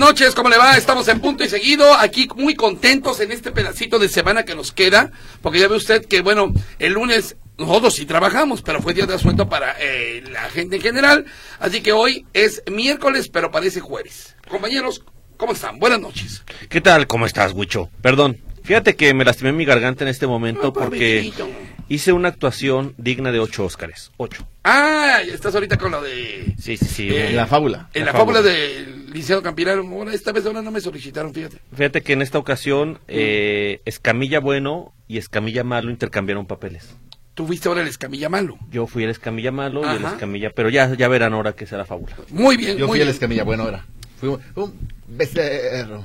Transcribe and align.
Noches, 0.00 0.34
¿cómo 0.34 0.48
le 0.48 0.56
va? 0.56 0.78
Estamos 0.78 1.06
en 1.08 1.20
punto 1.20 1.44
y 1.44 1.48
seguido, 1.48 1.94
aquí 1.94 2.26
muy 2.34 2.54
contentos 2.54 3.20
en 3.20 3.30
este 3.32 3.52
pedacito 3.52 3.98
de 3.98 4.08
semana 4.08 4.44
que 4.44 4.54
nos 4.54 4.72
queda, 4.72 5.12
porque 5.42 5.58
ya 5.58 5.68
ve 5.68 5.76
usted 5.76 6.06
que, 6.06 6.22
bueno, 6.22 6.54
el 6.78 6.94
lunes 6.94 7.36
nosotros 7.58 7.94
sí 7.94 8.06
trabajamos, 8.06 8.62
pero 8.62 8.80
fue 8.80 8.94
día 8.94 9.04
de 9.04 9.14
asueto 9.14 9.50
para 9.50 9.76
eh, 9.78 10.24
la 10.32 10.48
gente 10.48 10.76
en 10.76 10.82
general, 10.82 11.26
así 11.58 11.82
que 11.82 11.92
hoy 11.92 12.24
es 12.32 12.62
miércoles, 12.72 13.28
pero 13.28 13.50
parece 13.50 13.80
jueves. 13.80 14.36
Compañeros, 14.48 15.04
¿cómo 15.36 15.52
están? 15.52 15.78
Buenas 15.78 16.00
noches. 16.00 16.44
¿Qué 16.70 16.80
tal? 16.80 17.06
¿Cómo 17.06 17.26
estás, 17.26 17.52
Huicho? 17.52 17.90
Perdón, 18.00 18.40
fíjate 18.64 18.96
que 18.96 19.12
me 19.12 19.26
lastimé 19.26 19.52
mi 19.52 19.66
garganta 19.66 20.04
en 20.04 20.08
este 20.08 20.26
momento 20.26 20.68
Ah, 20.68 20.72
porque 20.72 21.30
pobrecito. 21.34 21.48
Hice 21.90 22.12
una 22.12 22.28
actuación 22.28 22.94
digna 22.96 23.30
de 23.32 23.40
ocho 23.40 23.66
Óscares. 23.66 24.10
Ocho. 24.16 24.46
Ah, 24.64 25.18
estás 25.26 25.54
ahorita 25.54 25.76
con 25.76 25.90
lo 25.92 26.00
de... 26.00 26.54
Sí, 26.58 26.78
sí, 26.78 26.86
sí. 26.86 27.08
Eh, 27.10 27.26
un- 27.30 27.36
La 27.36 27.46
fábula. 27.46 27.90
En 27.92 28.06
la, 28.06 28.12
La 28.12 28.18
fábula 28.18 28.38
fábula. 28.38 28.54
del 28.54 29.10
Liceo 29.12 29.42
Campirano, 29.42 29.82
bueno, 29.84 30.10
esta 30.10 30.32
vez 30.32 30.46
ahora 30.46 30.62
no 30.62 30.70
me 30.70 30.80
solicitaron, 30.80 31.34
fíjate. 31.34 31.58
Fíjate 31.76 32.02
que 32.02 32.12
en 32.14 32.22
esta 32.22 32.38
ocasión 32.38 32.98
eh, 33.08 33.82
Escamilla 33.84 34.40
Bueno 34.40 34.94
y 35.08 35.18
Escamilla 35.18 35.64
Malo 35.64 35.90
intercambiaron 35.90 36.46
papeles. 36.46 36.88
Tú 37.34 37.46
fuiste 37.46 37.68
ahora 37.68 37.82
el 37.82 37.88
escamilla 37.88 38.28
malo. 38.28 38.58
Yo 38.70 38.86
fui 38.86 39.04
el 39.04 39.10
Escamilla 39.10 39.50
Malo 39.52 39.82
y 39.82 39.96
el. 39.96 40.04
Escamilla... 40.04 40.50
Pero 40.50 40.68
ya, 40.68 40.92
ya 40.94 41.08
verán 41.08 41.32
ahora 41.32 41.52
que 41.54 41.66
será 41.66 41.84
fábula. 41.86 42.14
Muy 42.30 42.56
bien, 42.56 42.76
Yo 42.76 42.86
muy 42.86 42.94
fui 42.94 43.00
el 43.00 43.06
bien. 43.06 43.14
escamilla, 43.14 43.44
bueno 43.44 43.66
era. 43.68 43.84
Fui 44.18 44.28
un, 44.28 44.74
becerro. 45.08 46.04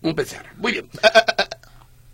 Un 0.00 0.14
PCR. 0.14 0.46
Muy 0.56 0.72
bien. 0.72 0.88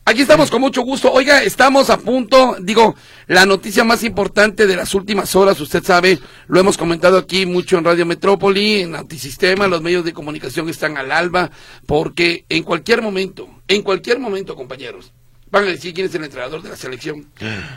Aquí 0.09 0.23
estamos 0.23 0.51
con 0.51 0.63
mucho 0.63 0.81
gusto. 0.81 1.13
Oiga, 1.13 1.43
estamos 1.43 1.91
a 1.91 1.99
punto, 1.99 2.57
digo, 2.61 2.97
la 3.27 3.45
noticia 3.45 3.85
más 3.85 4.03
importante 4.05 4.67
de 4.67 4.75
las 4.75 4.95
últimas 4.95 5.37
horas, 5.37 5.61
usted 5.61 5.85
sabe, 5.85 6.19
lo 6.47 6.59
hemos 6.59 6.79
comentado 6.79 7.19
aquí 7.19 7.45
mucho 7.45 7.77
en 7.77 7.85
Radio 7.85 8.07
Metrópoli, 8.07 8.81
en 8.81 8.95
Antisistema, 8.95 9.69
los 9.69 9.83
medios 9.83 10.07
de 10.07 10.15
comunicación 10.15 10.71
están 10.71 10.97
al 10.97 11.13
alba, 11.13 11.51
porque 11.85 12.47
en 12.49 12.63
cualquier 12.63 13.03
momento, 13.03 13.51
en 13.69 13.83
cualquier 13.83 14.19
momento, 14.19 14.57
compañeros, 14.57 15.13
van 15.51 15.65
a 15.65 15.67
decir 15.67 15.93
quién 15.93 16.07
es 16.07 16.15
el 16.15 16.25
entrenador 16.25 16.63
de 16.63 16.71
la 16.71 16.77
selección. 16.77 17.27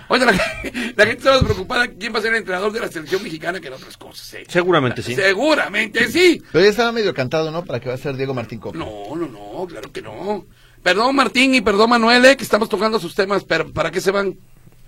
Oiga, 0.07 0.27
la, 0.27 0.31
la 0.95 1.05
gente 1.05 1.17
está 1.17 1.31
más 1.31 1.43
preocupada 1.43 1.89
quién 1.89 2.13
va 2.15 2.19
a 2.19 2.21
ser 2.21 2.31
el 2.31 2.39
entrenador 2.39 2.71
de 2.71 2.79
la 2.79 2.87
selección 2.87 3.23
mexicana 3.23 3.59
que 3.59 3.67
en 3.67 3.73
otras 3.73 3.97
cosas. 3.97 4.35
¿eh? 4.35 4.45
Seguramente 4.47 5.01
sí. 5.01 5.15
Seguramente 5.15 6.09
sí. 6.09 6.41
Pero 6.49 6.63
ya 6.63 6.69
estaba 6.69 6.93
medio 6.93 7.13
cantado, 7.13 7.51
¿no? 7.51 7.65
Para 7.65 7.81
que 7.81 7.89
va 7.89 7.95
a 7.95 7.97
ser 7.97 8.15
Diego 8.15 8.33
Martín 8.33 8.59
Coca. 8.59 8.79
No, 8.79 9.17
no, 9.17 9.27
no, 9.27 9.67
claro 9.67 9.91
que 9.91 10.01
no. 10.01 10.45
Perdón 10.83 11.15
Martín 11.15 11.53
y 11.55 11.61
perdón 11.61 11.89
Manuel, 11.91 12.25
eh, 12.25 12.35
que 12.37 12.43
estamos 12.43 12.67
tocando 12.69 12.99
sus 12.99 13.13
temas, 13.15 13.43
pero 13.43 13.71
¿para 13.71 13.91
qué 13.91 14.01
se 14.01 14.11
van? 14.11 14.35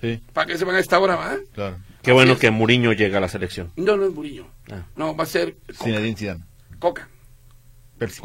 Sí, 0.02 0.20
¿Para 0.34 0.48
qué 0.48 0.58
se 0.58 0.66
van 0.66 0.76
a 0.76 0.80
esta 0.80 1.00
hora, 1.00 1.16
va? 1.16 1.38
claro. 1.54 1.78
Qué 2.02 2.12
bueno 2.12 2.34
es. 2.34 2.40
que 2.40 2.52
Muriño 2.52 2.92
llega 2.92 3.20
a 3.20 3.22
la 3.22 3.30
selección. 3.30 3.72
No, 3.78 3.96
no 3.96 4.06
es 4.06 4.12
Murillo. 4.14 4.46
Ah. 4.70 4.84
No, 4.98 5.16
va 5.16 5.24
a 5.24 5.28
ser 5.28 5.56
Coca. 5.78 6.02
Zidane. 6.18 6.44
Coca. 6.80 7.08
Pepsi. 7.98 8.22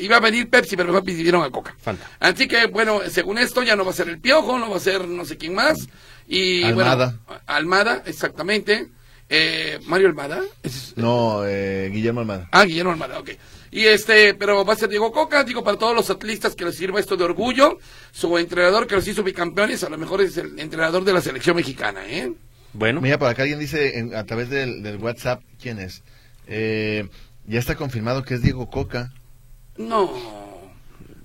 Iba 0.00 0.16
a 0.16 0.20
venir 0.20 0.48
Pepsi, 0.48 0.74
pero 0.76 0.88
mejor 0.88 1.04
pidieron 1.04 1.42
a 1.42 1.50
Coca. 1.50 1.74
Fanta. 1.78 2.06
Así 2.18 2.48
que, 2.48 2.66
bueno, 2.68 3.00
según 3.10 3.36
esto, 3.36 3.62
ya 3.62 3.76
no 3.76 3.84
va 3.84 3.90
a 3.90 3.94
ser 3.94 4.08
el 4.08 4.20
Piojo, 4.20 4.58
no 4.58 4.70
va 4.70 4.76
a 4.78 4.80
ser 4.80 5.06
no 5.06 5.26
sé 5.26 5.36
quién 5.36 5.54
más. 5.54 5.86
Y, 6.26 6.62
Almada. 6.62 7.18
bueno, 7.26 7.42
Almada, 7.46 8.02
exactamente. 8.06 8.88
Eh, 9.28 9.78
Mario 9.86 10.08
Almada. 10.08 10.40
¿Es- 10.62 10.94
No, 10.96 11.42
eh, 11.44 11.90
Guillermo 11.92 12.20
Almada. 12.20 12.48
Ah, 12.52 12.64
Guillermo 12.64 12.92
Almada, 12.92 13.18
ok. 13.18 13.30
Y 13.72 13.84
este, 13.84 14.34
pero 14.34 14.64
va 14.64 14.72
a 14.72 14.76
ser 14.76 14.88
Diego 14.88 15.12
Coca, 15.12 15.44
digo, 15.44 15.62
para 15.62 15.78
todos 15.78 15.94
los 15.94 16.10
atletas 16.10 16.54
que 16.56 16.64
les 16.64 16.74
sirva 16.74 16.98
esto 16.98 17.16
de 17.16 17.24
orgullo. 17.24 17.78
Su 18.10 18.36
entrenador 18.36 18.86
que 18.86 18.96
los 18.96 19.06
hizo 19.06 19.22
bicampeones, 19.22 19.84
a 19.84 19.88
lo 19.88 19.96
mejor 19.98 20.20
es 20.22 20.36
el 20.38 20.58
entrenador 20.58 21.04
de 21.04 21.12
la 21.12 21.20
selección 21.20 21.54
mexicana, 21.56 22.00
¿eh? 22.08 22.32
Bueno, 22.72 23.00
Mira, 23.00 23.18
por 23.18 23.28
acá 23.28 23.42
alguien 23.42 23.58
dice 23.60 23.98
en- 23.98 24.14
a 24.14 24.24
través 24.24 24.48
del, 24.50 24.82
del 24.82 24.96
WhatsApp, 24.98 25.42
¿quién 25.60 25.78
es? 25.78 26.02
Eh, 26.46 27.08
ya 27.46 27.58
está 27.60 27.76
confirmado 27.76 28.24
que 28.24 28.34
es 28.34 28.42
Diego 28.42 28.70
Coca. 28.70 29.12
No, 29.76 30.10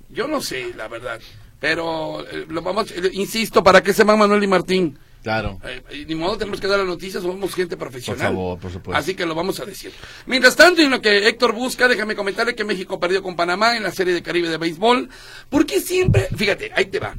yo 0.09 0.27
no 0.27 0.39
sé, 0.41 0.73
la 0.75 0.87
verdad. 0.87 1.19
Pero, 1.59 2.21
eh, 2.27 2.45
lo 2.47 2.61
vamos, 2.61 2.91
eh, 2.91 3.09
insisto, 3.13 3.63
¿para 3.63 3.81
qué 3.81 3.91
se 3.93 4.03
van 4.03 4.19
Manuel 4.19 4.43
y 4.43 4.47
Martín? 4.47 4.97
Claro. 5.25 5.59
Eh, 5.65 5.81
y 6.01 6.05
ni 6.05 6.13
modo, 6.13 6.37
tenemos 6.37 6.61
que 6.61 6.67
dar 6.67 6.77
la 6.77 6.85
noticia, 6.85 7.19
somos 7.19 7.55
gente 7.55 7.75
profesional. 7.77 8.27
Por 8.27 8.35
favor, 8.35 8.59
por 8.59 8.71
supuesto. 8.71 8.99
Así 8.99 9.15
que 9.15 9.25
lo 9.25 9.33
vamos 9.33 9.59
a 9.59 9.65
decir. 9.65 9.91
Mientras 10.27 10.55
tanto, 10.55 10.83
en 10.83 10.91
lo 10.91 11.01
que 11.01 11.27
Héctor 11.27 11.51
busca, 11.53 11.87
déjame 11.87 12.15
comentarle 12.15 12.53
que 12.53 12.63
México 12.63 12.99
perdió 12.99 13.23
con 13.23 13.35
Panamá 13.35 13.75
en 13.75 13.81
la 13.81 13.89
Serie 13.91 14.13
de 14.13 14.21
Caribe 14.21 14.49
de 14.49 14.57
Béisbol. 14.57 15.09
Porque 15.49 15.81
siempre, 15.81 16.27
fíjate, 16.37 16.71
ahí 16.75 16.85
te 16.85 16.99
va. 16.99 17.15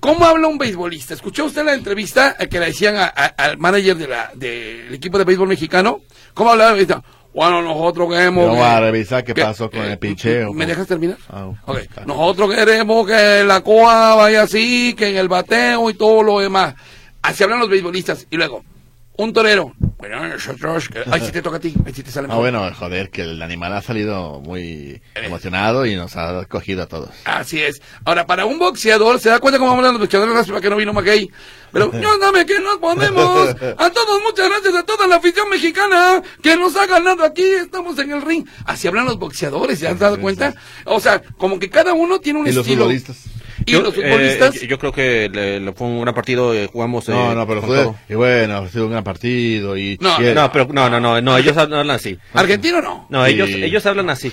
¿Cómo 0.00 0.26
habla 0.26 0.48
un 0.48 0.58
beisbolista? 0.58 1.14
¿Escuchó 1.14 1.46
usted 1.46 1.64
la 1.64 1.72
entrevista 1.72 2.36
eh, 2.38 2.46
que 2.46 2.60
le 2.60 2.66
decían 2.66 2.96
a- 2.96 3.04
a- 3.14 3.26
al 3.38 3.56
manager 3.56 3.96
de 3.96 4.06
la, 4.08 4.30
del 4.34 4.92
equipo 4.94 5.16
de 5.16 5.24
béisbol 5.24 5.48
mexicano? 5.48 6.02
¿Cómo 6.34 6.50
hablaba? 6.50 6.76
Bueno, 7.32 7.62
nosotros 7.62 8.10
queremos... 8.10 8.44
Yo 8.44 8.50
que- 8.52 8.56
voy 8.58 8.66
a 8.66 8.80
revisar 8.80 9.24
qué 9.24 9.32
que- 9.32 9.42
pasó 9.42 9.70
con 9.70 9.80
eh, 9.80 9.92
el 9.92 9.98
picheo. 9.98 10.52
¿Me 10.52 10.66
dejas 10.66 10.86
terminar? 10.86 11.16
Ah, 11.30 11.46
Ok. 11.64 11.80
claro. 11.92 12.06
Nosotros 12.06 12.54
queremos 12.54 13.06
que 13.06 13.44
la 13.44 13.62
coa 13.62 14.16
vaya 14.16 14.42
así, 14.42 14.94
que 14.94 15.08
en 15.08 15.16
el 15.16 15.28
bateo 15.28 15.88
y 15.88 15.94
todo 15.94 16.22
lo 16.22 16.40
demás. 16.40 16.74
Así 17.22 17.42
hablan 17.44 17.60
los 17.60 17.68
beisbolistas. 17.68 18.26
Y 18.30 18.36
luego, 18.36 18.64
un 19.16 19.32
torero. 19.32 19.74
Bueno, 19.98 20.26
nosotros... 20.26 20.88
Ay, 21.10 21.20
si 21.20 21.30
te 21.30 21.42
toca 21.42 21.58
a 21.58 21.60
ti. 21.60 21.74
Ay, 21.84 21.92
si 21.92 22.02
te 22.02 22.10
sale 22.10 22.24
Ah, 22.24 22.28
mejor. 22.28 22.40
bueno, 22.42 22.74
joder, 22.74 23.10
que 23.10 23.20
el 23.20 23.42
animal 23.42 23.74
ha 23.74 23.82
salido 23.82 24.40
muy 24.40 25.02
emocionado 25.14 25.84
y 25.84 25.94
nos 25.94 26.16
ha 26.16 26.46
cogido 26.46 26.84
a 26.84 26.86
todos. 26.86 27.10
Así 27.26 27.60
es. 27.60 27.82
Ahora, 28.06 28.26
para 28.26 28.46
un 28.46 28.58
boxeador, 28.58 29.20
¿se 29.20 29.28
da 29.28 29.38
cuenta 29.40 29.58
cómo 29.58 29.72
hablan 29.72 29.92
los 29.92 30.00
boxeadores? 30.00 30.34
Lástima 30.34 30.62
que 30.62 30.70
no 30.70 30.76
vino 30.76 30.94
McKay. 30.94 31.30
Pero, 31.70 31.92
yo 32.00 32.16
dame 32.18 32.46
que 32.46 32.58
nos 32.60 32.78
ponemos. 32.78 33.50
A 33.76 33.90
todos, 33.90 34.22
muchas 34.22 34.48
gracias 34.48 34.74
a 34.74 34.84
toda 34.84 35.06
la 35.06 35.16
afición 35.16 35.50
mexicana 35.50 36.22
que 36.42 36.56
nos 36.56 36.74
ha 36.76 36.86
ganado 36.86 37.22
aquí. 37.22 37.42
Estamos 37.44 37.98
en 37.98 38.12
el 38.12 38.22
ring. 38.22 38.46
Así 38.64 38.88
hablan 38.88 39.04
los 39.04 39.18
boxeadores, 39.18 39.78
¿se 39.80 39.86
han 39.86 39.98
dado 39.98 40.18
cuenta? 40.18 40.54
O 40.86 40.98
sea, 40.98 41.20
como 41.36 41.58
que 41.58 41.68
cada 41.68 41.92
uno 41.92 42.20
tiene 42.20 42.40
un 42.40 42.46
Y 42.46 42.52
los 42.52 42.64
estilo. 42.64 42.84
futbolistas. 42.84 43.18
Y 43.66 43.72
yo, 43.72 43.82
los 43.82 43.96
eh, 43.96 44.02
futbolistas. 44.02 44.54
yo- 44.60 44.66
yo 44.66 44.78
creo 44.78 44.92
que 44.92 45.28
le- 45.32 45.60
le 45.60 45.72
fue 45.72 45.86
un 45.86 46.00
gran 46.02 46.14
partido, 46.14 46.54
eh, 46.54 46.68
jugamos... 46.72 47.08
eh, 47.08 47.12
No, 47.12 47.34
no, 47.34 47.46
pero 47.46 47.62
fue, 47.62 47.76
todo. 47.76 47.96
y 48.08 48.14
bueno, 48.14 48.56
ha 48.58 48.68
sido 48.68 48.86
un 48.86 48.92
gran 48.92 49.04
partido 49.04 49.76
y... 49.76 49.98
No, 50.00 50.20
y- 50.22 50.34
No, 50.34 50.50
pero 50.52 50.68
no, 50.72 50.88
no, 50.88 51.00
no, 51.00 51.20
no, 51.20 51.36
ellos 51.38 51.56
hablan 51.56 51.90
así. 51.90 52.18
Argentino 52.34 52.80
no. 52.80 53.06
No, 53.10 53.26
Sí. 53.26 53.32
ellos, 53.32 53.48
ellos 53.50 53.84
hablan 53.86 54.10
así. 54.10 54.32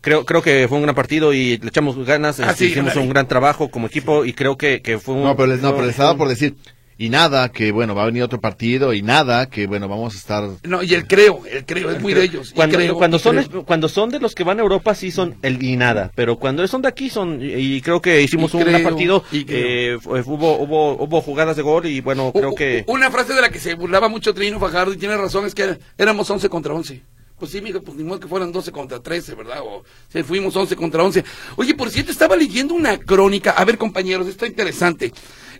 Creo, 0.00 0.24
creo 0.24 0.40
que 0.42 0.66
fue 0.68 0.76
un 0.78 0.82
gran 0.84 0.94
partido 0.94 1.32
y 1.32 1.58
le 1.58 1.68
echamos 1.68 1.96
ganas, 2.06 2.38
Ah, 2.38 2.50
este, 2.50 2.66
sí, 2.66 2.70
hicimos 2.72 2.94
un 2.96 3.08
gran 3.08 3.26
trabajo 3.26 3.70
como 3.70 3.88
equipo 3.88 4.24
y 4.24 4.32
creo 4.34 4.56
que, 4.56 4.80
que 4.80 4.98
fue 4.98 5.14
un... 5.14 5.24
No, 5.24 5.34
pero 5.36 5.48
les, 5.48 5.60
no, 5.60 5.72
pero 5.72 5.82
les 5.86 5.90
estaba 5.96 6.16
por 6.16 6.28
decir, 6.28 6.54
y 6.98 7.10
nada, 7.10 7.50
que 7.50 7.72
bueno, 7.72 7.94
va 7.94 8.04
a 8.04 8.06
venir 8.06 8.22
otro 8.22 8.40
partido, 8.40 8.92
y 8.94 9.02
nada, 9.02 9.50
que 9.50 9.66
bueno, 9.66 9.86
vamos 9.88 10.14
a 10.14 10.18
estar... 10.18 10.48
No, 10.62 10.82
y 10.82 10.94
el 10.94 11.06
creo, 11.06 11.42
el 11.50 11.66
creo, 11.66 11.90
es 11.90 12.00
muy 12.00 12.14
de 12.14 12.24
ellos. 12.24 12.52
Cuando, 12.54 12.76
creo, 12.78 12.94
cuando 12.94 13.18
son 13.18 13.36
creo. 13.42 13.64
cuando 13.64 13.88
son 13.88 14.08
de 14.10 14.18
los 14.18 14.34
que 14.34 14.44
van 14.44 14.58
a 14.58 14.62
Europa 14.62 14.94
sí 14.94 15.10
son 15.10 15.36
el 15.42 15.62
y 15.62 15.76
nada, 15.76 16.10
pero 16.14 16.36
cuando 16.38 16.66
son 16.66 16.82
de 16.82 16.88
aquí 16.88 17.10
son 17.10 17.42
y, 17.42 17.52
y 17.76 17.80
creo 17.82 18.00
que 18.00 18.22
hicimos 18.22 18.54
Y 18.54 18.56
un 18.56 18.62
gran 18.64 18.74
creo, 18.76 18.88
partido, 18.88 19.24
y 19.30 19.44
creo. 19.44 19.96
eh, 19.96 19.98
hubo 20.24 20.58
hubo 20.58 21.02
hubo 21.04 21.20
jugadas 21.20 21.56
de 21.56 21.62
gol 21.62 21.86
y 21.86 22.00
bueno 22.00 22.32
creo 22.32 22.54
que 22.54 22.84
Una 22.86 23.10
frase 23.10 23.34
de 23.34 23.42
la 23.42 23.50
que 23.50 23.58
se 23.60 23.74
burlaba 23.74 24.08
mucho 24.08 24.32
Trino 24.32 24.58
Fajardo 24.58 24.92
y 24.92 24.96
tiene 24.96 25.16
razón 25.16 25.44
es 25.46 25.54
que 25.54 25.78
éramos 25.98 26.30
11 26.30 26.48
contra 26.48 26.72
11. 26.74 27.02
Pues 27.38 27.50
sí, 27.50 27.60
mijo, 27.60 27.82
pues 27.82 27.98
ni 27.98 28.02
modo 28.04 28.18
que 28.18 28.28
fueran 28.28 28.50
12 28.50 28.72
contra 28.72 28.98
13, 29.00 29.34
¿verdad? 29.34 29.58
O 29.62 29.84
si 30.10 30.22
fuimos 30.22 30.56
11 30.56 30.74
contra 30.74 31.02
11. 31.04 31.22
Oye, 31.56 31.74
por 31.74 31.90
cierto, 31.90 32.10
estaba 32.10 32.34
leyendo 32.34 32.72
una 32.72 32.96
crónica. 32.96 33.50
A 33.50 33.62
ver, 33.66 33.76
compañeros, 33.76 34.26
está 34.26 34.46
interesante. 34.46 35.12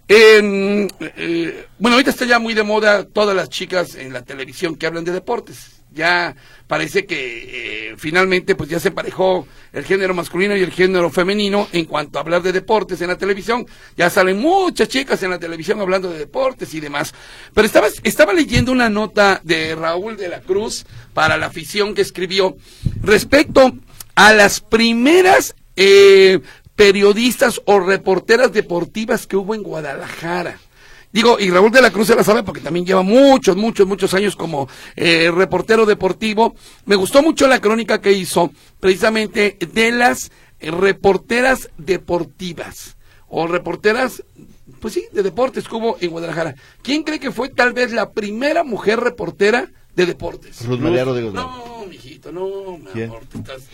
Eh, 0.08 1.66
bueno, 1.78 1.96
ahorita 1.96 2.10
está 2.10 2.24
ya 2.26 2.38
muy 2.38 2.54
de 2.54 2.62
moda 2.62 3.04
todas 3.04 3.34
las 3.34 3.48
chicas 3.48 3.96
en 3.96 4.12
la 4.12 4.22
televisión 4.22 4.76
que 4.76 4.86
hablan 4.86 5.04
de 5.04 5.12
deportes. 5.12 5.72
Ya 5.92 6.36
parece 6.66 7.06
que 7.06 7.90
eh, 7.90 7.94
finalmente 7.96 8.54
pues 8.54 8.68
ya 8.68 8.78
se 8.78 8.88
emparejó 8.88 9.48
el 9.72 9.84
género 9.84 10.12
masculino 10.12 10.54
y 10.54 10.62
el 10.62 10.70
género 10.70 11.10
femenino 11.10 11.68
en 11.72 11.86
cuanto 11.86 12.18
a 12.18 12.22
hablar 12.22 12.42
de 12.42 12.52
deportes 12.52 13.00
en 13.00 13.08
la 13.08 13.16
televisión. 13.16 13.66
Ya 13.96 14.10
salen 14.10 14.38
muchas 14.38 14.88
chicas 14.88 15.22
en 15.22 15.30
la 15.30 15.38
televisión 15.38 15.80
hablando 15.80 16.10
de 16.10 16.18
deportes 16.18 16.74
y 16.74 16.80
demás. 16.80 17.14
Pero 17.54 17.66
estaba, 17.66 17.88
estaba 18.02 18.32
leyendo 18.34 18.72
una 18.72 18.90
nota 18.90 19.40
de 19.42 19.74
Raúl 19.74 20.16
de 20.16 20.28
la 20.28 20.40
Cruz 20.40 20.84
para 21.14 21.38
la 21.38 21.46
afición 21.46 21.94
que 21.94 22.02
escribió 22.02 22.56
respecto 23.00 23.72
a 24.14 24.34
las 24.34 24.60
primeras 24.60 25.54
eh, 25.76 26.40
periodistas 26.76 27.60
o 27.64 27.80
reporteras 27.80 28.52
deportivas 28.52 29.26
que 29.26 29.36
hubo 29.36 29.54
en 29.54 29.62
Guadalajara. 29.62 30.60
Digo, 31.12 31.38
y 31.40 31.50
Raúl 31.50 31.70
de 31.70 31.80
la 31.80 31.90
Cruz 31.90 32.08
se 32.08 32.14
la 32.14 32.22
sabe 32.22 32.42
porque 32.42 32.60
también 32.60 32.84
lleva 32.84 33.02
muchos, 33.02 33.56
muchos, 33.56 33.86
muchos 33.86 34.12
años 34.12 34.36
como 34.36 34.68
eh, 34.96 35.30
reportero 35.34 35.86
deportivo. 35.86 36.54
Me 36.84 36.94
gustó 36.94 37.22
mucho 37.22 37.48
la 37.48 37.60
crónica 37.60 38.00
que 38.00 38.12
hizo 38.12 38.50
precisamente 38.80 39.56
de 39.72 39.92
las 39.92 40.30
reporteras 40.60 41.70
deportivas 41.78 42.96
o 43.28 43.46
reporteras, 43.46 44.22
pues 44.80 44.94
sí, 44.94 45.04
de 45.12 45.22
deportes 45.22 45.66
que 45.66 45.74
hubo 45.74 45.96
en 46.00 46.10
Guadalajara. 46.10 46.54
¿Quién 46.82 47.02
cree 47.02 47.18
que 47.18 47.32
fue 47.32 47.48
tal 47.48 47.72
vez 47.72 47.92
la 47.92 48.10
primera 48.10 48.62
mujer 48.62 49.00
reportera 49.00 49.70
de 49.96 50.06
deportes? 50.06 50.64
Ruth 50.66 50.78
María 50.80 51.04
Rodríguez. 51.04 51.32
No, 51.32 51.84
mijito, 51.88 52.30
no, 52.30 52.78
mi 52.78 53.02
amor, 53.02 53.22
tú 53.30 53.38
estás- 53.38 53.66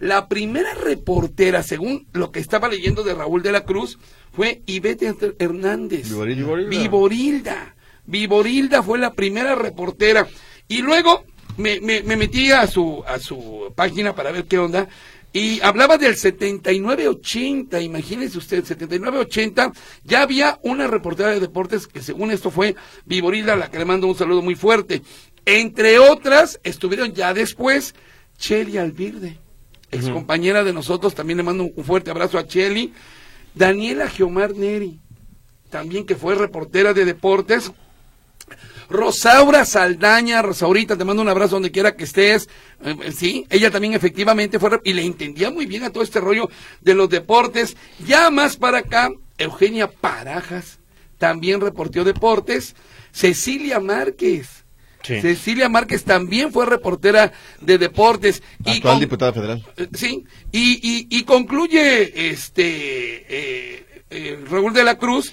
La 0.00 0.28
primera 0.28 0.72
reportera, 0.74 1.62
según 1.62 2.06
lo 2.12 2.30
que 2.30 2.40
estaba 2.40 2.68
leyendo 2.68 3.02
de 3.02 3.14
Raúl 3.14 3.42
de 3.42 3.52
la 3.52 3.64
Cruz, 3.64 3.98
fue 4.32 4.62
Ivette 4.66 5.02
Her- 5.02 5.36
Hernández. 5.38 6.08
Viborilda. 6.08 6.68
Viborilda. 6.70 7.74
Viborilda 8.06 8.82
fue 8.82 8.98
la 8.98 9.12
primera 9.14 9.54
reportera. 9.54 10.26
Y 10.68 10.82
luego 10.82 11.24
me, 11.56 11.80
me, 11.80 12.02
me 12.02 12.16
metí 12.16 12.50
a 12.50 12.66
su, 12.66 13.02
a 13.06 13.18
su 13.18 13.72
página 13.74 14.14
para 14.14 14.30
ver 14.32 14.44
qué 14.46 14.58
onda. 14.58 14.88
Y 15.36 15.60
hablaba 15.62 15.98
del 15.98 16.14
79-80, 16.14 17.82
imagínense 17.82 18.38
usted, 18.38 18.64
79-80, 18.64 19.72
ya 20.04 20.22
había 20.22 20.60
una 20.62 20.86
reportera 20.86 21.30
de 21.30 21.40
deportes 21.40 21.88
que 21.88 22.00
según 22.00 22.30
esto 22.30 22.52
fue 22.52 22.76
Viborilda, 23.04 23.54
a 23.54 23.56
la 23.56 23.68
que 23.68 23.80
le 23.80 23.84
mando 23.84 24.06
un 24.06 24.14
saludo 24.14 24.42
muy 24.42 24.54
fuerte. 24.54 25.02
Entre 25.44 25.98
otras, 25.98 26.60
estuvieron 26.62 27.14
ya 27.14 27.34
después 27.34 27.96
Cheli 28.38 28.78
Alvirde, 28.78 29.38
ex 29.90 30.08
compañera 30.08 30.62
de 30.62 30.72
nosotros, 30.72 31.16
también 31.16 31.38
le 31.38 31.42
mando 31.42 31.64
un 31.64 31.84
fuerte 31.84 32.12
abrazo 32.12 32.38
a 32.38 32.46
Cheli. 32.46 32.94
Daniela 33.56 34.08
Geomar 34.08 34.54
Neri, 34.54 35.00
también 35.68 36.06
que 36.06 36.14
fue 36.14 36.36
reportera 36.36 36.94
de 36.94 37.04
deportes. 37.04 37.72
Rosaura 38.88 39.64
Saldaña, 39.64 40.42
Rosaurita, 40.42 40.96
te 40.96 41.04
mando 41.04 41.22
un 41.22 41.28
abrazo 41.28 41.56
donde 41.56 41.70
quiera 41.70 41.96
que 41.96 42.04
estés. 42.04 42.48
Eh, 42.84 42.94
eh, 43.04 43.12
sí, 43.12 43.46
ella 43.50 43.70
también 43.70 43.94
efectivamente 43.94 44.58
fue, 44.58 44.80
y 44.84 44.92
le 44.92 45.02
entendía 45.02 45.50
muy 45.50 45.66
bien 45.66 45.84
a 45.84 45.90
todo 45.90 46.02
este 46.02 46.20
rollo 46.20 46.48
de 46.80 46.94
los 46.94 47.08
deportes. 47.08 47.76
Ya 48.06 48.30
más 48.30 48.56
para 48.56 48.78
acá, 48.78 49.10
Eugenia 49.38 49.90
Parajas, 49.90 50.78
también 51.18 51.60
reporteó 51.60 52.04
deportes. 52.04 52.74
Cecilia 53.12 53.80
Márquez. 53.80 54.64
Sí. 55.02 55.20
Cecilia 55.20 55.68
Márquez 55.68 56.02
también 56.04 56.50
fue 56.50 56.64
reportera 56.66 57.32
de 57.60 57.76
deportes. 57.78 58.42
Actual 58.60 58.80
con- 58.80 59.00
diputada 59.00 59.32
federal. 59.32 59.64
eh, 59.76 59.88
Sí, 59.94 60.24
y, 60.50 60.80
y, 60.82 61.06
y 61.18 61.22
concluye 61.24 62.30
este 62.30 63.24
eh, 64.10 64.44
Raúl 64.48 64.72
de 64.72 64.84
la 64.84 64.96
Cruz 64.96 65.32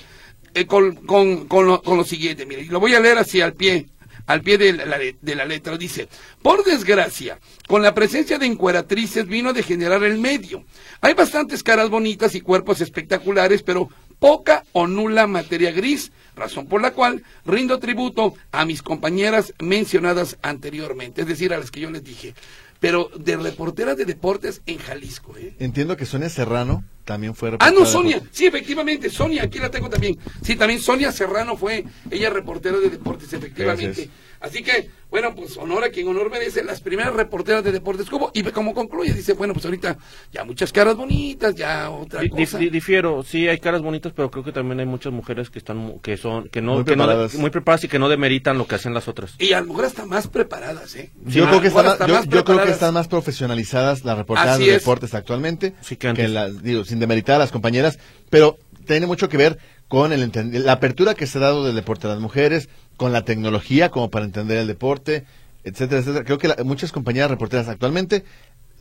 eh, 0.54 0.66
con, 0.66 0.96
con, 0.96 1.48
con, 1.48 1.66
lo, 1.66 1.82
con 1.82 1.98
lo 1.98 2.04
siguiente, 2.04 2.46
mire, 2.46 2.62
y 2.62 2.66
lo 2.66 2.80
voy 2.80 2.94
a 2.94 3.00
leer 3.00 3.18
así 3.18 3.42
al 3.42 3.54
pie, 3.54 3.88
al 4.28 4.42
pie 4.42 4.58
de 4.58 4.74
la, 4.74 4.98
de 4.98 5.36
la 5.36 5.46
letra, 5.46 5.78
dice, 5.78 6.08
por 6.42 6.64
desgracia, 6.64 7.40
con 7.68 7.82
la 7.82 7.94
presencia 7.94 8.38
de 8.38 8.46
encueratrices 8.46 9.28
vino 9.28 9.50
a 9.50 9.54
degenerar 9.54 10.04
el 10.04 10.20
medio. 10.20 10.64
Hay 11.02 11.14
bastantes 11.14 11.64
caras 11.64 11.90
bonitas 11.90 12.36
y 12.36 12.42
cuerpos 12.42 12.82
espectaculares, 12.82 13.64
pero 13.64 13.90
poca 14.20 14.64
o 14.72 14.88
nula 14.88 15.26
materia 15.26 15.72
gris, 15.72 16.12
razón 16.36 16.68
por 16.68 16.82
la 16.82 16.92
cual 16.92 17.24
rindo 17.46 17.80
tributo 17.80 18.36
a 18.52 18.66
mis 18.66 18.82
compañeras 18.84 19.54
mencionadas 19.60 20.38
anteriormente, 20.44 21.22
es 21.22 21.28
decir, 21.28 21.54
a 21.54 21.58
las 21.58 21.72
que 21.72 21.82
yo 21.82 21.90
les 21.90 22.04
dije, 22.04 22.36
pero 22.80 23.10
de 23.18 23.38
reportera 23.38 23.96
de 23.96 24.06
deportes 24.06 24.62
en 24.66 24.78
Jalisco, 24.78 25.36
¿eh? 25.38 25.56
Entiendo 25.60 25.98
que 25.98 26.06
Sonia 26.06 26.30
Serrano 26.30 26.84
también 27.04 27.36
fue 27.36 27.50
Ah, 27.50 27.52
reportera 27.52 27.72
no, 27.80 27.86
de 27.86 27.92
Sonia, 27.92 28.22
sí, 28.32 28.46
efectivamente, 28.46 29.10
Sonia, 29.10 29.44
aquí 29.44 29.60
la 29.60 29.70
tengo 29.72 29.90
también. 29.90 30.18
Sí, 30.42 30.56
también 30.56 30.80
Sonia 30.80 31.12
Serrano 31.12 31.56
fue 31.58 31.84
ella 32.10 32.30
reportera 32.30 32.78
de 32.78 32.90
deportes, 32.90 33.32
efectivamente. 33.34 33.86
Gracias. 33.86 34.10
Así 34.42 34.64
que, 34.64 34.90
bueno, 35.12 35.36
pues 35.36 35.56
honor 35.58 35.84
a 35.84 35.90
quien 35.92 36.08
honor 36.08 36.32
merece, 36.32 36.64
las 36.64 36.82
primeras 36.82 37.14
reporteras 37.14 37.64
de 37.64 37.72
deportes 37.72 38.12
hubo. 38.12 38.32
Y 38.34 38.42
ve 38.42 38.52
cómo 38.52 38.74
concluye, 38.74 39.14
dice, 39.14 39.34
bueno, 39.34 39.54
pues 39.54 39.64
ahorita 39.66 40.00
ya 40.32 40.44
muchas 40.44 40.74
caras 40.74 40.96
bonitas, 40.96 41.54
ya 41.54 41.92
otra 41.92 42.28
cosa. 42.28 42.58
di- 42.58 42.72
difiero, 42.72 43.22
sí 43.24 43.48
hay 43.48 43.60
caras 43.60 43.84
bonitas, 43.84 44.14
pero 44.16 44.32
creo 44.32 44.44
que 44.44 44.52
también 44.52 44.80
hay 44.80 44.88
muchas 44.88 45.14
mujeres 45.14 45.52
que 45.52 45.60
están 45.60 45.78
mu- 45.78 46.02
que 46.02 46.18
son 46.18 46.50
que 46.50 46.60
no 46.60 46.74
Muy 46.78 46.86
que 46.86 46.96
no- 46.96 47.04
preparadas. 47.06 47.36
muy 47.36 47.52
preparadas 47.52 47.84
y 47.84 47.88
que 47.88 48.00
no 48.00 48.10
demeritan 48.10 48.58
lo 48.58 48.66
que 48.66 48.74
hacen 48.74 48.96
las 48.96 49.08
otras. 49.08 49.36
Y 49.38 49.54
a 49.54 49.62
lo 49.62 49.68
mejor 49.68 49.86
hasta 49.86 50.08
más 50.08 50.28
preparadas, 50.28 50.96
¿eh? 50.96 51.12
Yo, 51.28 51.46
creo 51.48 51.62
que 51.62 51.68
están, 51.68 51.86
yo, 52.08 52.14
más 52.16 52.28
yo 52.28 52.44
creo 52.44 52.64
que 52.64 52.72
están 52.72 52.96
más 52.96 53.08
profesionalizadas 53.08 54.04
las 54.06 54.18
reporteras 54.18 54.56
Así 54.56 54.66
de 54.66 54.76
es. 54.76 54.80
deportes 54.82 55.14
actualmente 55.14 55.76
Sí, 55.82 55.98
que 55.98 56.08
antes. 56.08 56.32
las, 56.32 56.64
digo, 56.64 56.84
sin 56.92 57.00
demeritar 57.00 57.38
a 57.38 57.40
las 57.40 57.52
compañeras, 57.52 57.98
pero 58.30 58.58
tiene 58.86 59.08
mucho 59.08 59.28
que 59.30 59.38
ver 59.38 59.58
con 59.88 60.14
el 60.14 60.32
la 60.66 60.74
apertura 60.74 61.16
que 61.16 61.26
se 61.28 61.38
ha 61.40 61.42
dado 61.42 61.66
del 61.66 61.76
deporte 61.76 62.06
a 62.08 62.12
las 62.12 62.20
mujeres, 62.20 62.70
con 62.98 63.12
la 63.12 63.26
tecnología 63.26 63.90
como 63.90 64.10
para 64.12 64.26
entender 64.26 64.58
el 64.60 64.68
deporte, 64.68 65.26
etcétera, 65.64 66.02
etcétera. 66.02 66.24
Creo 66.26 66.38
que 66.38 66.48
la- 66.50 66.58
muchas 66.64 66.92
compañeras 66.92 67.30
reporteras 67.32 67.68
actualmente 67.68 68.24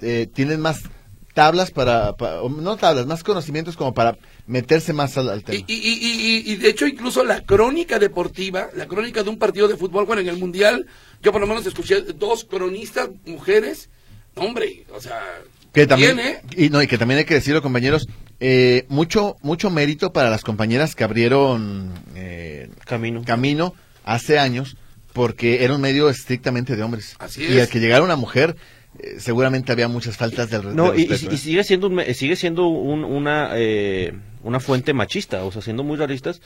eh, 0.02 0.28
tienen 0.32 0.60
más 0.60 0.82
tablas 1.34 1.70
para, 1.70 2.14
no 2.58 2.76
tablas, 2.76 3.06
más 3.06 3.22
conocimientos 3.22 3.76
como 3.76 3.92
para 3.94 4.18
meterse 4.46 4.92
más 4.92 5.16
al, 5.16 5.42
tema. 5.44 5.64
Y- 5.68 6.42
y 6.52 6.56
de 6.56 6.68
hecho 6.68 6.86
incluso 6.86 7.22
la 7.24 7.42
crónica 7.42 7.98
deportiva, 7.98 8.68
la 8.76 8.86
crónica 8.86 9.22
de 9.22 9.30
un 9.30 9.38
partido 9.38 9.68
de 9.68 9.76
fútbol, 9.76 10.06
bueno, 10.06 10.22
en 10.22 10.28
el 10.28 10.38
Mundial, 10.38 10.86
yo 11.22 11.32
por 11.32 11.40
lo 11.40 11.46
menos 11.46 11.64
escuché 11.66 12.00
dos 12.02 12.44
cronistas 12.44 13.10
mujeres, 13.26 13.90
hombre, 14.36 14.84
o 14.94 15.00
sea, 15.00 15.20
Que 15.72 15.86
también, 15.86 16.18
y, 16.56 16.68
no, 16.68 16.82
y 16.82 16.86
que 16.86 16.98
también 16.98 17.18
hay 17.18 17.24
que 17.24 17.34
decirlo, 17.34 17.62
compañeros, 17.62 18.08
eh, 18.40 18.86
mucho, 18.88 19.36
mucho 19.42 19.70
mérito 19.70 20.12
para 20.12 20.28
las 20.30 20.42
compañeras 20.42 20.94
que 20.96 21.04
abrieron 21.04 21.92
eh, 22.16 22.68
Camino. 22.86 23.22
camino 23.24 23.74
hace 24.04 24.38
años, 24.38 24.76
porque 25.12 25.62
era 25.64 25.74
un 25.74 25.80
medio 25.80 26.08
estrictamente 26.10 26.74
de 26.74 26.82
hombres. 26.82 27.14
Así 27.20 27.44
Y 27.44 27.56
es. 27.56 27.62
al 27.62 27.68
que 27.68 27.78
llegara 27.78 28.02
una 28.02 28.16
mujer, 28.16 28.56
eh, 28.98 29.16
seguramente 29.20 29.70
había 29.70 29.86
muchas 29.86 30.16
faltas 30.16 30.50
del, 30.50 30.74
No, 30.74 30.90
de 30.90 31.02
y, 31.02 31.06
respeto, 31.06 31.32
y- 31.32 31.34
y 31.34 31.38
¿eh? 31.38 31.40
sigue 31.40 31.64
siendo 31.64 31.86
un 31.86 32.02
sigue 32.14 32.34
siendo 32.34 32.66
un- 32.66 33.04
una 33.04 33.50
eh, 33.54 34.12
una 34.42 34.58
fuente 34.58 34.94
machista, 34.94 35.44
o 35.44 35.52
sea, 35.52 35.60
siendo 35.62 35.84
muy 35.84 35.96
realistas, 35.98 36.40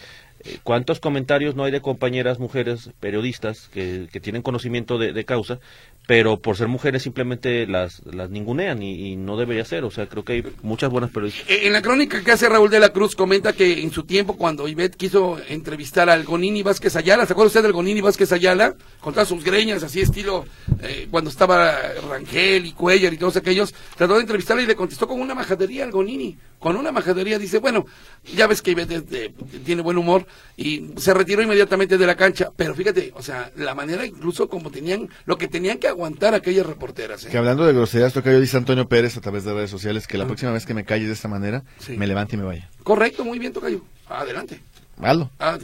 ¿cuántos 0.64 0.98
comentarios 0.98 1.54
no 1.54 1.62
hay 1.64 1.70
de 1.70 1.80
compañeras 1.80 2.40
mujeres 2.40 2.90
periodistas 3.00 3.68
que, 3.72 4.08
que 4.12 4.18
tienen 4.20 4.42
conocimiento 4.42 4.98
de, 4.98 5.12
de 5.12 5.24
causa, 5.24 5.60
pero 6.06 6.38
por 6.38 6.56
ser 6.56 6.68
mujeres 6.68 7.02
simplemente 7.02 7.66
las 7.66 8.04
las 8.04 8.28
ningunean 8.30 8.82
y, 8.82 9.16
no 9.16 9.36
debería 9.36 9.64
ser, 9.64 9.84
o 9.84 9.90
sea, 9.90 10.06
creo 10.06 10.24
que 10.24 10.32
hay 10.34 10.44
muchas 10.62 10.90
buenas 10.90 11.10
periodistas. 11.10 11.44
En 11.48 11.72
la 11.72 11.80
crónica 11.80 12.22
que 12.22 12.32
hace 12.32 12.48
Raúl 12.48 12.68
de 12.68 12.80
la 12.80 12.90
Cruz 12.90 13.14
comenta 13.14 13.52
que 13.52 13.80
en 13.80 13.90
su 13.90 14.04
tiempo 14.04 14.36
cuando 14.36 14.68
Ivette 14.68 14.96
quiso 14.96 15.38
entrevistar 15.48 16.10
al 16.10 16.24
Gonini 16.24 16.62
Vázquez 16.62 16.96
Ayala, 16.96 17.26
¿se 17.26 17.32
acuerda 17.32 17.48
usted 17.48 17.62
del 17.62 17.72
Gonini 17.72 18.00
Vázquez 18.00 18.32
Ayala? 18.32 18.74
Con 19.00 19.14
todas 19.14 19.28
sus 19.28 19.42
greñas, 19.42 19.82
así 19.82 20.00
estilo 20.00 20.44
eh, 20.82 21.08
cuando 21.10 21.30
estaba 21.30 21.74
Rangel 22.08 22.66
y 22.66 22.72
Cuellar 22.72 23.12
y 23.12 23.18
todos 23.18 23.36
aquellos, 23.36 23.74
trató 23.96 24.14
de 24.14 24.20
entrevistarle 24.20 24.64
y 24.64 24.66
le 24.66 24.76
contestó 24.76 25.06
con 25.06 25.20
una 25.20 25.34
majadería 25.34 25.84
al 25.84 25.90
Gonini, 25.90 26.36
con 26.58 26.76
una 26.76 26.92
majadería, 26.92 27.38
dice, 27.38 27.58
bueno, 27.58 27.86
ya 28.34 28.46
ves 28.46 28.60
que 28.60 28.72
Ivette 28.72 29.32
tiene 29.64 29.82
buen 29.82 29.96
humor 29.96 30.26
y 30.56 30.90
se 30.96 31.14
retiró 31.14 31.42
inmediatamente 31.42 31.96
de 31.96 32.06
la 32.06 32.16
cancha, 32.16 32.50
pero 32.54 32.74
fíjate, 32.74 33.12
o 33.14 33.22
sea, 33.22 33.50
la 33.56 33.74
manera 33.74 34.04
incluso 34.04 34.48
como 34.48 34.70
tenían, 34.70 35.08
lo 35.24 35.38
que 35.38 35.48
tenían 35.48 35.78
que 35.78 35.93
aguantar 35.94 36.34
aquellas 36.34 36.66
reporteras, 36.66 37.24
¿eh? 37.24 37.28
Que 37.30 37.38
hablando 37.38 37.64
de 37.64 37.72
groserías, 37.72 38.12
toca 38.12 38.30
yo 38.30 38.40
dice 38.40 38.56
Antonio 38.56 38.86
Pérez 38.88 39.16
a 39.16 39.20
través 39.20 39.44
de 39.44 39.54
redes 39.54 39.70
sociales 39.70 40.06
que 40.06 40.18
la 40.18 40.26
próxima 40.26 40.52
vez 40.52 40.66
que 40.66 40.74
me 40.74 40.84
calle 40.84 41.06
de 41.06 41.12
esta 41.12 41.28
manera, 41.28 41.64
Sí. 41.78 41.96
me 41.96 42.06
levante 42.06 42.36
y 42.36 42.38
me 42.38 42.44
vaya. 42.44 42.68
Correcto, 42.82 43.24
muy 43.24 43.38
bien, 43.38 43.52
Tocayo, 43.52 43.80
adelante. 44.08 44.60
Malo. 44.96 45.28
Ah, 45.40 45.58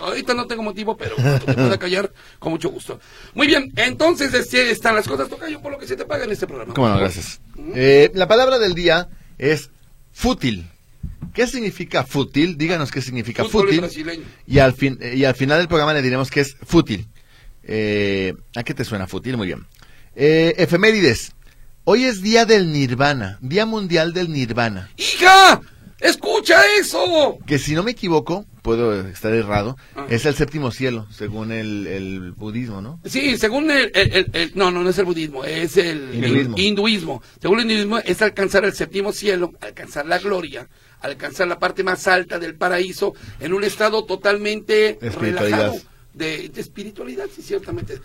ahorita 0.00 0.32
no 0.32 0.46
tengo 0.46 0.62
motivo, 0.62 0.96
pero 0.96 1.14
te 1.16 1.52
pueda 1.52 1.78
callar, 1.78 2.12
con 2.38 2.52
mucho 2.52 2.70
gusto. 2.70 2.98
Muy 3.34 3.46
bien, 3.46 3.72
entonces 3.76 4.32
este, 4.32 4.70
están 4.70 4.94
las 4.94 5.06
cosas, 5.06 5.28
Tocayo, 5.28 5.60
por 5.60 5.72
lo 5.72 5.78
que 5.78 5.86
se 5.86 5.96
te 5.96 6.04
paga 6.06 6.24
en 6.24 6.30
este 6.30 6.46
programa. 6.46 6.72
Cómo 6.72 6.88
no, 6.88 6.98
gracias. 6.98 7.40
Eh, 7.74 8.10
la 8.14 8.26
palabra 8.26 8.58
del 8.58 8.74
día 8.74 9.08
es 9.38 9.70
fútil. 10.12 10.66
¿Qué 11.34 11.46
significa 11.46 12.04
fútil? 12.04 12.56
Díganos 12.56 12.90
qué 12.90 13.02
significa 13.02 13.44
Fútbol 13.44 13.68
fútil. 13.82 14.24
Y 14.46 14.58
al, 14.58 14.72
fin, 14.72 14.98
eh, 15.00 15.14
y 15.16 15.24
al 15.24 15.34
final 15.34 15.58
del 15.58 15.68
programa 15.68 15.92
le 15.92 16.02
diremos 16.02 16.30
que 16.30 16.40
es 16.40 16.56
fútil. 16.64 17.06
Eh, 17.62 18.34
¿A 18.56 18.62
qué 18.62 18.74
te 18.74 18.84
suena 18.84 19.06
fútil? 19.06 19.36
Muy 19.36 19.46
bien. 19.48 19.66
Eh, 20.16 20.54
efemérides. 20.58 21.32
Hoy 21.84 22.04
es 22.04 22.22
Día 22.22 22.44
del 22.44 22.72
Nirvana, 22.72 23.38
Día 23.40 23.66
Mundial 23.66 24.12
del 24.12 24.30
Nirvana. 24.32 24.90
¡Hija! 24.96 25.60
¡Escucha 25.98 26.60
eso! 26.78 27.38
Que 27.46 27.58
si 27.58 27.74
no 27.74 27.82
me 27.82 27.90
equivoco, 27.90 28.46
puedo 28.62 29.06
estar 29.08 29.34
errado, 29.34 29.76
Ah. 29.94 30.06
es 30.08 30.24
el 30.24 30.34
séptimo 30.34 30.70
cielo, 30.70 31.06
según 31.10 31.52
el, 31.52 31.86
el 31.86 32.32
budismo, 32.32 32.80
¿no? 32.80 33.00
Sí, 33.04 33.36
según 33.36 33.70
el, 33.70 33.90
el- 33.94 34.12
el- 34.14 34.30
el- 34.32 34.52
no, 34.54 34.70
no, 34.70 34.82
no 34.82 34.88
es 34.90 34.98
el 34.98 35.04
budismo, 35.04 35.44
es 35.44 35.76
el 35.76 36.14
Hinduismo. 36.14 36.56
hinduismo. 36.58 37.22
Según 37.40 37.60
el 37.60 37.70
hinduismo 37.70 37.98
es 37.98 38.22
alcanzar 38.22 38.64
el 38.64 38.72
séptimo 38.72 39.12
cielo, 39.12 39.52
alcanzar 39.60 40.06
la 40.06 40.18
gloria, 40.18 40.68
alcanzar 41.00 41.48
la 41.48 41.58
parte 41.58 41.82
más 41.82 42.06
alta 42.06 42.38
del 42.38 42.54
paraíso 42.54 43.14
en 43.40 43.52
un 43.52 43.64
estado 43.64 44.04
totalmente 44.04 44.98
relajado 45.02 45.76
de, 46.14 46.48
de 46.48 46.60
espiritualidad, 46.60 47.26
sí, 47.34 47.42
ciertamente. 47.42 47.98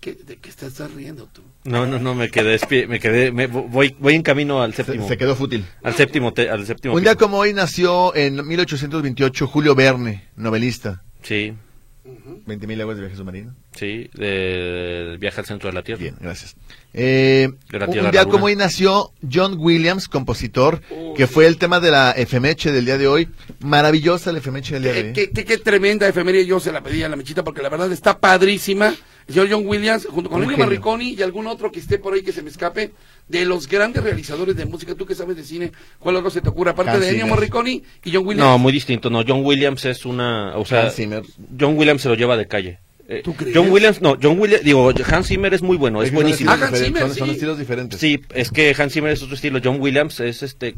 ¿Qué, 0.00 0.14
¿De 0.14 0.36
qué 0.36 0.48
estás 0.48 0.78
riendo 0.94 1.26
tú? 1.32 1.42
No, 1.64 1.84
no, 1.84 1.98
no, 1.98 2.14
me 2.14 2.28
quedé, 2.30 2.56
me 2.86 3.00
quedé, 3.00 3.32
me, 3.32 3.48
voy, 3.48 3.96
voy 3.98 4.14
en 4.14 4.22
camino 4.22 4.62
al 4.62 4.72
Se, 4.72 4.84
séptimo, 4.84 5.08
se 5.08 5.16
quedó 5.16 5.34
fútil. 5.34 5.64
al 5.82 5.94
séptimo, 5.96 6.32
te- 6.32 6.48
al 6.48 6.64
séptimo. 6.66 6.94
Un 6.94 7.02
día 7.02 7.14
piso. 7.14 7.24
como 7.24 7.38
hoy 7.38 7.52
nació 7.52 8.14
en 8.14 8.46
1828 8.46 9.46
Julio 9.48 9.74
Verne, 9.74 10.28
novelista. 10.36 11.02
Sí, 11.22 11.52
20.000 12.46 12.76
leguas 12.76 12.96
de 12.96 13.02
viaje 13.02 13.16
submarino. 13.16 13.54
sí, 13.74 14.08
del 14.14 15.18
viaje 15.18 15.40
al 15.40 15.46
centro 15.46 15.68
de 15.68 15.74
la 15.74 15.82
Tierra. 15.82 16.00
Bien, 16.00 16.16
gracias. 16.20 16.56
Eh, 16.94 17.48
De 17.70 17.78
la 17.78 17.86
un 17.86 17.92
Tierra 17.92 18.08
a 18.08 18.12
día 18.12 18.24
la 18.24 18.30
como 18.30 18.46
hoy 18.46 18.56
nació 18.56 19.12
John 19.30 19.56
Williams, 19.58 20.08
compositor, 20.08 20.80
que 21.16 21.26
fue 21.26 21.46
el 21.46 21.58
tema 21.58 21.80
de 21.80 21.90
la 21.90 22.12
efemeche 22.12 22.72
del 22.72 22.84
día 22.86 22.98
de 22.98 23.06
hoy. 23.08 23.28
Maravillosa 23.60 24.32
la 24.32 24.38
efemeche 24.38 24.74
del 24.74 24.82
día 24.84 24.92
de 24.94 25.02
hoy. 25.08 25.12
qué- 25.12 25.30
qué- 25.30 25.44
qué 25.44 25.58
tremenda 25.58 26.08
efeméride, 26.08 26.46
yo 26.46 26.60
se 26.60 26.72
la 26.72 26.82
pedí 26.82 27.02
a 27.02 27.08
la 27.08 27.16
mechita 27.16 27.44
porque 27.44 27.62
la 27.62 27.68
verdad 27.68 27.90
está 27.92 28.18
padrísima. 28.18 28.94
El 29.28 29.34
señor 29.34 29.48
John 29.50 29.66
Williams, 29.66 30.06
junto 30.06 30.30
con 30.30 30.40
genio. 30.40 30.56
Morricone 30.56 31.04
y 31.04 31.22
algún 31.22 31.46
otro 31.46 31.70
que 31.70 31.80
esté 31.80 31.98
por 31.98 32.14
ahí 32.14 32.22
que 32.22 32.32
se 32.32 32.42
me 32.42 32.48
escape, 32.48 32.92
de 33.28 33.44
los 33.44 33.68
grandes 33.68 34.02
realizadores 34.02 34.56
de 34.56 34.64
música, 34.64 34.94
tú 34.94 35.04
que 35.04 35.14
sabes 35.14 35.36
de 35.36 35.44
cine, 35.44 35.70
¿cuál 35.98 36.16
otro 36.16 36.30
se 36.30 36.40
te 36.40 36.48
ocurre? 36.48 36.70
Aparte 36.70 36.92
Hans 36.92 37.00
de 37.00 37.10
Ennio. 37.10 37.26
Morricone 37.26 37.82
y 38.04 38.10
John 38.10 38.26
Williams. 38.26 38.50
No, 38.50 38.58
muy 38.58 38.72
distinto. 38.72 39.10
No, 39.10 39.22
John 39.26 39.44
Williams 39.44 39.84
es 39.84 40.06
una, 40.06 40.56
o 40.56 40.64
sea, 40.64 40.84
Hans 40.84 40.94
Zimmer. 40.94 41.22
John 41.60 41.76
Williams 41.76 42.00
se 42.00 42.08
lo 42.08 42.14
lleva 42.14 42.38
de 42.38 42.48
calle. 42.48 42.80
Eh, 43.10 43.22
¿Tú 43.24 43.34
crees? 43.34 43.56
John 43.56 43.70
Williams, 43.70 44.02
no, 44.02 44.18
John 44.22 44.38
Williams, 44.38 44.64
digo, 44.64 44.92
Hans 45.10 45.28
Zimmer 45.28 45.52
es 45.54 45.62
muy 45.62 45.76
bueno, 45.76 46.02
es 46.02 46.12
buenísimo. 46.12 46.50
Ah, 46.50 46.54
Hans 46.54 46.72
diferentes, 46.72 46.86
Zimmer, 46.86 47.02
son, 47.02 47.14
son 47.16 47.28
sí. 47.28 47.34
estilos 47.34 47.58
diferentes. 47.58 48.00
Sí, 48.00 48.20
es 48.34 48.50
que 48.50 48.74
Hans 48.78 48.92
Zimmer 48.92 49.12
es 49.12 49.22
otro 49.22 49.34
estilo. 49.34 49.60
John 49.62 49.80
Williams 49.80 50.20
es 50.20 50.42
este. 50.42 50.74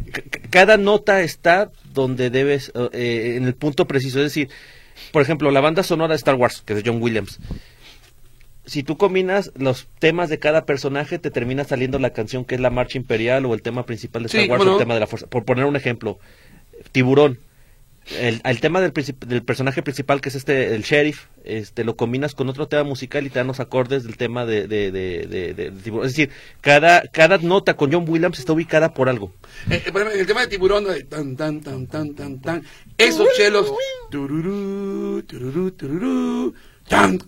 Cada 0.50 0.76
nota 0.76 1.22
está 1.22 1.70
donde 1.92 2.30
debes, 2.30 2.72
eh, 2.74 2.88
eh, 2.92 3.34
en 3.36 3.46
el 3.46 3.54
punto 3.54 3.86
preciso. 3.86 4.18
Es 4.18 4.26
decir, 4.26 4.48
por 5.12 5.22
ejemplo, 5.22 5.50
la 5.50 5.60
banda 5.60 5.82
sonora 5.82 6.12
de 6.14 6.18
Star 6.18 6.36
Wars, 6.36 6.62
que 6.64 6.74
es 6.74 6.82
de 6.82 6.88
John 6.88 7.02
Williams. 7.02 7.40
Si 8.66 8.82
tú 8.82 8.96
combinas 8.96 9.50
los 9.56 9.88
temas 9.98 10.28
de 10.28 10.38
cada 10.38 10.64
personaje, 10.66 11.18
te 11.18 11.30
termina 11.30 11.64
saliendo 11.64 11.98
la 11.98 12.10
canción 12.10 12.44
que 12.44 12.54
es 12.54 12.60
la 12.60 12.70
marcha 12.70 12.98
imperial 12.98 13.46
o 13.46 13.54
el 13.54 13.62
tema 13.62 13.86
principal 13.86 14.22
de 14.22 14.26
Star 14.26 14.42
Sí, 14.44 14.48
Wars 14.50 14.58
¿cómo 14.60 14.72
o 14.72 14.74
el 14.76 14.78
tema 14.80 14.94
de 14.94 15.00
la 15.00 15.06
fuerza. 15.06 15.26
Por 15.26 15.44
poner 15.44 15.64
un 15.64 15.76
ejemplo, 15.76 16.18
Tiburón. 16.92 17.38
El, 18.18 18.40
el 18.44 18.60
tema 18.60 18.80
del, 18.80 18.92
personaje 19.44 19.82
principal, 19.82 20.20
que 20.20 20.30
es 20.30 20.34
este, 20.34 20.74
el 20.74 20.82
sheriff, 20.82 21.26
este, 21.44 21.84
lo 21.84 21.96
combinas 21.96 22.34
con 22.34 22.48
otro 22.48 22.66
tema 22.66 22.82
musical 22.82 23.24
y 23.26 23.30
te 23.30 23.38
dan 23.38 23.46
los 23.46 23.60
acordes 23.60 24.04
del 24.04 24.16
tema 24.16 24.46
de, 24.46 24.66
de, 24.66 24.90
de, 24.90 25.26
de- 25.26 25.54
de- 25.54 25.70
de 25.70 25.82
Tiburón. 25.82 26.06
Es 26.06 26.12
decir, 26.12 26.30
cada, 26.60 27.02
cada 27.08 27.38
nota 27.38 27.74
con 27.76 27.92
John 27.92 28.06
Williams 28.08 28.38
está 28.38 28.52
ubicada 28.54 28.94
por 28.94 29.08
algo. 29.10 29.32
Eh, 29.70 29.82
eh, 29.86 29.92
el 30.14 30.26
tema 30.26 30.40
de 30.40 30.46
tiburón, 30.48 30.84
de 30.84 31.04
tan, 31.04 31.36
tan, 31.36 31.60
tan, 31.60 31.86
tan, 31.86 32.14
tan, 32.14 32.40
tan, 32.40 32.62
esos 32.98 33.28
chelos, 33.36 33.70
tururú, 34.10 35.22
tururú, 35.26 35.70
tururú, 35.72 36.54
tan, 36.88 37.18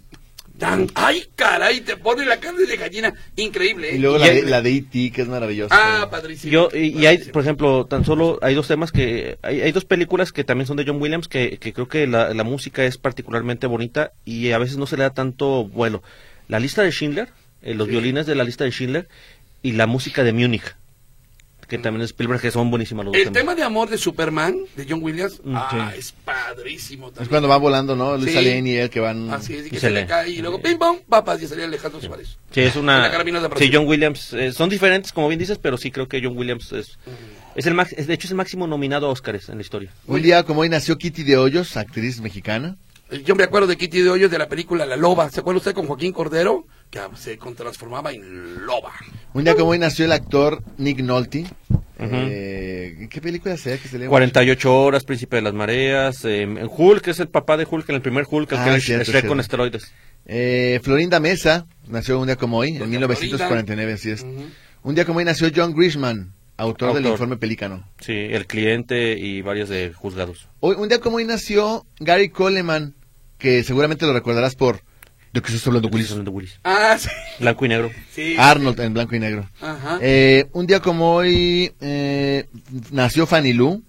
tan, 0.62 0.86
ay 0.94 1.24
caray, 1.34 1.80
te 1.80 1.96
pone 1.96 2.24
la 2.24 2.38
carne 2.38 2.64
de 2.66 2.76
gallina, 2.76 3.12
increíble, 3.34 3.90
¿eh? 3.90 3.96
Y 3.96 3.98
luego 3.98 4.16
Y 4.16 4.20
la, 4.20 4.26
hay- 4.26 4.36
de, 4.42 4.42
la 4.48 4.62
de 4.62 4.70
E.T., 4.76 5.10
que 5.10 5.22
es 5.22 5.26
maravillosa. 5.28 5.74
Ah, 5.76 6.08
padrísimo. 6.08 6.52
Yo, 6.52 6.68
y, 6.72 6.96
y 7.00 7.06
hay, 7.06 7.18
por 7.18 7.42
ejemplo, 7.42 7.84
tan 7.86 8.04
solo 8.04 8.38
hay 8.42 8.54
dos 8.54 8.68
temas 8.68 8.92
que, 8.92 9.38
hay, 9.42 9.60
hay 9.60 9.72
dos 9.72 9.84
películas 9.84 10.30
que 10.30 10.44
también 10.44 10.68
son 10.68 10.76
de 10.76 10.84
John 10.86 11.02
Williams 11.02 11.26
que, 11.26 11.58
que 11.58 11.72
creo 11.72 11.88
que 11.88 12.06
la, 12.06 12.32
la 12.32 12.44
música 12.44 12.84
es 12.84 12.96
particularmente 12.96 13.66
bonita 13.66 14.12
y 14.24 14.52
a 14.52 14.58
veces 14.58 14.76
no 14.76 14.86
se 14.86 14.96
le 14.96 15.02
da 15.02 15.10
tanto 15.10 15.64
vuelo. 15.64 16.00
La 16.46 16.60
lista 16.60 16.82
de 16.82 16.92
Schindler, 16.92 17.28
eh, 17.62 17.74
los 17.74 17.86
Sí. 17.88 17.90
violines 17.90 18.26
de 18.26 18.36
la 18.36 18.44
lista 18.44 18.62
de 18.62 18.70
Schindler 18.70 19.08
y 19.64 19.72
la 19.72 19.88
música 19.88 20.22
de 20.22 20.32
Múnich, 20.32 20.76
que 21.78 21.82
también 21.82 22.02
es 22.02 22.10
Spielberg, 22.10 22.40
que 22.40 22.50
son 22.50 22.70
buenísimas 22.70 23.04
los 23.04 23.12
dos 23.12 23.18
El 23.18 23.24
temas. 23.24 23.38
tema 23.40 23.54
de 23.54 23.62
amor 23.62 23.88
de 23.90 23.98
Superman, 23.98 24.56
de 24.76 24.86
John 24.88 25.02
Williams, 25.02 25.40
Mm, 25.42 25.56
ah, 25.56 25.90
sí. 25.92 25.98
es 25.98 26.12
padrísimo 26.24 27.06
también. 27.06 27.22
Es 27.24 27.28
cuando 27.28 27.48
va 27.48 27.56
volando, 27.56 27.96
¿no? 27.96 28.16
Luisa 28.16 28.40
Sí. 28.40 28.44
Lane 28.46 28.70
y 28.70 28.76
él 28.76 28.90
que 28.90 29.00
van... 29.00 29.30
Así 29.30 29.54
es, 29.54 29.66
y 29.66 29.70
que 29.70 29.76
Y 29.76 29.80
se, 29.80 29.86
se 29.88 29.90
le 29.90 30.02
le- 30.02 30.06
cae, 30.06 30.30
y 30.30 30.38
luego 30.42 30.60
pim 30.60 30.78
pam, 30.78 30.98
papas, 31.08 31.42
y 31.42 31.46
salía 31.48 31.64
Alejandro 31.64 32.00
Suárez. 32.00 32.36
Sí, 32.50 32.60
es 32.60 32.76
una. 32.76 33.00
la 33.02 33.10
carabina 33.10 33.38
de 33.40 33.46
Sí, 33.46 33.50
Brasil. 33.50 33.70
John 33.74 33.86
Williams. 33.88 34.32
eh, 34.34 34.52
son 34.52 34.68
diferentes, 34.68 35.12
como 35.12 35.28
bien 35.28 35.38
dices, 35.38 35.58
pero 35.58 35.76
sí 35.76 35.90
creo 35.90 36.06
que 36.08 36.20
John 36.22 36.36
Williams 36.36 36.70
es. 36.72 36.98
Es 37.54 37.66
el 37.66 37.74
max- 37.74 37.94
es- 37.96 38.06
de 38.06 38.14
hecho, 38.14 38.26
es 38.26 38.30
el 38.30 38.36
máximo 38.36 38.66
nominado 38.66 39.06
a 39.06 39.10
Oscars 39.10 39.48
en 39.48 39.56
la 39.56 39.62
historia. 39.62 39.90
Un 40.06 40.22
día 40.22 40.42
como 40.44 40.60
hoy 40.62 40.68
nació 40.68 40.96
Kitty 40.98 41.22
de 41.22 41.36
Hoyos, 41.36 41.76
actriz 41.76 42.20
mexicana. 42.20 42.76
Yo 43.26 43.34
me 43.34 43.44
acuerdo 43.44 43.66
de 43.66 43.76
Kitty 43.76 44.00
de 44.00 44.08
Hoyos 44.10 44.30
de 44.30 44.38
la 44.38 44.48
película 44.48 44.86
La 44.86 44.96
Loba. 44.96 45.28
¿Se 45.30 45.40
acuerda 45.40 45.58
usted 45.58 45.74
con 45.74 45.86
Joaquín 45.86 46.12
Cordero? 46.12 46.64
Que 46.92 47.00
se 47.16 47.38
transformaba 47.56 48.12
en 48.12 48.66
loba. 48.66 48.92
Un 49.32 49.44
día 49.44 49.54
como 49.54 49.70
hoy 49.70 49.78
nació 49.78 50.04
el 50.04 50.12
actor 50.12 50.62
Nick 50.76 51.00
Nolte. 51.00 51.46
Eh, 51.98 53.08
¿Qué 53.08 53.20
película 53.22 53.56
sea 53.56 53.78
que 53.78 53.88
se 53.88 53.98
le 53.98 54.08
48 54.08 54.74
horas, 54.82 55.02
Príncipe 55.04 55.36
de 55.36 55.42
las 55.42 55.54
Mareas. 55.54 56.22
eh, 56.26 56.46
Hulk, 56.68 57.08
es 57.08 57.18
el 57.20 57.28
papá 57.28 57.56
de 57.56 57.66
Hulk 57.68 57.88
en 57.88 57.94
el 57.94 58.02
primer 58.02 58.26
Hulk, 58.30 58.52
el 58.52 58.58
Ah, 58.58 58.74
que 58.74 58.80
cierto, 58.82 59.10
Shrek 59.10 59.26
con 59.26 59.40
esteroides. 59.40 59.90
Eh, 60.26 60.80
Florinda 60.82 61.18
Mesa 61.18 61.64
nació 61.88 62.20
un 62.20 62.26
día 62.26 62.36
como 62.36 62.58
hoy, 62.58 62.68
en 62.72 62.80
Doña 62.80 62.90
1949, 62.98 63.92
así 63.94 64.10
es. 64.10 64.20
Ujú. 64.22 64.44
Un 64.82 64.94
día 64.94 65.06
como 65.06 65.20
hoy 65.20 65.24
nació 65.24 65.48
John 65.54 65.72
Grishman, 65.74 66.34
autor, 66.58 66.88
del 66.88 66.98
Autor. 67.04 67.12
informe 67.12 67.38
Pelícano. 67.38 67.88
Sí, 68.00 68.12
el 68.12 68.46
cliente 68.46 69.16
y 69.18 69.40
varios 69.40 69.70
de 69.70 69.94
juzgados. 69.94 70.46
Hoy, 70.60 70.76
un 70.78 70.90
día 70.90 71.00
como 71.00 71.16
hoy 71.16 71.24
nació 71.24 71.86
Gary 72.00 72.28
Coleman, 72.28 72.94
que 73.38 73.64
seguramente 73.64 74.04
lo 74.04 74.12
recordarás 74.12 74.56
por 74.56 74.82
¿De 75.32 75.40
qué 75.40 75.48
estás 75.52 75.66
hablando, 75.66 75.88
Willis? 75.88 76.14
De 76.14 76.30
Willis. 76.30 76.58
Ah, 76.62 76.96
sí. 76.98 77.08
Blanco 77.40 77.64
y 77.64 77.68
negro. 77.68 77.90
sí. 78.10 78.36
Arnold 78.38 78.78
en 78.80 78.92
blanco 78.94 79.16
y 79.16 79.18
negro. 79.18 79.48
Ajá. 79.60 79.98
Eh, 80.02 80.46
un 80.52 80.66
día 80.66 80.80
como 80.80 81.14
hoy 81.14 81.72
eh, 81.80 82.48
nació 82.90 83.26
Fanny 83.26 83.54
Lu, 83.54 83.82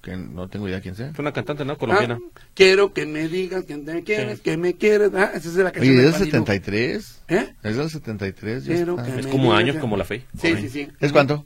que 0.00 0.16
no 0.16 0.48
tengo 0.48 0.68
idea 0.68 0.80
quién 0.80 0.94
sea. 0.94 1.12
Fue 1.12 1.22
una 1.22 1.32
cantante, 1.32 1.64
¿no? 1.66 1.76
Colombiana. 1.76 2.18
Ah, 2.22 2.40
quiero 2.54 2.94
que 2.94 3.04
me 3.04 3.28
digas 3.28 3.64
que 3.64 3.76
me 3.76 4.04
quieres, 4.04 4.38
Sí. 4.38 4.42
que 4.44 4.56
me 4.56 4.74
quieres. 4.74 5.10
Ah, 5.14 5.32
esa 5.34 5.48
es 5.48 5.54
la 5.56 5.70
canción 5.72 5.94
Oye, 5.96 6.02
de 6.02 6.08
¿es 6.08 6.18
del 6.18 6.30
Fanny 6.30 6.30
Lu. 6.30 6.46
73? 6.46 7.22
¿Eh? 7.28 7.54
¿Es 7.62 7.76
del 7.76 7.90
73? 7.90 8.64
ya 8.64 8.74
Quiero 8.74 8.96
que 8.96 9.20
Es 9.20 9.26
como 9.26 9.52
años, 9.54 9.76
como 9.76 9.96
la 9.98 10.04
fe. 10.04 10.24
Sí, 10.40 10.54
sí, 10.56 10.68
sí. 10.70 10.88
¿Es 11.00 11.12
cuánto? 11.12 11.44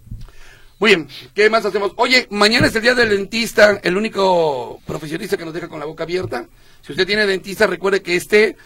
Muy 0.79 0.91
bien, 0.95 1.09
¿qué 1.35 1.51
más 1.51 1.65
hacemos? 1.67 1.93
Oye, 1.97 2.27
mañana 2.31 2.69
es 2.69 2.75
el 2.77 2.81
día 2.83 2.95
del 2.95 3.11
dentista, 3.11 3.81
el 3.83 3.97
único 3.99 4.81
profesionista 4.87 5.37
que 5.37 5.45
nos 5.45 5.53
deja 5.53 5.69
con 5.69 5.79
la 5.81 5.85
boca 5.85 6.05
abierta. 6.05 6.47
Si 6.81 6.93
usted 6.93 7.07
tiene 7.07 7.27
dentista, 7.27 7.67
recuerde 7.67 8.01
que 8.01 8.17
este 8.17 8.57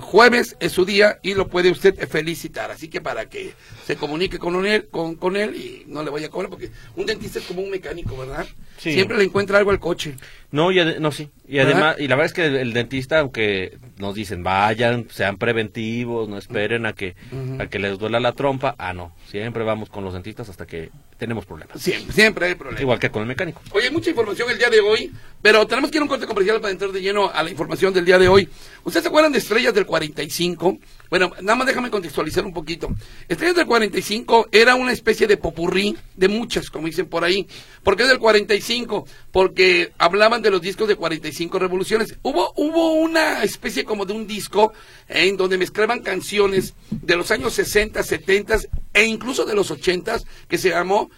jueves 0.00 0.56
es 0.60 0.72
su 0.72 0.84
día 0.84 1.18
y 1.22 1.34
lo 1.34 1.48
puede 1.48 1.70
usted 1.70 2.08
felicitar. 2.08 2.70
Así 2.70 2.88
que 2.88 3.00
para 3.00 3.28
que 3.28 3.54
se 3.86 3.96
comunique 3.96 4.38
con 4.38 4.64
él, 4.66 4.88
con, 4.90 5.16
con 5.16 5.36
él 5.36 5.54
y 5.56 5.84
no 5.86 6.02
le 6.02 6.10
vaya 6.10 6.26
a 6.26 6.30
cobrar, 6.30 6.50
porque 6.50 6.70
un 6.96 7.06
dentista 7.06 7.38
es 7.38 7.44
como 7.44 7.62
un 7.62 7.70
mecánico, 7.70 8.16
¿verdad? 8.16 8.46
Sí. 8.78 8.92
Siempre 8.92 9.18
le 9.18 9.24
encuentra 9.24 9.58
algo 9.58 9.70
al 9.70 9.80
coche. 9.80 10.16
No, 10.52 10.70
y 10.70 11.00
no, 11.00 11.10
sí. 11.10 11.30
Y 11.48 11.58
además, 11.58 11.96
y 11.98 12.08
la 12.08 12.14
verdad 12.14 12.26
es 12.26 12.32
que 12.34 12.44
el, 12.46 12.56
el 12.56 12.72
dentista, 12.74 13.20
aunque 13.20 13.78
nos 13.98 14.14
dicen 14.14 14.42
vayan, 14.42 15.08
sean 15.10 15.38
preventivos, 15.38 16.28
no 16.28 16.36
esperen 16.36 16.84
a 16.84 16.92
que, 16.92 17.16
a 17.58 17.66
que 17.66 17.78
les 17.78 17.98
duela 17.98 18.20
la 18.20 18.32
trompa. 18.32 18.74
Ah, 18.78 18.92
no. 18.92 19.14
Siempre 19.30 19.64
vamos 19.64 19.88
con 19.88 20.04
los 20.04 20.12
dentistas 20.12 20.50
hasta 20.50 20.66
que 20.66 20.90
tenemos 21.16 21.46
problemas. 21.46 21.80
Siempre, 21.80 22.12
siempre 22.12 22.46
hay 22.48 22.54
problemas. 22.54 22.82
Igual 22.82 22.98
que 22.98 23.10
con 23.10 23.22
el 23.22 23.28
mecánico. 23.28 23.62
Oye, 23.72 23.90
mucha 23.90 24.10
información 24.10 24.50
el 24.50 24.58
día 24.58 24.68
de 24.68 24.80
hoy, 24.80 25.10
pero 25.40 25.66
tenemos 25.66 25.90
que 25.90 25.96
ir 25.96 26.00
a 26.00 26.04
un 26.04 26.08
corte 26.08 26.26
comercial 26.26 26.60
para 26.60 26.70
entrar 26.72 26.92
de 26.92 27.00
lleno 27.00 27.30
a 27.30 27.42
la 27.42 27.50
información 27.50 27.94
del 27.94 28.04
día 28.04 28.18
de 28.18 28.28
hoy. 28.28 28.48
¿Ustedes 28.84 29.04
se 29.04 29.08
acuerdan 29.08 29.32
de 29.32 29.38
Estrellas 29.38 29.72
del 29.72 29.86
45? 29.86 30.78
Bueno, 31.12 31.30
nada 31.42 31.56
más 31.56 31.66
déjame 31.66 31.90
contextualizar 31.90 32.42
un 32.46 32.54
poquito. 32.54 32.88
Estrellas 33.28 33.56
del 33.56 33.66
45 33.66 34.48
era 34.50 34.76
una 34.76 34.92
especie 34.92 35.26
de 35.26 35.36
popurrí 35.36 35.94
de 36.16 36.28
muchas, 36.28 36.70
como 36.70 36.86
dicen 36.86 37.06
por 37.06 37.22
ahí. 37.22 37.46
¿Por 37.82 37.98
qué 37.98 38.04
del 38.04 38.18
45? 38.18 39.06
Porque 39.30 39.92
hablaban 39.98 40.40
de 40.40 40.50
los 40.50 40.62
discos 40.62 40.88
de 40.88 40.96
45 40.96 41.58
revoluciones. 41.58 42.16
Hubo, 42.22 42.54
hubo 42.56 42.94
una 42.94 43.42
especie 43.42 43.84
como 43.84 44.06
de 44.06 44.14
un 44.14 44.26
disco 44.26 44.72
eh, 45.06 45.28
en 45.28 45.36
donde 45.36 45.58
mezclaban 45.58 46.00
canciones 46.00 46.72
de 46.90 47.14
los 47.14 47.30
años 47.30 47.52
60, 47.52 48.02
70 48.02 48.60
e 48.94 49.04
incluso 49.04 49.44
de 49.44 49.54
los 49.54 49.70
80 49.70 50.18
que 50.48 50.56
se 50.56 50.70
llamó 50.70 51.10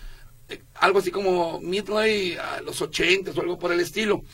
eh, 0.49 0.61
algo 0.75 0.99
así 0.99 1.13
como 1.13 1.61
Midnight 1.61 2.37
a 2.41 2.63
los 2.63 2.83
80 2.83 3.31
o 3.31 3.41
algo 3.41 3.61
por 3.61 3.71
el 3.71 3.79
estilo. 3.79 4.25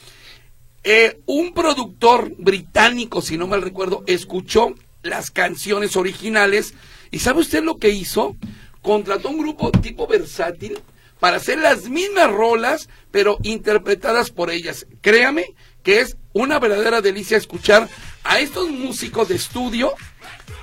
Eh, 0.83 1.21
un 1.27 1.53
productor 1.53 2.33
británico, 2.39 3.21
si 3.21 3.37
no 3.37 3.47
mal 3.47 3.61
recuerdo, 3.61 4.05
escuchó 4.07 4.75
las 5.03 5.31
canciones 5.31 5.97
originales 5.97 6.75
y 7.11 7.19
¿sabe 7.19 7.41
usted 7.41 7.63
lo 7.63 7.79
que 7.79 7.91
hizo? 7.91 8.37
Contrató 8.83 9.31
un 9.31 9.39
grupo 9.39 9.71
tipo 9.71 10.07
versátil 10.07 10.81
para 11.19 11.37
hacer 11.37 11.59
las 11.59 11.89
mismas 11.89 12.31
rolas, 12.31 12.89
pero 13.11 13.39
interpretadas 13.43 14.31
por 14.31 14.51
ellas. 14.51 14.87
Créame 15.03 15.55
que 15.83 16.01
es 16.01 16.17
una 16.33 16.59
verdadera 16.59 17.01
delicia 17.01 17.37
escuchar 17.37 17.89
a 18.25 18.41
estos 18.41 18.71
músicos 18.71 19.29
de 19.29 19.37
estudio, 19.37 19.93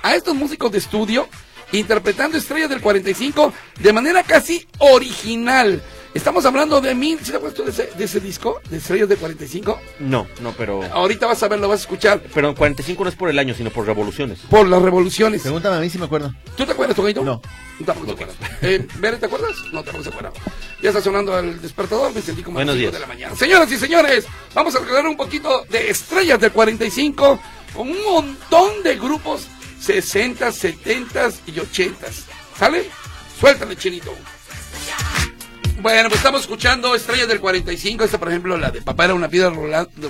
a 0.02 0.14
estos 0.14 0.34
músicos 0.34 0.72
de 0.72 0.78
estudio, 0.78 1.28
interpretando 1.72 2.38
Estrellas 2.38 2.70
del 2.70 2.80
45 2.80 3.52
de 3.80 3.92
manera 3.92 4.22
casi 4.22 4.66
original. 4.78 5.82
Estamos 6.18 6.44
hablando 6.44 6.80
de 6.80 6.96
mil, 6.96 7.16
¿sí 7.22 7.30
te 7.30 7.36
acuerdas 7.36 7.56
tú 7.56 7.62
de 7.62 7.70
ese, 7.70 7.90
de 7.96 8.04
ese 8.04 8.18
disco, 8.18 8.60
de 8.68 8.78
Estrellas 8.78 9.08
del 9.08 9.18
45? 9.18 9.80
No, 10.00 10.26
no, 10.42 10.52
pero... 10.58 10.82
Ahorita 10.82 11.28
vas 11.28 11.40
a 11.44 11.46
ver, 11.48 11.60
lo 11.60 11.68
vas 11.68 11.78
a 11.78 11.82
escuchar. 11.82 12.20
Pero 12.34 12.56
45 12.56 13.04
no 13.04 13.08
es 13.08 13.14
por 13.14 13.30
el 13.30 13.38
año, 13.38 13.54
sino 13.54 13.70
por 13.70 13.86
revoluciones. 13.86 14.40
Por 14.50 14.66
las 14.66 14.82
revoluciones. 14.82 15.42
Pregúntame 15.42 15.76
a 15.76 15.78
mí 15.78 15.88
si 15.88 15.96
me 15.96 16.06
acuerdo. 16.06 16.34
¿Tú 16.56 16.66
te 16.66 16.72
acuerdas, 16.72 16.96
Tocayo? 16.96 17.22
No. 17.22 17.40
Tampoco 17.86 18.06
te 18.06 18.12
acuerdas. 18.24 18.36
Eh, 18.62 18.84
¿te 19.20 19.26
acuerdas? 19.26 19.52
No, 19.72 19.84
tampoco 19.84 20.02
se 20.02 20.10
acuerda. 20.10 20.32
Ya 20.82 20.88
está 20.88 21.00
sonando 21.00 21.38
el 21.38 21.62
despertador, 21.62 22.12
me 22.12 22.20
sentí 22.20 22.42
como 22.42 22.58
a 22.58 22.64
las 22.64 22.74
Buenos 22.74 22.80
5 22.82 22.90
días. 22.90 22.92
de 22.94 22.98
la 22.98 23.06
mañana. 23.06 23.36
Señoras 23.36 23.70
y 23.70 23.78
señores, 23.78 24.26
vamos 24.54 24.74
a 24.74 24.80
recordar 24.80 25.06
un 25.06 25.16
poquito 25.16 25.66
de 25.70 25.88
estrellas 25.88 26.40
del 26.40 26.50
45 26.50 27.40
con 27.76 27.88
un 27.90 28.04
montón 28.04 28.82
de 28.82 28.96
grupos 28.96 29.46
60, 29.80 30.50
70 30.50 31.28
y 31.46 31.60
80. 31.60 32.06
¿Sale? 32.58 32.90
Suéltale, 33.38 33.76
chinito. 33.76 34.12
Bueno, 35.80 36.08
pues 36.08 36.18
estamos 36.18 36.40
escuchando 36.40 36.96
Estrellas 36.96 37.28
del 37.28 37.38
45. 37.38 38.02
Esta, 38.02 38.18
por 38.18 38.28
ejemplo, 38.28 38.58
la 38.58 38.72
de 38.72 38.82
Papá 38.82 39.04
era 39.04 39.14
una 39.14 39.28
piedra 39.28 39.52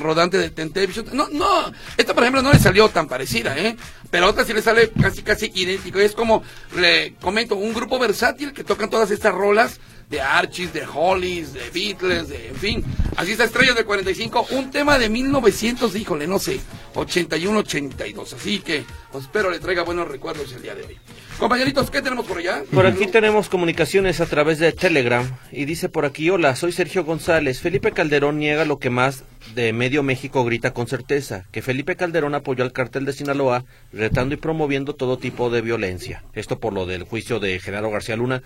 rodante 0.01 0.39
de 0.39 0.49
Temptation. 0.49 1.05
No, 1.13 1.29
no, 1.29 1.71
esta, 1.99 2.15
por 2.15 2.23
ejemplo, 2.23 2.41
no 2.41 2.53
le 2.53 2.59
salió 2.59 2.89
tan 2.89 3.07
parecida, 3.07 3.55
¿eh? 3.59 3.77
Pero 4.11 4.29
otra 4.29 4.47
sí 4.47 4.55
le 4.55 4.63
sale 4.63 4.91
casi, 4.91 5.23
casi 5.23 5.53
idéntico. 5.55 5.99
Es 5.99 6.13
como, 6.13 6.43
le 6.75 7.15
comento, 7.21 7.55
un 7.55 7.75
grupo 7.75 7.99
versátil 7.99 8.55
que 8.55 8.65
tocan 8.65 8.89
todas 8.89 9.11
estas 9.11 9.35
rolas 9.35 9.79
de 10.09 10.21
Archies, 10.21 10.73
de 10.73 10.87
Hollies, 10.87 11.53
de 11.53 11.71
Beatles, 11.71 12.29
de, 12.29 12.49
en 12.49 12.57
fin. 12.57 12.85
Así 13.17 13.33
está 13.33 13.45
Estrellas 13.45 13.75
del 13.75 13.85
45. 13.85 14.49
Un 14.53 14.71
tema 14.71 14.99
de 14.99 15.09
1900, 15.09 15.95
híjole, 15.97 16.27
no 16.27 16.39
sé, 16.39 16.61
81, 16.95 17.59
82. 17.59 18.33
Así 18.33 18.61
que, 18.61 18.85
pues, 19.13 19.25
espero 19.25 19.51
le 19.51 19.59
traiga 19.59 19.83
buenos 19.83 20.09
recuerdos 20.09 20.53
el 20.53 20.63
día 20.63 20.75
de 20.75 20.85
hoy. 20.85 20.99
Compañeritos, 21.39 21.89
¿qué 21.91 22.03
tenemos 22.03 22.27
por 22.27 22.39
allá? 22.39 22.65
Por 22.73 22.85
aquí 22.85 23.07
tenemos 23.07 23.49
comunicaciones 23.49 24.21
a 24.21 24.27
través 24.27 24.59
de 24.59 24.73
Telegram 24.73 25.25
y 25.53 25.67
dice 25.67 25.89
por 25.89 26.05
aquí, 26.05 26.29
hola, 26.31 26.57
soy 26.57 26.73
Sergio 26.73 27.05
González. 27.05 27.61
Felipe 27.61 27.93
Calderón 27.93 28.41
niega 28.41 28.65
lo 28.65 28.81
que 28.81 28.91
más 28.91 29.23
de 29.55 29.73
medio 29.73 30.03
México 30.03 30.45
grita 30.45 30.75
con 30.75 30.89
certeza, 30.89 31.47
que 31.53 31.63
Felipe 31.63 31.95
Calderón 31.95 32.35
apoyó 32.35 32.65
al 32.65 32.73
cartel 32.73 33.05
de 33.05 33.13
Sinaloa, 33.13 33.65
retando 33.93 34.35
y 34.35 34.39
promoviendo 34.39 34.97
todo 34.97 35.17
tipo 35.17 35.49
de 35.49 35.61
violencia. 35.61 36.25
Esto 36.35 36.59
por 36.59 36.73
lo 36.73 36.87
del 36.87 37.05
juicio 37.05 37.39
de 37.39 37.61
Genaro 37.61 37.91
García 37.93 38.17
Luna, 38.17 38.43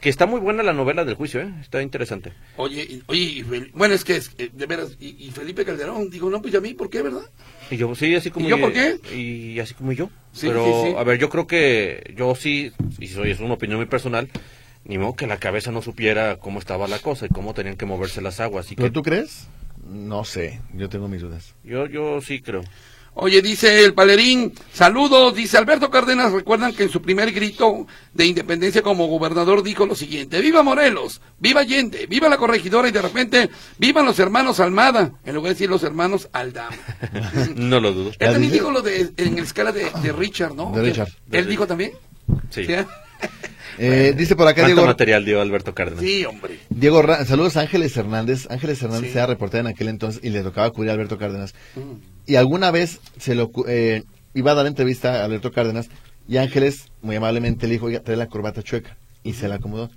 que 0.00 0.08
está 0.10 0.26
muy 0.26 0.40
buena 0.40 0.62
la 0.62 0.72
novela 0.72 1.04
del 1.04 1.14
juicio, 1.14 1.40
¿eh? 1.40 1.52
está 1.60 1.80
interesante. 1.82 2.32
Oye, 2.56 2.82
y- 2.82 3.02
oye, 3.06 3.20
y 3.20 3.42
Fel- 3.42 3.70
bueno, 3.72 3.94
es 3.94 4.04
que, 4.04 4.16
es, 4.16 4.30
eh, 4.38 4.50
de 4.52 4.66
veras, 4.66 4.96
y, 5.00 5.26
y 5.26 5.30
Felipe 5.30 5.64
Calderón, 5.64 6.10
digo, 6.10 6.28
no, 6.28 6.42
pues 6.42 6.52
¿y 6.52 6.56
a 6.56 6.60
mí, 6.60 6.74
¿por 6.74 6.90
qué, 6.90 7.00
verdad? 7.02 7.22
Y 7.70 7.76
yo, 7.78 7.94
sí, 7.94 8.14
así 8.14 8.30
como 8.30 8.46
¿Y 8.46 8.50
yo 8.50 8.60
por 8.60 8.72
qué? 8.72 8.98
Y 9.14 9.58
así 9.60 9.72
como 9.74 9.92
yo. 9.92 10.10
Sí, 10.32 10.46
Pero, 10.48 10.64
sí, 10.64 10.90
sí. 10.90 10.94
a 10.96 11.02
ver, 11.04 11.18
yo 11.18 11.30
creo 11.30 11.46
que 11.46 12.12
yo 12.16 12.34
sí, 12.34 12.72
y 12.98 13.06
soy, 13.08 13.30
es 13.30 13.40
una 13.40 13.54
opinión 13.54 13.78
muy 13.78 13.86
personal, 13.86 14.28
ni 14.84 14.98
modo 14.98 15.16
que 15.16 15.26
la 15.26 15.38
cabeza 15.38 15.70
no 15.72 15.80
supiera 15.80 16.36
cómo 16.36 16.58
estaba 16.58 16.86
la 16.86 16.98
cosa 16.98 17.24
y 17.24 17.30
cómo 17.30 17.54
tenían 17.54 17.76
que 17.76 17.86
moverse 17.86 18.20
las 18.20 18.40
aguas. 18.40 18.70
Y 18.70 18.76
¿Pero 18.76 18.88
que 18.88 18.92
tú 18.92 19.02
crees? 19.02 19.48
No 19.88 20.24
sé, 20.24 20.60
yo 20.74 20.88
tengo 20.90 21.08
mis 21.08 21.22
dudas. 21.22 21.54
yo, 21.64 21.86
yo 21.86 22.20
sí 22.20 22.40
creo. 22.42 22.62
Oye, 23.16 23.42
dice 23.42 23.84
el 23.84 23.94
palerín, 23.94 24.52
saludos, 24.72 25.34
dice 25.36 25.56
Alberto 25.56 25.88
Cárdenas, 25.88 26.32
recuerdan 26.32 26.74
que 26.74 26.82
en 26.82 26.88
su 26.90 27.00
primer 27.00 27.30
grito 27.30 27.86
de 28.12 28.26
independencia 28.26 28.82
como 28.82 29.06
gobernador 29.06 29.62
dijo 29.62 29.86
lo 29.86 29.94
siguiente, 29.94 30.40
viva 30.40 30.64
Morelos, 30.64 31.20
viva 31.38 31.60
Allende, 31.60 32.06
viva 32.06 32.28
la 32.28 32.38
corregidora 32.38 32.88
y 32.88 32.90
de 32.92 33.02
repente, 33.02 33.50
vivan 33.78 34.04
los 34.04 34.18
hermanos 34.18 34.58
Almada, 34.58 35.12
en 35.24 35.34
lugar 35.34 35.50
de 35.50 35.54
decir 35.54 35.70
los 35.70 35.84
hermanos 35.84 36.28
Aldama. 36.32 36.76
no 37.54 37.78
lo 37.78 37.92
dudo. 37.92 38.10
Él 38.10 38.16
¿Ya 38.18 38.32
también 38.32 38.52
dijo 38.52 38.72
lo 38.72 38.82
de, 38.82 39.12
en 39.16 39.36
la 39.36 39.42
escala 39.42 39.70
de, 39.70 39.90
de 40.02 40.12
Richard, 40.12 40.54
¿no? 40.56 40.72
De 40.72 40.82
Richard. 40.82 41.08
¿Él 41.30 41.46
dijo 41.46 41.68
también? 41.68 41.92
Sí. 42.50 42.64
¿Sí? 42.64 42.74
Eh, 43.76 44.14
dice 44.16 44.36
por 44.36 44.46
acá 44.46 44.62
¿Cuánto 44.62 44.76
Diego, 44.76 44.86
material 44.86 45.24
dio 45.24 45.40
Alberto 45.40 45.74
Cárdenas? 45.74 46.04
Sí, 46.04 46.24
hombre. 46.24 46.60
Diego 46.68 47.02
saludos 47.26 47.56
a 47.56 47.62
Ángeles 47.62 47.96
Hernández. 47.96 48.46
Ángeles 48.48 48.80
Hernández 48.80 49.10
Sí. 49.10 49.18
era 49.18 49.26
reportera 49.26 49.62
en 49.62 49.66
aquel 49.66 49.88
entonces 49.88 50.22
y 50.22 50.30
le 50.30 50.42
tocaba 50.44 50.70
cubrir 50.70 50.90
a 50.90 50.92
Alberto 50.94 51.18
Cárdenas. 51.18 51.54
Mm. 51.74 52.13
Y 52.26 52.36
alguna 52.36 52.70
vez 52.70 53.00
se 53.18 53.34
lo 53.34 53.50
eh, 53.68 54.02
iba 54.34 54.52
a 54.52 54.54
dar 54.54 54.66
entrevista 54.66 55.20
a 55.20 55.24
Alberto 55.24 55.52
Cárdenas 55.52 55.88
y 56.28 56.38
Ángeles 56.38 56.86
muy 57.02 57.16
amablemente 57.16 57.66
le 57.66 57.74
dijo, 57.74 57.86
oiga, 57.86 58.00
trae 58.00 58.16
la 58.16 58.28
corbata 58.28 58.62
chueca. 58.62 58.96
Y 59.22 59.34
se 59.34 59.48
la 59.48 59.56
acomodó. 59.56 59.90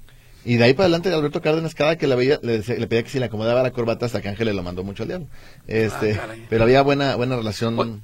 Y 0.46 0.55
de 0.55 0.63
ahí 0.63 0.74
para 0.74 0.86
adelante 0.86 1.13
Alberto 1.13 1.41
Cárdenas 1.41 1.75
cada 1.75 1.98
que 1.98 2.07
la 2.07 2.15
veía 2.15 2.39
le, 2.41 2.60
pedía 2.62 3.03
que 3.03 3.10
si 3.10 3.19
le 3.19 3.25
acomodaba 3.25 3.63
la 3.63 3.72
corbata 3.72 4.05
hasta 4.05 4.22
que 4.22 4.29
Ángeles 4.29 4.55
lo 4.55 4.63
mandó 4.63 4.84
mucho 4.84 5.03
al 5.03 5.10
diablo. 5.10 5.27
Este, 5.67 6.13
Ah, 6.13 6.27
pero 6.50 6.63
había 6.63 6.81
buena 6.81 7.15
buena 7.15 7.36
relación 7.36 8.01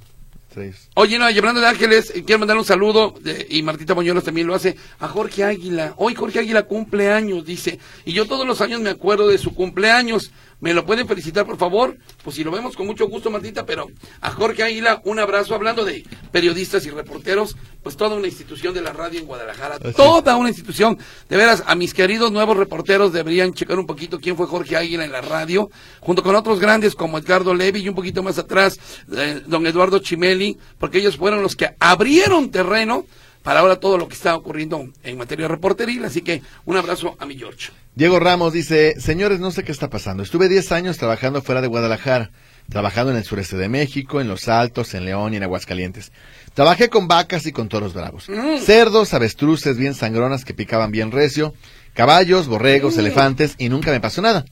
ellos. 0.56 0.88
Oye, 0.94 1.18
no, 1.18 1.28
y 1.28 1.36
hablando 1.38 1.60
de 1.60 1.66
Ángeles, 1.66 2.12
eh, 2.14 2.22
quiero 2.24 2.38
mandar 2.38 2.56
un 2.56 2.64
saludo, 2.64 3.14
de- 3.20 3.46
y 3.50 3.62
Martita 3.62 3.94
Moñuelos 3.94 4.22
también 4.24 4.46
lo 4.46 4.54
hace, 4.54 4.76
a 5.00 5.08
Jorge 5.08 5.42
Águila. 5.42 5.94
Hoy 5.96 6.14
Jorge 6.14 6.38
Águila 6.38 6.62
cumple 6.64 7.10
años, 7.10 7.44
dice, 7.44 7.78
y 8.04 8.12
yo 8.12 8.26
todos 8.26 8.46
los 8.46 8.60
años 8.60 8.80
me 8.80 8.90
acuerdo 8.90 9.26
de 9.28 9.38
su 9.38 9.54
cumpleaños. 9.54 10.30
¿Me 10.60 10.72
lo 10.72 10.86
pueden 10.86 11.06
felicitar, 11.06 11.44
por 11.44 11.56
favor? 11.56 11.96
Pues 12.22 12.36
si 12.36 12.44
lo 12.44 12.50
vemos 12.50 12.76
con 12.76 12.86
mucho 12.86 13.06
gusto, 13.08 13.30
Martita, 13.30 13.66
pero 13.66 13.88
a 14.20 14.30
Jorge 14.30 14.62
Águila 14.62 15.02
un 15.04 15.18
abrazo, 15.18 15.54
hablando 15.54 15.84
de 15.84 16.04
periodistas 16.32 16.86
y 16.86 16.90
reporteros, 16.90 17.56
pues 17.82 17.96
toda 17.96 18.16
una 18.16 18.26
institución 18.26 18.72
de 18.72 18.80
la 18.80 18.92
radio 18.92 19.20
en 19.20 19.26
Guadalajara, 19.26 19.76
Así. 19.76 19.92
toda 19.94 20.36
una 20.36 20.48
institución. 20.48 20.98
De 21.28 21.36
veras, 21.36 21.62
a 21.66 21.74
mis 21.74 21.92
queridos 21.92 22.32
nuevos 22.32 22.56
reporteros 22.56 23.12
deberían 23.12 23.52
checar 23.52 23.78
un 23.78 23.86
poquito 23.86 24.20
quién 24.20 24.36
fue 24.36 24.46
Jorge 24.46 24.76
Águila 24.76 25.04
en 25.04 25.12
la 25.12 25.20
radio, 25.20 25.70
junto 26.00 26.22
con 26.22 26.34
otros 26.34 26.60
grandes 26.60 26.94
como 26.94 27.18
Edgardo 27.18 27.54
Levi 27.54 27.80
y 27.80 27.88
un 27.88 27.94
poquito 27.94 28.22
más 28.22 28.38
atrás, 28.38 28.78
eh, 29.14 29.42
don 29.46 29.66
Eduardo 29.66 29.98
Chimeli, 29.98 30.56
porque 30.78 30.98
ellos 30.98 31.16
fueron 31.16 31.42
los 31.42 31.56
que 31.56 31.74
abrieron 31.78 32.50
terreno 32.50 33.04
para 33.44 33.60
ahora 33.60 33.76
todo 33.76 33.98
lo 33.98 34.08
que 34.08 34.14
está 34.14 34.34
ocurriendo 34.34 34.88
en 35.04 35.18
materia 35.18 35.46
reporteril. 35.46 36.04
Así 36.04 36.22
que 36.22 36.42
un 36.64 36.78
abrazo 36.78 37.14
a 37.20 37.26
mi 37.26 37.36
George. 37.36 37.70
Diego 37.94 38.18
Ramos 38.18 38.54
dice, 38.54 38.98
señores, 38.98 39.38
no 39.38 39.50
sé 39.50 39.62
qué 39.62 39.70
está 39.70 39.90
pasando. 39.90 40.22
Estuve 40.22 40.48
10 40.48 40.72
años 40.72 40.96
trabajando 40.96 41.42
fuera 41.42 41.60
de 41.60 41.68
Guadalajara, 41.68 42.30
trabajando 42.70 43.12
en 43.12 43.18
el 43.18 43.24
sureste 43.24 43.58
de 43.58 43.68
México, 43.68 44.22
en 44.22 44.28
Los 44.28 44.48
Altos, 44.48 44.94
en 44.94 45.04
León 45.04 45.34
y 45.34 45.36
en 45.36 45.42
Aguascalientes. 45.42 46.10
Trabajé 46.54 46.88
con 46.88 47.06
vacas 47.06 47.46
y 47.46 47.52
con 47.52 47.68
toros 47.68 47.92
bravos. 47.92 48.30
Mm. 48.30 48.60
Cerdos, 48.64 49.12
avestruces 49.12 49.76
bien 49.76 49.94
sangronas 49.94 50.46
que 50.46 50.54
picaban 50.54 50.90
bien 50.90 51.12
recio, 51.12 51.52
caballos, 51.92 52.48
borregos, 52.48 52.96
elefantes 52.96 53.56
y 53.58 53.68
nunca 53.68 53.90
me 53.90 54.00
pasó 54.00 54.22
nada. 54.22 54.46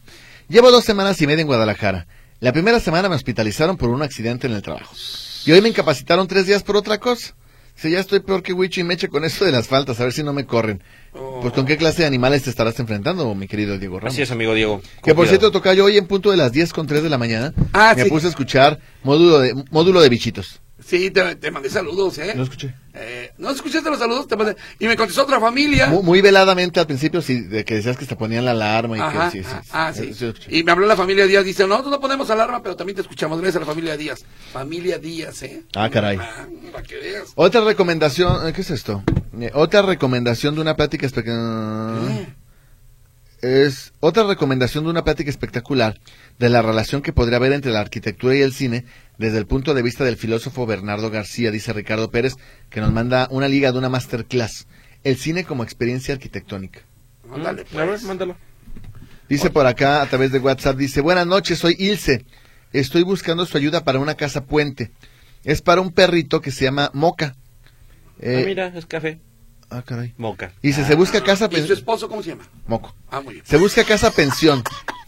Llevo 0.51 0.71
dos 0.71 0.85
semanas 0.85 1.21
y 1.23 1.27
media 1.27 1.41
en 1.41 1.47
Guadalajara. 1.47 2.07
La 2.41 2.53
primera 2.53 2.79
semana 2.79 3.09
me 3.09 3.15
hospitalizaron 3.15 3.79
por 3.79 3.89
un 3.89 4.03
accidente 4.03 4.49
en 4.49 4.53
el 4.53 4.61
trabajo. 4.61 4.95
Y 5.47 5.53
hoy 5.53 5.63
me 5.63 5.71
incapacitaron 5.71 6.29
tres 6.29 6.47
días 6.47 6.63
por 6.63 6.77
otra 6.77 6.99
cosa. 6.99 7.35
Si 7.83 7.91
ya 7.91 7.99
estoy 7.99 8.21
peor 8.21 8.45
que 8.45 8.53
Wicho 8.53 8.81
y 8.81 8.85
Meche 8.85 9.09
con 9.09 9.25
esto 9.25 9.45
de 9.45 9.51
las 9.51 9.67
faltas, 9.67 9.99
a 9.99 10.05
ver 10.05 10.13
si 10.13 10.23
no 10.23 10.33
me 10.33 10.47
corren. 10.47 10.85
Pues 11.41 11.53
con 11.53 11.67
qué 11.67 11.77
clase 11.77 12.03
de 12.03 12.07
animales 12.07 12.45
te 12.45 12.51
estarás 12.51 12.79
enfrentando, 12.79 13.35
mi 13.35 13.49
querido 13.49 13.77
Diego 13.77 13.99
Ramos. 13.99 14.15
Así 14.15 14.23
es, 14.23 14.31
amigo 14.31 14.55
Diego. 14.55 14.81
Que 15.03 15.17
por 15.17 15.27
cierto, 15.27 15.51
toca 15.51 15.75
yo 15.75 15.87
hoy 15.87 15.99
en 15.99 16.07
punto 16.07 16.31
de 16.31 16.37
las 16.37 16.53
10 16.53 16.73
con 16.73 16.87
3 16.87 17.03
de 17.03 17.09
la 17.09 17.19
mañana. 17.19 17.53
Ah, 17.73 17.95
me 17.97 18.05
sí. 18.05 18.09
puse 18.09 18.27
a 18.27 18.31
escuchar 18.31 18.79
módulo 19.03 19.41
de, 19.41 19.65
módulo 19.73 20.01
de 20.01 20.09
bichitos. 20.09 20.62
Sí, 20.85 21.11
te, 21.11 21.37
te 21.37 21.51
mandé 21.51 21.71
saludos, 21.71 22.19
¿eh? 22.19 22.33
No 22.35 22.43
escuché. 22.43 22.75
Eh, 22.95 23.33
¿No 23.39 23.51
escuchaste 23.51 23.89
los 23.89 23.99
saludos? 23.99 24.27
Te 24.29 24.37
mandé- 24.37 24.57
Y 24.79 24.87
me 24.87 24.97
contestó 24.97 25.23
otra 25.23 25.41
familia. 25.41 25.87
Muy, 25.87 26.03
muy 26.03 26.21
veladamente 26.21 26.81
al 26.81 26.87
principio, 26.87 27.23
sí, 27.23 27.41
de 27.41 27.65
que 27.65 27.77
decías 27.77 27.97
que 27.97 28.05
te 28.05 28.17
ponían 28.17 28.45
la 28.45 28.51
alarma 28.51 28.99
y 28.99 29.01
Ajá, 29.01 29.31
que 29.31 29.39
sí, 29.43 29.45
sí, 29.49 29.55
ah, 29.55 29.63
sí. 29.63 29.71
ah, 29.73 29.93
sí. 29.95 30.27
Escuché. 30.27 30.55
Y 30.57 30.63
me 30.65 30.73
habló 30.73 30.87
la 30.87 30.97
familia 30.97 31.27
Díaz, 31.27 31.45
dice, 31.45 31.67
nosotros 31.67 31.91
no 31.93 32.01
ponemos 32.01 32.29
alarma, 32.31 32.63
pero 32.63 32.77
también 32.77 32.97
te 32.97 33.03
escuchamos. 33.03 33.39
Gracias 33.41 33.57
a 33.57 33.61
la 33.61 33.67
familia 33.67 33.97
Díaz. 33.97 34.25
Familia 34.53 34.99
Díaz, 34.99 35.43
¿eh? 35.43 35.63
Ah, 35.75 35.89
caray. 35.89 36.19
Ah, 36.21 36.47
para 36.73 36.83
que 36.85 36.97
veas. 36.97 37.33
Otra 37.35 37.63
recomendación, 37.65 38.47
eh, 38.49 38.53
¿qué 38.53 38.61
es 38.61 38.71
esto? 38.71 39.03
Eh, 39.41 39.51
otra 39.55 39.83
recomendación 39.83 40.55
de 40.55 40.61
una 40.61 40.77
plática 40.77 41.07
espectacular. 41.07 42.27
Es 43.41 43.93
otra 43.99 44.23
recomendación 44.25 44.85
de 44.85 44.91
una 44.91 45.03
plática 45.03 45.29
espectacular 45.31 45.99
de 46.39 46.49
la 46.49 46.63
relación 46.63 47.03
que 47.03 47.13
podría 47.13 47.37
haber 47.37 47.53
entre 47.53 47.73
la 47.73 47.81
arquitectura 47.81 48.35
y 48.37 48.41
el 48.41 48.53
cine 48.53 48.85
desde 49.19 49.39
el 49.39 49.47
punto 49.47 49.75
de 49.75 49.83
vista 49.83 50.05
del 50.05 50.17
filósofo 50.17 50.67
Bernardo 50.67 51.11
García, 51.11 51.51
dice 51.51 51.73
Ricardo 51.73 52.11
Pérez, 52.11 52.35
que 52.71 52.81
nos 52.81 52.93
manda 52.93 53.29
una 53.31 53.47
liga 53.49 53.71
de 53.73 53.79
una 53.79 53.89
masterclass. 53.89 54.67
El 55.05 55.17
cine 55.17 55.45
como 55.45 55.63
experiencia 55.63 56.15
arquitectónica. 56.15 56.81
Ándale, 57.33 57.65
A 57.73 57.77
ver, 57.77 57.89
pues. 57.89 58.03
mándalo. 58.05 58.37
Dice 59.29 59.51
por 59.51 59.67
acá 59.67 60.03
a 60.03 60.07
través 60.07 60.33
de 60.33 60.39
WhatsApp, 60.41 60.77
dice, 60.77 61.01
buenas 61.01 61.27
noches, 61.27 61.59
soy 61.59 61.77
Ilse. 61.79 62.25
Estoy 62.73 63.03
buscando 63.03 63.47
su 63.47 63.57
ayuda 63.57 63.85
para 63.85 63.99
una 64.01 64.15
casa 64.17 64.45
puente. 64.45 64.91
Es 65.45 65.63
para 65.63 65.81
un 65.81 65.93
perrito 65.93 66.41
que 66.41 66.51
se 66.51 66.65
llama 66.65 66.91
Moca. 66.93 67.35
Eh, 68.21 68.41
ah, 68.43 68.47
mira, 68.47 68.67
es 68.75 68.87
café. 68.87 69.21
ah, 69.71 69.83
caray. 69.85 70.15
Moca. 70.17 70.53
Dice, 70.63 70.85
se 70.85 70.95
busca 70.95 71.23
casa 71.23 71.45
¿Y 71.45 71.49
su 71.49 71.55
pensión. 71.55 71.79
esposo 71.79 72.09
cómo 72.09 72.23
se 72.23 72.31
llama? 72.31 72.45
Moco. 72.67 72.95
Ah, 73.11 73.21
muy 73.21 73.35
bien. 73.35 73.47
Se 73.47 73.57
busca 73.57 73.85
casa 73.85 74.11
pensión. 74.11 74.63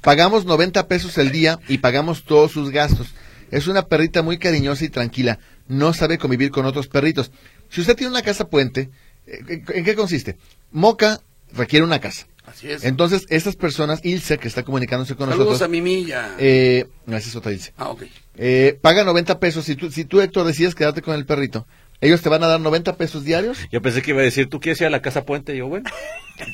Pagamos 0.05 0.45
90 0.45 0.87
pesos 0.87 1.17
el 1.17 1.33
día 1.33 1.59
y 1.67 1.79
pagamos 1.79 2.25
todos 2.25 2.53
sus 2.53 2.71
gastos. 2.71 3.15
Es 3.51 3.67
una 3.67 3.87
perrita 3.87 4.23
muy 4.23 4.39
cariñosa 4.39 4.85
y 4.85 4.91
tranquila. 4.91 5.39
No 5.67 5.95
sabe 5.95 6.19
convivir 6.19 6.51
con 6.51 6.67
otros 6.67 6.89
perritos. 6.89 7.33
Si 7.71 7.81
usted 7.81 7.97
tiene 7.97 8.11
una 8.11 8.21
casa 8.21 8.49
puente, 8.49 8.91
eh, 9.27 9.63
¿en 9.67 9.85
qué 9.85 9.95
consiste? 9.95 10.37
Moca 10.71 11.21
requiere 11.55 11.85
una 11.87 12.01
casa. 12.01 12.27
Así 12.45 12.71
es. 12.71 12.85
Entonces, 12.85 13.25
estas 13.31 13.57
personas, 13.57 14.01
Ilse, 14.05 14.37
que 14.37 14.49
está 14.49 14.63
comunicándose 14.63 15.17
con 15.17 15.31
Saludos 15.31 15.47
a 15.47 15.51
nosotros, 15.53 15.71
mi 15.71 15.81
milla. 15.81 16.35
eh, 16.39 16.87
no, 17.07 17.17
esa 17.17 17.31
es 17.31 17.37
otra 17.37 17.53
Ilse. 17.53 17.73
Ah, 17.79 17.89
ok. 17.89 18.03
Eh, 18.37 18.79
paga 18.83 19.05
90 19.05 19.41
pesos. 19.41 19.65
Si 19.65 19.75
tú, 19.75 19.91
si 19.91 20.05
tú, 20.05 20.21
Héctor, 20.21 20.47
decides 20.47 20.75
quedarte 20.75 21.01
con 21.01 21.15
el 21.15 21.25
perrito, 21.25 21.67
ellos 22.05 22.23
te 22.23 22.29
van 22.29 22.43
a 22.43 22.47
dar 22.47 22.61
90 22.61 22.97
pesos 22.97 23.25
diarios. 23.25 23.59
Yo 23.73 23.83
pensé 23.83 24.03
que 24.03 24.11
iba 24.13 24.21
a 24.21 24.25
decir, 24.25 24.49
¿tú 24.49 24.61
quieres 24.61 24.81
ir 24.81 24.87
a 24.87 24.91
la 24.91 25.03
casa 25.03 25.25
puente? 25.25 25.55
Y 25.55 25.59
yo, 25.59 25.67
bueno. 25.69 25.91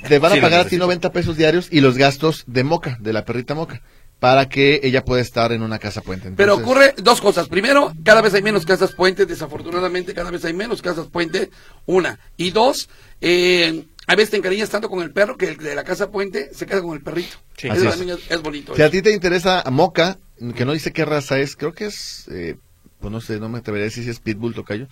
Te 0.08 0.18
van 0.18 0.32
Sí, 0.32 0.38
a 0.38 0.42
pagar 0.42 0.60
a 0.60 0.62
ti 0.64 0.76
necesito. 0.76 0.84
90 0.84 1.12
pesos 1.12 1.36
diarios 1.36 1.68
y 1.70 1.80
los 1.80 1.96
gastos 1.96 2.44
de 2.46 2.64
Moca, 2.64 2.96
de 3.00 3.12
la 3.12 3.24
perrita 3.24 3.54
Moca, 3.54 3.80
para 4.18 4.48
que 4.48 4.80
ella 4.82 5.04
pueda 5.04 5.22
estar 5.22 5.52
en 5.52 5.62
una 5.62 5.78
casa 5.78 6.02
puente. 6.02 6.30
Pero 6.36 6.54
ocurre 6.56 6.94
dos 7.02 7.20
cosas. 7.20 7.48
Primero, 7.48 7.92
cada 8.04 8.20
vez 8.20 8.34
hay 8.34 8.42
menos 8.42 8.66
casas 8.66 8.92
puentes, 8.92 9.26
desafortunadamente 9.26 10.12
cada 10.14 10.30
vez 10.30 10.44
hay 10.44 10.52
menos 10.52 10.82
casas 10.82 11.06
puente, 11.06 11.50
una. 11.86 12.18
Y 12.36 12.50
dos, 12.50 12.90
eh, 13.22 13.86
a 14.06 14.14
veces 14.16 14.30
te 14.32 14.36
encariñas 14.36 14.68
tanto 14.68 14.90
con 14.90 15.02
el 15.02 15.12
perro 15.12 15.36
que 15.38 15.48
el 15.48 15.56
de 15.56 15.74
la 15.74 15.84
casa 15.84 16.10
puente 16.10 16.50
se 16.52 16.66
queda 16.66 16.82
con 16.82 16.94
el 16.94 17.02
perrito. 17.02 17.38
Sí. 17.56 17.68
Eso 17.68 17.88
es. 17.88 17.96
también 17.96 18.18
es, 18.18 18.30
es 18.30 18.42
bonito. 18.42 18.76
Si 18.76 18.82
a 18.82 18.86
eso. 18.86 18.92
ti 18.92 19.00
te 19.02 19.12
interesa 19.12 19.62
a 19.62 19.70
Moca, 19.70 20.18
que 20.54 20.64
no 20.66 20.72
dice 20.74 20.92
qué 20.92 21.06
raza 21.06 21.38
es, 21.38 21.56
creo 21.56 21.72
que 21.72 21.86
es, 21.86 22.26
eh, 22.30 22.56
pues 23.00 23.10
no 23.10 23.22
sé, 23.22 23.40
no 23.40 23.48
me 23.48 23.58
atrevería 23.58 23.84
a 23.84 23.88
decir 23.88 24.04
si 24.04 24.10
es 24.10 24.20
Pitbull, 24.20 24.54
Tocayo. 24.54 24.86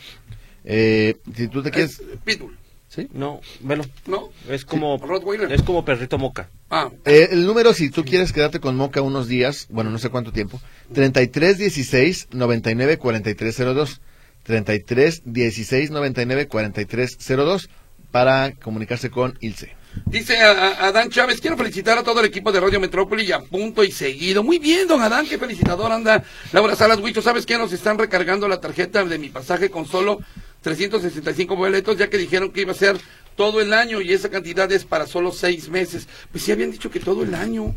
Eh, 0.64 1.16
si 1.36 1.48
tú 1.48 1.62
te 1.62 1.70
quieres, 1.70 2.00
Es 2.00 2.18
Pitbull. 2.24 2.56
¿Sí? 2.88 3.06
No, 3.12 3.40
velo. 3.60 3.84
¿No? 4.06 4.30
Es 4.48 4.64
como, 4.64 4.96
Rottweiler. 4.96 5.52
es 5.52 5.62
como 5.62 5.84
perrito 5.84 6.16
moca. 6.16 6.48
Ah, 6.70 6.88
Eh, 7.04 7.28
el 7.32 7.44
número, 7.46 7.74
si 7.74 7.90
tú 7.90 8.02
quieres 8.04 8.32
quedarte 8.32 8.60
con 8.60 8.76
Moca 8.76 9.02
unos 9.02 9.28
días, 9.28 9.66
bueno, 9.70 9.90
no 9.90 9.98
sé 9.98 10.08
cuánto 10.08 10.32
tiempo, 10.32 10.58
33 10.94 11.58
16 11.58 12.28
99 12.32 12.96
43 12.96 13.56
02. 13.58 14.00
33 14.44 15.22
16 15.26 15.90
99 15.90 16.48
43 16.48 17.18
02 17.18 17.68
para 18.10 18.52
comunicarse 18.52 19.10
con 19.10 19.36
Ilse. 19.40 19.76
Dice 20.06 20.38
a- 20.38 20.52
a- 20.52 20.86
Adán 20.88 21.10
Chávez, 21.10 21.40
quiero 21.40 21.56
felicitar 21.58 21.98
a 21.98 22.02
todo 22.02 22.20
el 22.20 22.26
equipo 22.26 22.50
de 22.52 22.60
Radio 22.60 22.80
Metrópoli 22.80 23.24
y 23.24 23.32
a 23.32 23.40
punto 23.40 23.84
y 23.84 23.90
seguido. 23.92 24.42
Muy 24.42 24.58
bien, 24.58 24.86
don 24.88 25.02
Adán, 25.02 25.26
qué 25.28 25.36
felicitador 25.38 25.92
anda. 25.92 26.24
Laura 26.52 26.74
Salas 26.76 26.98
Huicho, 27.00 27.20
¿sabes 27.20 27.44
qué? 27.44 27.58
Nos 27.58 27.72
están 27.72 27.98
recargando 27.98 28.48
la 28.48 28.60
tarjeta 28.60 29.04
de 29.04 29.18
mi 29.18 29.28
pasaje 29.28 29.68
con 29.70 29.86
solo 29.86 30.20
365 30.62 31.56
boletos, 31.56 31.96
ya 31.96 32.08
que 32.08 32.18
dijeron 32.18 32.50
que 32.50 32.62
iba 32.62 32.72
a 32.72 32.74
ser 32.74 32.96
todo 33.36 33.60
el 33.60 33.72
año 33.72 34.00
y 34.00 34.12
esa 34.12 34.28
cantidad 34.28 34.70
es 34.72 34.84
para 34.84 35.06
solo 35.06 35.32
seis 35.32 35.68
meses. 35.68 36.08
Pues 36.32 36.44
sí 36.44 36.52
habían 36.52 36.72
dicho 36.72 36.90
que 36.90 37.00
todo 37.00 37.22
el 37.22 37.34
año. 37.34 37.74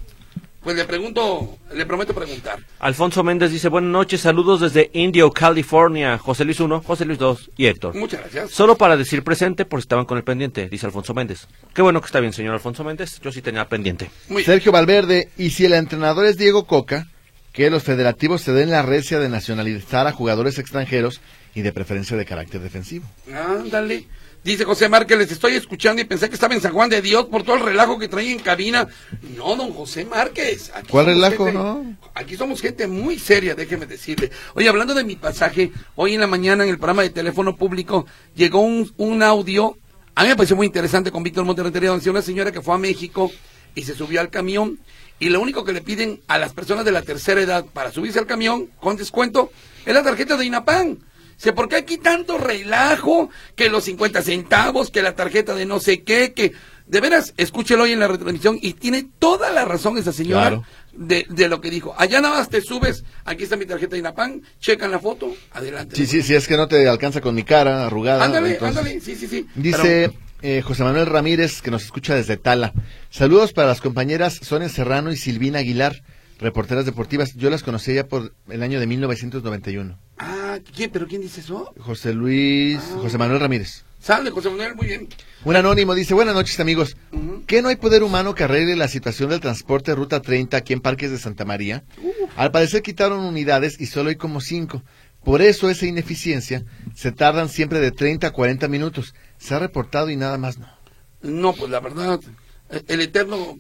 Pues 0.63 0.76
le 0.76 0.86
pregunto, 0.86 1.58
le 1.74 1.88
prometo 1.88 2.13
preguntar. 2.13 2.60
Alfonso 2.80 3.24
Méndez 3.24 3.50
dice, 3.50 3.67
buenas 3.67 3.89
noches, 3.91 4.22
saludos 4.22 4.62
desde 4.62 4.91
Indio, 4.94 5.32
California. 5.32 6.20
José 6.20 6.46
Luis 6.46 6.60
1, 6.60 6.82
José 6.82 7.06
Luis 7.06 7.17
2 7.17 7.52
y 7.58 7.65
Héctor. 7.65 7.96
Muchas 7.96 8.22
gracias. 8.22 8.52
Solo 8.52 8.76
para 8.76 8.96
decir 8.96 9.24
presente 9.24 9.65
por 9.65 9.80
si 9.80 9.86
estaban 9.86 10.06
con 10.06 10.20
el 10.20 10.24
pendiente, 10.24 10.70
dice 10.70 10.86
Alfonso 10.86 11.15
Méndez. 11.15 11.48
Qué 11.74 11.82
bueno 11.82 12.00
que 12.00 12.06
está 12.06 12.20
bien, 12.20 12.32
señor 12.32 12.54
Alfonso 12.54 12.84
Méndez. 12.84 13.20
Yo 13.22 13.32
sí 13.32 13.41
tenía 13.41 13.67
pendiente. 13.67 14.12
Muy 14.30 14.44
bien. 14.44 14.46
Sergio 14.46 14.72
Valverde, 14.72 15.30
y 15.36 15.50
si 15.50 15.65
el 15.65 15.74
entrenador 15.74 16.28
es 16.28 16.38
Diego 16.38 16.67
Coca, 16.67 17.08
que 17.54 17.72
los 17.72 17.82
federativos 17.82 18.41
se 18.41 18.54
den 18.54 18.70
la 18.70 18.84
recia 18.84 19.20
de 19.20 19.30
nacionalizar 19.30 20.06
a 20.06 20.12
jugadores 20.12 20.60
extranjeros 20.60 21.22
y 21.53 21.61
de 21.61 21.73
preferencia 21.73 22.15
de 22.17 22.25
carácter 22.25 22.61
defensivo. 22.61 23.05
Ándale. 23.33 24.05
Dice 24.43 24.65
José 24.65 24.89
Márquez, 24.89 25.19
les 25.19 25.31
estoy 25.31 25.53
escuchando 25.53 26.01
y 26.01 26.05
pensé 26.05 26.27
que 26.27 26.33
estaba 26.33 26.55
en 26.55 26.61
San 26.61 26.73
Juan 26.73 26.89
de 26.89 26.99
Dios 27.03 27.25
por 27.27 27.43
todo 27.43 27.57
el 27.57 27.61
relajo 27.61 27.99
que 27.99 28.07
trae 28.07 28.31
en 28.31 28.39
cabina. 28.39 28.87
No, 29.37 29.55
don 29.55 29.71
José 29.71 30.03
Márquez. 30.05 30.71
aquí 30.73 30.87
¿Cuál 30.89 31.05
relajo, 31.07 31.45
gente- 31.45 31.53
no? 31.53 31.95
Aquí 32.15 32.35
somos 32.37 32.59
gente 32.59 32.87
muy 32.87 33.19
seria, 33.19 33.53
déjeme 33.53 33.85
decirle. 33.85 34.31
Oye, 34.55 34.67
hablando 34.67 34.95
de 34.95 35.03
mi 35.03 35.15
pasaje, 35.15 35.71
hoy 35.95 36.15
en 36.15 36.21
la 36.21 36.27
mañana 36.27 36.63
en 36.63 36.71
el 36.71 36.77
programa 36.77 37.03
de 37.03 37.11
teléfono 37.11 37.55
público 37.55 38.07
llegó 38.35 38.61
un, 38.61 38.91
un 38.97 39.21
audio, 39.21 39.77
a 40.15 40.23
mí 40.23 40.29
me 40.29 40.35
pareció 40.35 40.55
muy 40.55 40.65
interesante 40.65 41.11
con 41.11 41.21
Víctor 41.21 41.45
Monterrentería, 41.45 41.91
donde 41.91 42.09
una 42.09 42.23
señora 42.23 42.51
que 42.51 42.61
fue 42.61 42.73
a 42.73 42.79
México 42.79 43.31
y 43.75 43.83
se 43.83 43.93
subió 43.93 44.21
al 44.21 44.29
camión 44.31 44.79
y 45.19 45.29
lo 45.29 45.39
único 45.39 45.63
que 45.63 45.71
le 45.71 45.81
piden 45.81 46.19
a 46.27 46.39
las 46.39 46.51
personas 46.51 46.83
de 46.83 46.91
la 46.91 47.03
tercera 47.03 47.39
edad 47.41 47.63
para 47.71 47.91
subirse 47.91 48.17
al 48.17 48.25
camión 48.25 48.69
con 48.79 48.97
descuento 48.97 49.51
es 49.85 49.93
la 49.93 50.01
tarjeta 50.01 50.35
de 50.35 50.45
INAPAN. 50.47 50.97
Dice, 51.41 51.54
¿por 51.54 51.67
qué 51.69 51.77
aquí 51.77 51.97
tanto 51.97 52.38
relajo? 52.38 53.32
Que 53.56 53.67
los 53.69 53.86
50 53.86 54.21
centavos, 54.21 54.91
que 54.91 55.01
la 55.01 55.15
tarjeta 55.15 55.56
de 55.56 55.65
no 55.65 55.80
sé 55.80 56.04
qué, 56.04 56.34
que... 56.34 56.54
De 56.86 56.99
veras, 57.01 57.34
escúchelo 57.38 57.84
hoy 57.84 57.93
en 57.93 57.99
la 57.99 58.08
retransmisión 58.08 58.60
y 58.62 58.73
tiene 58.73 59.08
toda 59.17 59.49
la 59.49 59.65
razón 59.65 59.97
esa 59.97 60.12
señora 60.12 60.41
Claro. 60.49 60.63
de, 60.93 61.25
de 61.30 61.47
lo 61.47 61.62
que 61.62 61.69
dijo. 61.71 61.95
Allá 61.97 62.19
nada 62.21 62.38
más 62.38 62.49
te 62.49 62.60
subes, 62.62 63.06
aquí 63.23 63.43
está 63.43 63.56
mi 63.56 63.65
tarjeta 63.65 63.91
de 63.93 63.99
INAPAN, 63.99 64.41
checan 64.60 64.91
la 64.91 64.99
foto, 64.99 65.34
adelante. 65.54 65.95
Sí, 65.95 66.06
sí, 66.06 66.21
sí, 66.21 66.36
es 66.36 66.47
que 66.49 66.58
no 66.58 66.67
te 66.67 66.88
alcanza 66.89 67.21
con 67.21 67.34
mi 67.34 67.43
cara 67.43 67.86
arrugada. 67.88 68.25
Ándale, 68.25 68.51
entonces- 68.54 68.77
ándale, 68.77 68.99
sí, 68.99 69.15
sí, 69.15 69.27
sí. 69.27 69.47
Dice 69.56 70.12
eh, 70.41 70.62
José 70.62 70.84
Manuel 70.84 71.06
Ramírez, 71.06 71.62
que 71.62 71.71
nos 71.71 71.84
escucha 71.86 72.13
desde 72.13 72.36
Tala. 72.38 72.73
Saludos 73.10 73.54
para 73.54 73.69
las 73.69 73.80
compañeras 73.82 74.38
Sonia 74.41 74.67
Serrano 74.69 75.12
y 75.13 75.17
Silvina 75.17 75.60
Aguilar, 75.60 76.04
reporteras 76.39 76.86
deportivas. 76.86 77.34
Yo 77.36 77.49
las 77.49 77.63
conocí 77.63 77.93
ya 77.93 78.06
por 78.08 78.34
el 78.49 78.62
año 78.63 78.80
de 78.82 78.86
1991. 78.88 79.97
Ah, 80.23 80.60
¿quién? 80.75 80.91
¿Pero 80.91 81.07
quién 81.07 81.21
dice 81.21 81.41
eso? 81.41 81.73
José 81.79 82.13
Luis, 82.13 82.77
Ah. 82.79 82.97
José 83.01 83.17
Manuel 83.17 83.39
Ramírez. 83.39 83.84
Sale, 83.99 84.29
José 84.29 84.49
Manuel, 84.49 84.75
muy 84.75 84.86
bien. 84.88 85.07
Un 85.45 85.55
anónimo 85.55 85.95
dice, 85.95 86.13
buenas 86.13 86.36
noches 86.36 86.60
amigos. 86.60 86.95
Ujú. 87.12 87.43
¿Qué 87.47 87.62
no 87.63 87.69
hay 87.69 87.75
poder 87.75 88.03
humano 88.03 88.36
que 88.36 88.43
arregle 88.43 88.75
la 88.75 88.88
situación 88.88 89.29
del 89.31 89.39
transporte 89.39 89.95
Ruta 89.95 90.21
30 90.21 90.57
aquí 90.57 90.73
en 90.73 90.79
Parques 90.81 91.10
de 91.12 91.17
Santa 91.17 91.43
María? 91.45 91.84
Al 92.36 92.51
parecer 92.51 92.84
quitaron 92.84 93.19
unidades 93.25 93.79
y 93.81 93.88
solo 93.88 94.10
hay 94.10 94.15
como 94.15 94.41
cinco. 94.41 94.84
Por 95.23 95.41
eso 95.41 95.69
esa 95.69 95.86
ineficiencia 95.88 96.63
se 96.95 97.12
tardan 97.12 97.49
siempre 97.49 97.79
de 97.79 97.91
30 97.91 98.27
a 98.27 98.31
40 98.31 98.67
minutos. 98.67 99.13
Se 99.38 99.55
ha 99.55 99.60
reportado 99.60 100.10
y 100.12 100.15
nada 100.15 100.38
más 100.38 100.57
no. 100.60 100.67
No, 101.21 101.53
pues 101.53 101.69
la 101.71 101.79
verdad, 101.79 102.19
eh, 102.71 102.81
el 102.88 103.01
eterno, 103.01 103.57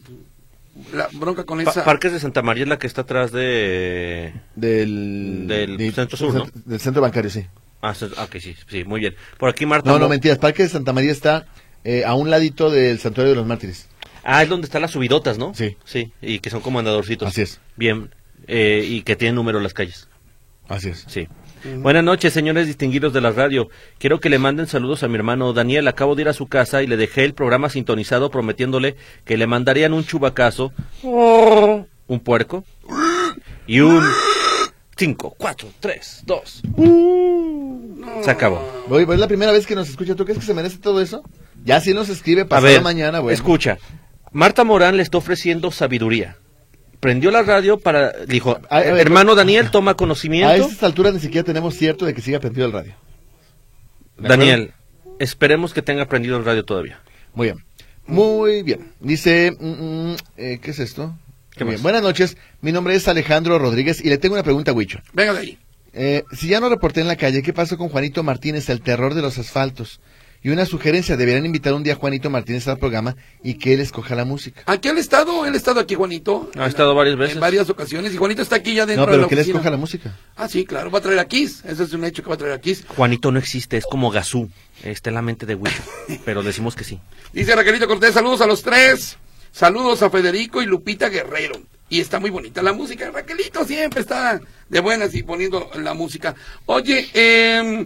la 0.93 1.07
bronca 1.13 1.43
con 1.45 1.63
Pa- 1.63 1.69
esa... 1.71 1.83
Parques 1.83 2.11
de 2.13 2.19
Santa 2.19 2.41
María 2.41 2.63
es 2.63 2.69
la 2.69 2.77
que 2.79 2.87
está 2.87 3.01
atrás 3.01 3.31
de... 3.31 4.33
Del, 4.55 5.47
Del 5.47 5.77
de- 5.77 5.91
Centro 5.91 6.17
Sur, 6.17 6.33
¿no? 6.33 6.47
Del 6.65 6.79
centro 6.79 7.01
bancario, 7.01 7.29
sí. 7.29 7.45
Ah, 7.81 7.93
sí, 7.95 8.05
ok, 8.05 8.35
sí, 8.39 8.55
sí, 8.67 8.83
muy 8.83 8.99
bien. 8.99 9.15
Por 9.37 9.49
aquí 9.49 9.65
Marta... 9.65 9.89
No, 9.89 9.97
no, 9.99 10.07
mentiras. 10.09 10.37
Parque 10.37 10.63
de 10.63 10.69
Santa 10.69 10.93
María 10.93 11.11
está 11.11 11.47
eh, 11.83 12.03
a 12.05 12.13
un 12.13 12.29
ladito 12.29 12.69
del 12.69 12.99
Santuario 12.99 13.31
de 13.31 13.35
los 13.37 13.47
Mártires. 13.47 13.87
Ah, 14.23 14.43
es 14.43 14.49
donde 14.49 14.65
están 14.65 14.81
las 14.83 14.91
subidotas, 14.91 15.37
¿no? 15.39 15.53
Sí. 15.55 15.77
Sí, 15.83 16.11
y 16.21 16.39
que 16.39 16.49
son 16.51 16.61
como 16.61 16.77
andadorcitos. 16.79 17.27
Así 17.27 17.41
es. 17.41 17.59
Bien, 17.75 18.13
eh, 18.47 18.85
y 18.87 19.01
que 19.01 19.15
tienen 19.15 19.35
número 19.35 19.59
las 19.59 19.73
calles. 19.73 20.07
Así 20.69 20.89
es. 20.89 21.05
Sí. 21.07 21.27
Buenas 21.77 22.03
noches, 22.03 22.33
señores 22.33 22.67
distinguidos 22.67 23.13
de 23.13 23.21
la 23.21 23.31
radio. 23.31 23.69
Quiero 23.99 24.19
que 24.19 24.29
le 24.29 24.39
manden 24.39 24.67
saludos 24.67 25.03
a 25.03 25.07
mi 25.07 25.15
hermano 25.15 25.53
Daniel. 25.53 25.87
Acabo 25.87 26.15
de 26.15 26.23
ir 26.23 26.29
a 26.29 26.33
su 26.33 26.47
casa 26.47 26.81
y 26.83 26.87
le 26.87 26.97
dejé 26.97 27.23
el 27.23 27.33
programa 27.33 27.69
sintonizado 27.69 28.29
prometiéndole 28.31 28.95
que 29.25 29.37
le 29.37 29.47
mandarían 29.47 29.93
un 29.93 30.05
chubacazo, 30.05 30.71
un 31.03 32.19
puerco 32.23 32.63
y 33.67 33.79
un 33.81 34.03
5, 34.97 35.35
4, 35.37 35.67
3, 35.79 36.23
2. 36.25 36.61
Se 38.23 38.31
acabó. 38.31 38.61
Oye, 38.89 39.05
pues 39.05 39.15
es 39.15 39.19
la 39.21 39.27
primera 39.27 39.51
vez 39.51 39.65
que 39.65 39.75
nos 39.75 39.89
escucha. 39.89 40.15
¿Tú 40.15 40.25
crees 40.25 40.39
que 40.39 40.45
se 40.45 40.53
merece 40.53 40.77
todo 40.77 41.01
eso? 41.01 41.23
Ya 41.63 41.79
si 41.79 41.93
nos 41.93 42.09
escribe 42.09 42.41
A 42.41 42.45
pasado 42.47 42.65
ver, 42.73 42.81
mañana, 42.81 43.19
bueno. 43.19 43.33
escucha. 43.33 43.77
Marta 44.31 44.63
Morán 44.63 44.97
le 44.97 45.03
está 45.03 45.17
ofreciendo 45.17 45.71
sabiduría. 45.71 46.37
Prendió 47.01 47.31
la 47.31 47.41
radio 47.43 47.77
para, 47.79 48.11
dijo, 48.27 48.59
A- 48.69 48.77
a 48.77 48.81
hermano 48.83 49.35
Daniel, 49.35 49.69
toma 49.71 49.91
A 49.91 49.97
conocimiento. 49.97 50.53
estas 50.53 50.83
alturas 50.83 51.13
ni 51.13 51.19
siquiera 51.19 51.43
tenemos 51.43 51.75
cierto 51.75 52.05
de 52.05 52.13
que 52.13 52.21
siga 52.21 52.39
prendido 52.39 52.65
el 52.67 52.71
radio. 52.71 52.93
¿De 54.17 54.29
Daniel, 54.29 54.71
esperemos 55.19 55.73
que 55.73 55.81
tenga 55.81 56.05
prendido 56.05 56.37
el 56.37 56.45
radio 56.45 56.63
todavía. 56.63 57.01
Muy 57.33 57.47
bien. 57.47 57.65
Muy 58.05 58.63
bien. 58.63 58.91
Dice, 58.99 59.51
mm, 59.59 59.65
mm, 60.11 60.15
eh, 60.37 60.59
¿qué 60.61 60.71
es 60.71 60.79
esto? 60.79 61.17
¿Qué 61.55 61.63
Muy 61.63 61.73
bien. 61.73 61.83
Buenas 61.83 62.01
noches. 62.03 62.37
Mi 62.61 62.71
nombre 62.71 62.95
es 62.95 63.07
Alejandro 63.07 63.57
Rodríguez 63.59 63.99
y 64.03 64.09
le 64.09 64.17
tengo 64.17 64.35
una 64.35 64.43
pregunta 64.43 64.71
a 64.71 64.73
Huicho. 64.73 64.99
Venga 65.13 65.33
de 65.33 65.39
ahí. 65.39 65.59
Eh, 65.93 66.23
si 66.31 66.47
ya 66.47 66.59
no 66.59 66.69
reporté 66.69 67.01
en 67.01 67.07
la 67.07 67.15
calle, 67.17 67.41
¿qué 67.41 67.51
pasó 67.51 67.77
con 67.77 67.89
Juanito 67.89 68.23
Martínez, 68.23 68.69
el 68.69 68.81
terror 68.81 69.13
de 69.13 69.21
los 69.21 69.37
asfaltos? 69.37 69.99
Y 70.43 70.49
una 70.49 70.65
sugerencia, 70.65 71.17
deberían 71.17 71.45
invitar 71.45 71.73
un 71.73 71.83
día 71.83 71.93
a 71.93 71.95
Juanito 71.95 72.29
Martínez 72.31 72.67
al 72.67 72.79
programa 72.79 73.15
y 73.43 73.55
que 73.55 73.73
él 73.75 73.79
escoja 73.79 74.15
la 74.15 74.25
música. 74.25 74.63
Aquí 74.65 74.87
ha 74.89 74.93
estado, 74.93 75.45
él 75.45 75.53
ha 75.53 75.57
estado 75.57 75.79
aquí, 75.79 75.93
Juanito. 75.93 76.49
Ha 76.57 76.65
estado 76.65 76.95
varias 76.95 77.15
veces. 77.15 77.35
En 77.35 77.41
varias 77.41 77.69
ocasiones. 77.69 78.11
Y 78.13 78.17
Juanito 78.17 78.41
está 78.41 78.55
aquí 78.55 78.73
ya 78.73 78.87
dentro 78.87 79.05
No, 79.05 79.11
de 79.11 79.17
pero 79.17 79.21
la 79.23 79.27
que 79.29 79.35
él 79.35 79.41
escoja 79.41 79.69
la 79.69 79.77
música. 79.77 80.17
Ah, 80.35 80.47
sí, 80.47 80.65
claro, 80.65 80.89
va 80.89 80.97
a 80.97 81.01
traer 81.01 81.19
a 81.19 81.25
Kiss. 81.27 81.63
Eso 81.65 81.83
es 81.83 81.93
un 81.93 82.03
hecho 82.05 82.23
que 82.23 82.29
va 82.29 82.35
a 82.35 82.37
traer 82.39 82.53
a 82.53 82.59
Kiss. 82.59 82.83
Juanito 82.87 83.31
no 83.31 83.37
existe, 83.37 83.77
es 83.77 83.85
como 83.85 84.09
Gazú. 84.09 84.49
Está 84.83 85.11
en 85.11 85.15
la 85.15 85.21
mente 85.21 85.45
de 85.45 85.53
Huicho, 85.53 85.83
pero 86.25 86.41
decimos 86.41 86.75
que 86.75 86.83
sí. 86.83 86.99
Dice 87.33 87.55
Raquelito 87.55 87.87
Cortés, 87.87 88.15
saludos 88.15 88.41
a 88.41 88.47
los 88.47 88.63
tres. 88.63 89.17
Saludos 89.51 90.01
a 90.01 90.09
Federico 90.09 90.61
y 90.61 90.65
Lupita 90.65 91.09
Guerrero. 91.09 91.61
Y 91.89 91.99
está 91.99 92.19
muy 92.19 92.29
bonita 92.31 92.63
la 92.63 92.73
música. 92.73 93.11
Raquelito 93.11 93.63
siempre 93.65 93.99
está 93.99 94.39
de 94.69 94.79
buenas 94.79 95.13
y 95.13 95.21
poniendo 95.23 95.69
la 95.75 95.93
música. 95.93 96.33
Oye, 96.65 97.09
eh, 97.13 97.85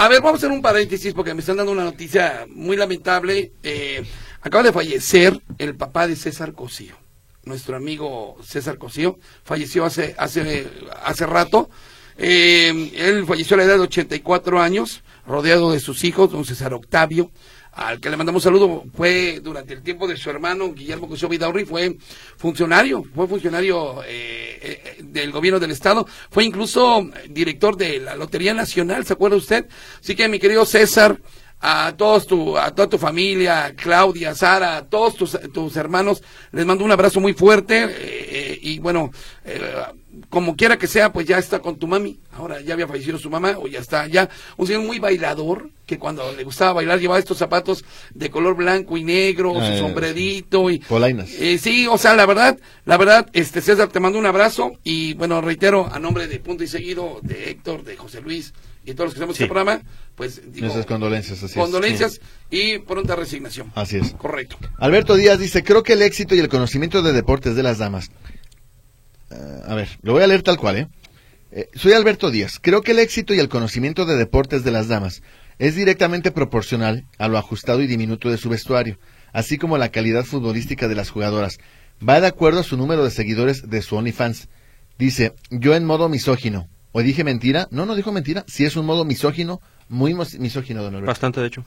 a 0.00 0.06
ver, 0.06 0.22
vamos 0.22 0.34
a 0.34 0.46
hacer 0.46 0.52
un 0.52 0.62
paréntesis 0.62 1.12
porque 1.12 1.34
me 1.34 1.40
están 1.40 1.56
dando 1.56 1.72
una 1.72 1.82
noticia 1.82 2.46
muy 2.48 2.76
lamentable. 2.76 3.52
Eh, 3.64 4.04
acaba 4.40 4.62
de 4.62 4.72
fallecer 4.72 5.42
el 5.58 5.74
papá 5.74 6.06
de 6.06 6.14
César 6.14 6.52
Cosío. 6.52 6.94
Nuestro 7.42 7.74
amigo 7.74 8.36
César 8.44 8.78
Cosío 8.78 9.18
falleció 9.42 9.84
hace, 9.84 10.14
hace, 10.16 10.68
hace 11.02 11.26
rato. 11.26 11.68
Eh, 12.16 12.92
él 12.94 13.26
falleció 13.26 13.54
a 13.54 13.58
la 13.58 13.64
edad 13.64 13.74
de 13.74 13.82
84 13.82 14.60
años, 14.60 15.02
rodeado 15.26 15.72
de 15.72 15.80
sus 15.80 16.04
hijos, 16.04 16.30
don 16.30 16.44
César 16.44 16.74
Octavio, 16.74 17.32
al 17.78 18.00
que 18.00 18.10
le 18.10 18.16
mandamos 18.16 18.42
saludo, 18.42 18.84
fue 18.92 19.38
durante 19.40 19.72
el 19.72 19.82
tiempo 19.82 20.08
de 20.08 20.16
su 20.16 20.28
hermano 20.30 20.72
Guillermo 20.72 21.06
Cosío 21.06 21.28
Vidaurri, 21.28 21.64
fue 21.64 21.96
funcionario, 22.36 23.04
fue 23.14 23.28
funcionario 23.28 24.02
eh, 24.02 24.58
eh, 24.60 24.96
del 25.04 25.30
gobierno 25.30 25.60
del 25.60 25.70
estado, 25.70 26.04
fue 26.28 26.42
incluso 26.42 27.08
director 27.28 27.76
de 27.76 28.00
la 28.00 28.16
Lotería 28.16 28.52
Nacional, 28.52 29.06
¿se 29.06 29.12
acuerda 29.12 29.36
usted? 29.36 29.66
Así 30.00 30.16
que 30.16 30.26
mi 30.26 30.40
querido 30.40 30.66
César, 30.66 31.20
a 31.60 31.94
todos 31.96 32.26
tu, 32.26 32.56
a 32.56 32.74
toda 32.74 32.88
tu 32.88 32.98
familia, 32.98 33.74
Claudia, 33.76 34.34
Sara, 34.34 34.76
a 34.76 34.88
todos 34.88 35.14
tus, 35.14 35.38
tus 35.52 35.76
hermanos, 35.76 36.22
les 36.52 36.66
mando 36.66 36.84
un 36.84 36.92
abrazo 36.92 37.20
muy 37.20 37.32
fuerte, 37.32 37.84
eh, 37.84 37.88
eh, 37.90 38.58
y 38.60 38.78
bueno, 38.80 39.10
eh, 39.44 39.60
como 40.30 40.56
quiera 40.56 40.76
que 40.78 40.86
sea, 40.86 41.12
pues 41.12 41.26
ya 41.26 41.38
está 41.38 41.60
con 41.60 41.76
tu 41.78 41.86
mami. 41.86 42.18
Ahora 42.32 42.60
ya 42.60 42.74
había 42.74 42.86
fallecido 42.86 43.18
su 43.18 43.30
mamá, 43.30 43.56
o 43.58 43.66
ya 43.66 43.80
está 43.80 44.06
ya. 44.06 44.28
Un 44.56 44.66
señor 44.66 44.82
muy 44.84 44.98
bailador, 44.98 45.70
que 45.86 45.98
cuando 45.98 46.30
le 46.32 46.44
gustaba 46.44 46.74
bailar 46.74 47.00
llevaba 47.00 47.18
estos 47.18 47.38
zapatos 47.38 47.84
de 48.14 48.30
color 48.30 48.54
blanco 48.54 48.96
y 48.98 49.04
negro, 49.04 49.54
Ah, 49.58 49.66
su 49.66 49.72
sí. 49.72 49.78
sombrerito 49.78 50.70
y... 50.70 50.80
Polainas. 50.80 51.30
Eh, 51.38 51.56
sí, 51.58 51.86
o 51.86 51.96
sea, 51.96 52.14
la 52.14 52.26
verdad, 52.26 52.58
la 52.84 52.96
verdad, 52.98 53.26
este 53.32 53.60
César, 53.62 53.88
te 53.88 54.00
mando 54.00 54.18
un 54.18 54.26
abrazo 54.26 54.72
y 54.84 55.14
bueno, 55.14 55.40
reitero 55.40 55.88
a 55.92 55.98
nombre 55.98 56.26
de 56.28 56.38
Punto 56.40 56.62
y 56.62 56.68
Seguido, 56.68 57.20
de 57.22 57.50
Héctor, 57.50 57.84
de 57.84 57.96
José 57.96 58.20
Luis 58.20 58.52
y 58.84 58.92
todos 58.92 59.06
los 59.06 59.14
que 59.14 59.20
hacemos 59.20 59.36
Sí. 59.36 59.44
este 59.44 59.52
programa, 59.52 59.80
pues 60.14 60.42
digo, 60.52 60.66
Nuestras 60.66 60.86
condolencias, 60.86 61.38
así 61.42 61.46
es. 61.58 61.64
condolencias 61.64 62.20
y 62.50 62.78
pronta 62.80 63.16
resignación. 63.16 63.72
Así 63.74 63.96
es. 63.96 64.12
Correcto. 64.12 64.56
Alberto 64.76 65.14
Díaz 65.16 65.38
dice, 65.38 65.64
creo 65.64 65.82
que 65.82 65.94
el 65.94 66.02
éxito 66.02 66.34
y 66.34 66.38
el 66.38 66.48
conocimiento 66.48 67.02
de 67.02 67.12
deportes 67.12 67.56
de 67.56 67.62
las 67.62 67.78
damas. 67.78 68.10
A 69.30 69.74
ver, 69.74 69.88
lo 70.02 70.12
voy 70.12 70.22
a 70.22 70.26
leer 70.26 70.42
tal 70.42 70.56
cual, 70.56 70.76
¿eh? 70.76 70.88
Eh, 71.50 71.68
Soy 71.74 71.92
Alberto 71.92 72.30
Díaz. 72.30 72.58
Creo 72.60 72.82
que 72.82 72.92
el 72.92 72.98
éxito 72.98 73.34
y 73.34 73.38
el 73.38 73.48
conocimiento 73.48 74.04
de 74.04 74.16
deportes 74.16 74.64
de 74.64 74.70
las 74.70 74.88
damas 74.88 75.22
es 75.58 75.74
directamente 75.74 76.30
proporcional 76.30 77.06
a 77.18 77.28
lo 77.28 77.38
ajustado 77.38 77.82
y 77.82 77.86
diminuto 77.86 78.30
de 78.30 78.36
su 78.36 78.48
vestuario, 78.48 78.98
así 79.32 79.58
como 79.58 79.78
la 79.78 79.88
calidad 79.90 80.24
futbolística 80.24 80.88
de 80.88 80.94
las 80.94 81.10
jugadoras. 81.10 81.58
Va 82.06 82.20
de 82.20 82.26
acuerdo 82.26 82.60
a 82.60 82.64
su 82.64 82.76
número 82.76 83.02
de 83.02 83.10
seguidores 83.10 83.68
de 83.68 83.82
su 83.82 83.96
OnlyFans. 83.96 84.48
Dice, 84.98 85.34
yo 85.50 85.74
en 85.74 85.84
modo 85.84 86.08
misógino. 86.08 86.68
¿O 86.92 87.02
dije 87.02 87.24
mentira? 87.24 87.68
No, 87.70 87.86
no 87.86 87.94
dijo 87.94 88.12
mentira. 88.12 88.44
Si 88.46 88.64
es 88.64 88.76
un 88.76 88.86
modo 88.86 89.04
misógino, 89.04 89.60
muy 89.88 90.14
misógino, 90.38 90.82
don 90.82 90.94
Alberto. 90.94 91.08
Bastante, 91.08 91.40
de 91.40 91.46
hecho. 91.46 91.64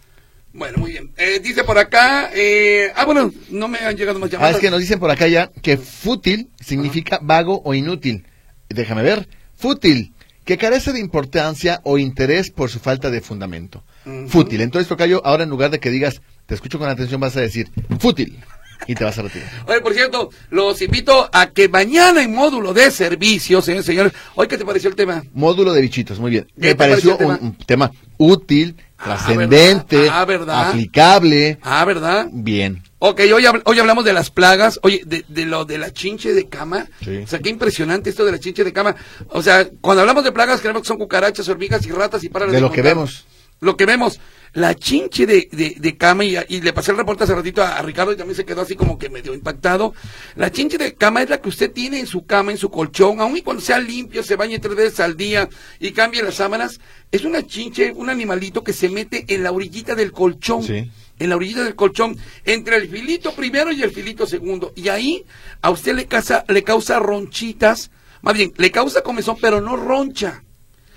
Bueno, 0.54 0.78
muy 0.80 0.92
bien. 0.92 1.12
Eh, 1.18 1.40
dice 1.42 1.64
por 1.64 1.78
acá, 1.78 2.30
eh, 2.34 2.92
ah, 2.96 3.06
bueno, 3.06 3.32
no 3.50 3.68
me 3.68 3.80
han 3.80 3.96
llegado 3.96 4.20
más 4.20 4.30
Ah, 4.30 4.34
llamadas. 4.34 4.56
es 4.56 4.62
que 4.62 4.70
nos 4.70 4.80
dicen 4.80 5.00
por 5.00 5.10
acá 5.10 5.28
ya 5.28 5.50
que 5.62 5.78
fútil 5.78 6.50
significa 6.60 7.20
vago 7.22 7.62
o 7.64 7.74
inútil. 7.74 8.26
Déjame 8.70 9.02
ver. 9.04 9.28
Fútil, 9.56 10.14
que 10.46 10.58
carece 10.58 10.92
de 10.92 11.00
importancia 11.00 11.80
o 11.84 11.98
interés 11.98 12.52
por 12.52 12.70
su 12.70 12.80
falta 12.80 13.10
de 13.10 13.22
fundamento. 13.22 13.84
Fútil. 14.28 14.62
Entonces, 14.62 14.88
Tocayo, 14.90 15.22
ahora 15.26 15.44
en 15.44 15.50
lugar 15.50 15.70
de 15.72 15.80
que 15.80 15.90
digas, 15.92 16.22
te 16.48 16.56
escucho 16.56 16.80
con 16.80 16.90
atención, 16.90 17.22
vas 17.22 17.38
a 17.38 17.42
decir, 17.42 17.70
fútil. 18.00 18.40
Y 18.88 18.96
te 18.96 19.04
vas 19.04 19.16
a 19.20 19.22
retirar. 19.22 19.48
Oye, 19.68 19.80
por 19.82 19.94
cierto, 19.94 20.32
los 20.50 20.82
invito 20.82 21.30
a 21.32 21.52
que 21.52 21.70
mañana 21.70 22.24
en 22.24 22.34
módulo 22.34 22.74
de 22.74 22.90
servicio, 22.90 23.62
señores 23.62 23.86
y 23.86 23.92
señores, 23.92 24.12
hoy, 24.34 24.48
¿qué 24.48 24.58
te 24.58 24.66
pareció 24.66 24.90
el 24.90 24.96
tema? 24.96 25.24
Módulo 25.34 25.72
de 25.72 25.82
bichitos, 25.82 26.20
muy 26.20 26.32
bien. 26.32 26.48
¿Qué 26.60 26.70
Me 26.70 26.76
pareció 26.76 27.16
pareció 27.16 27.38
un, 27.40 27.46
un 27.50 27.58
tema 27.58 27.92
útil, 28.18 28.76
Ah, 28.80 28.84
trascendente, 29.04 29.98
¿verdad? 29.98 30.20
Ah, 30.22 30.26
¿verdad? 30.26 30.70
aplicable. 30.70 31.60
Ah, 31.62 31.86
¿verdad? 31.86 32.28
Bien. 32.32 32.84
Ok, 33.00 33.20
hoy, 33.34 33.44
habl- 33.44 33.64
hoy 33.66 33.80
hablamos 33.80 34.06
de 34.06 34.14
las 34.14 34.30
plagas, 34.30 34.80
oye, 34.84 35.02
de, 35.06 35.26
de 35.28 35.46
lo 35.46 35.66
de 35.66 35.78
la 35.80 35.92
chinche 35.92 36.34
de 36.34 36.48
cama. 36.48 36.86
Sí. 37.04 37.18
O 37.18 37.28
sea, 37.28 37.40
qué 37.40 37.50
impresionante 37.50 38.10
esto 38.12 38.24
de 38.26 38.32
la 38.32 38.40
chinche 38.40 38.64
de 38.64 38.72
cama. 38.74 38.96
O 39.30 39.42
sea, 39.42 39.68
cuando 39.82 40.02
hablamos 40.02 40.24
de 40.24 40.32
plagas, 40.32 40.62
creemos 40.62 40.84
que 40.84 40.88
son 40.88 40.98
cucarachas, 40.98 41.50
hormigas 41.50 41.86
y 41.86 41.92
ratas 41.92 42.24
y 42.24 42.30
para 42.30 42.46
De 42.46 42.62
lo 42.62 42.72
que 42.72 42.82
vemos. 42.84 43.26
Lo 43.64 43.78
que 43.78 43.86
vemos, 43.86 44.20
la 44.54 44.74
chinche 44.74 45.28
de, 45.28 45.48
de, 45.52 45.76
de 45.78 45.96
cama, 45.96 46.26
y, 46.26 46.36
y 46.50 46.62
le 46.62 46.74
pasé 46.74 46.90
el 46.90 46.98
reporte 46.98 47.26
hace 47.26 47.36
ratito 47.36 47.62
a, 47.62 47.78
a 47.78 47.82
Ricardo 47.84 48.12
y 48.12 48.18
también 48.18 48.36
se 48.36 48.44
quedó 48.44 48.62
así 48.62 48.76
como 48.76 48.98
que 48.98 49.08
medio 49.08 49.36
impactado. 49.36 49.94
La 50.36 50.52
chinche 50.52 50.80
de 50.80 50.96
cama 50.96 51.22
es 51.22 51.30
la 51.30 51.40
que 51.40 51.50
usted 51.50 51.72
tiene 51.72 52.00
en 52.00 52.08
su 52.08 52.26
cama, 52.26 52.50
en 52.52 52.58
su 52.58 52.72
colchón, 52.72 53.22
aun 53.22 53.38
y 53.38 53.44
cuando 53.44 53.62
sea 53.62 53.78
limpio, 53.78 54.24
se 54.24 54.36
bañe 54.36 54.58
tres 54.58 54.76
veces 54.76 55.00
al 55.00 55.16
día 55.16 55.48
y 55.80 55.92
cambie 55.92 56.24
las 56.24 56.34
sábanas. 56.36 56.80
Es 57.12 57.24
una 57.24 57.46
chinche, 57.46 57.92
un 57.92 58.10
animalito 58.10 58.64
que 58.64 58.74
se 58.74 58.90
mete 58.90 59.26
en 59.28 59.44
la 59.44 59.52
orillita 59.52 59.94
del 59.94 60.12
colchón 60.12 60.64
Sí. 60.64 60.90
en 61.20 61.30
la 61.30 61.36
orillita 61.36 61.64
del 61.64 61.76
colchón, 61.76 62.18
entre 62.46 62.78
el 62.78 62.90
filito 62.90 63.36
primero 63.36 63.72
y 63.72 63.84
el 63.84 63.92
filito 63.92 64.26
segundo. 64.26 64.74
Y 64.76 64.90
ahí 64.90 65.24
a 65.62 65.70
usted 65.70 65.94
le 65.94 66.08
causa, 66.08 66.46
le 66.48 66.64
causa 66.64 66.98
ronchitas, 66.98 67.92
más 68.24 68.34
bien, 68.34 68.54
le 68.58 68.72
causa 68.72 69.04
comezón, 69.04 69.38
pero 69.40 69.62
no 69.62 69.76
roncha. 69.78 70.44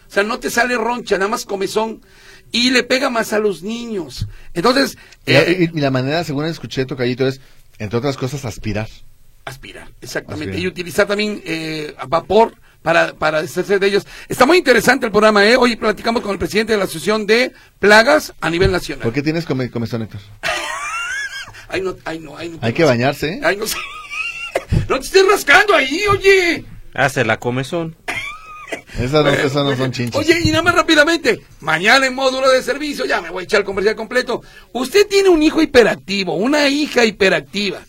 O 0.08 0.10
sea, 0.14 0.22
no 0.22 0.38
te 0.38 0.48
sale 0.48 0.76
roncha, 0.76 1.18
nada 1.18 1.28
más 1.28 1.44
comezón. 1.44 2.00
Y 2.56 2.70
le 2.70 2.84
pega 2.84 3.10
más 3.10 3.32
a 3.32 3.40
los 3.40 3.62
niños. 3.64 4.28
Entonces, 4.54 4.96
Y- 5.26 5.32
eh, 5.32 5.68
y, 5.72 5.76
y 5.78 5.80
la 5.80 5.90
manera, 5.90 6.22
según 6.22 6.44
escuché, 6.46 6.86
Tocayito, 6.86 7.26
es, 7.26 7.40
entre 7.78 7.98
otras 7.98 8.16
cosas, 8.16 8.44
aspirar. 8.44 8.88
aspirar, 9.44 9.88
exactamente. 10.00 10.50
Aspirar. 10.52 10.64
Y 10.64 10.68
utilizar 10.68 11.06
también 11.08 11.42
eh, 11.44 11.94
vapor 12.08 12.54
para, 12.82 13.14
para 13.14 13.42
deshacerse 13.42 13.78
de 13.80 13.86
ellos. 13.88 14.06
Está 14.28 14.46
muy 14.46 14.58
interesante 14.58 15.06
el 15.06 15.10
programa, 15.12 15.44
¿eh? 15.44 15.56
Hoy 15.56 15.74
platicamos 15.74 16.22
con 16.22 16.30
el 16.32 16.38
presidente 16.38 16.72
de 16.74 16.78
la 16.78 16.84
Asociación 16.84 17.26
de 17.26 17.52
Plagas 17.80 18.32
a 18.40 18.48
nivel 18.50 18.70
nacional. 18.70 19.02
¿Por 19.02 19.12
qué 19.12 19.22
tienes 19.22 19.46
come- 19.46 19.70
comezón, 19.70 20.02
Héctor? 20.02 20.20
Ay, 21.68 21.80
no, 21.80 21.96
ay, 22.04 22.20
no, 22.20 22.36
ay, 22.36 22.50
no. 22.50 22.58
Hay 22.60 22.72
que 22.72 22.84
bañarse, 22.84 23.30
¿eh? 23.34 23.40
Ay, 23.42 23.56
no 23.56 23.66
sé. 23.66 23.76
No 24.88 24.98
te 25.00 25.06
estés 25.06 25.26
rascando 25.28 25.74
ahí, 25.74 26.02
oye. 26.08 26.64
Hace 26.94 27.24
la 27.24 27.38
comezón. 27.38 27.96
Esas 28.98 29.24
no, 29.24 29.28
esas 29.28 29.64
no 29.64 29.76
son 29.76 29.92
chinches. 29.92 30.16
Oye, 30.16 30.40
y 30.44 30.48
nada 30.50 30.62
más 30.62 30.74
rápidamente, 30.74 31.40
mañana 31.60 32.06
en 32.06 32.14
módulo 32.14 32.48
de 32.50 32.62
servicio, 32.62 33.04
ya 33.04 33.20
me 33.20 33.30
voy 33.30 33.42
a 33.42 33.44
echar 33.44 33.60
el 33.60 33.66
comercial 33.66 33.96
completo. 33.96 34.42
Usted 34.72 35.06
tiene 35.08 35.28
un 35.28 35.42
hijo 35.42 35.60
hiperactivo, 35.60 36.34
una 36.34 36.68
hija 36.68 37.04
hiperactiva. 37.04 37.80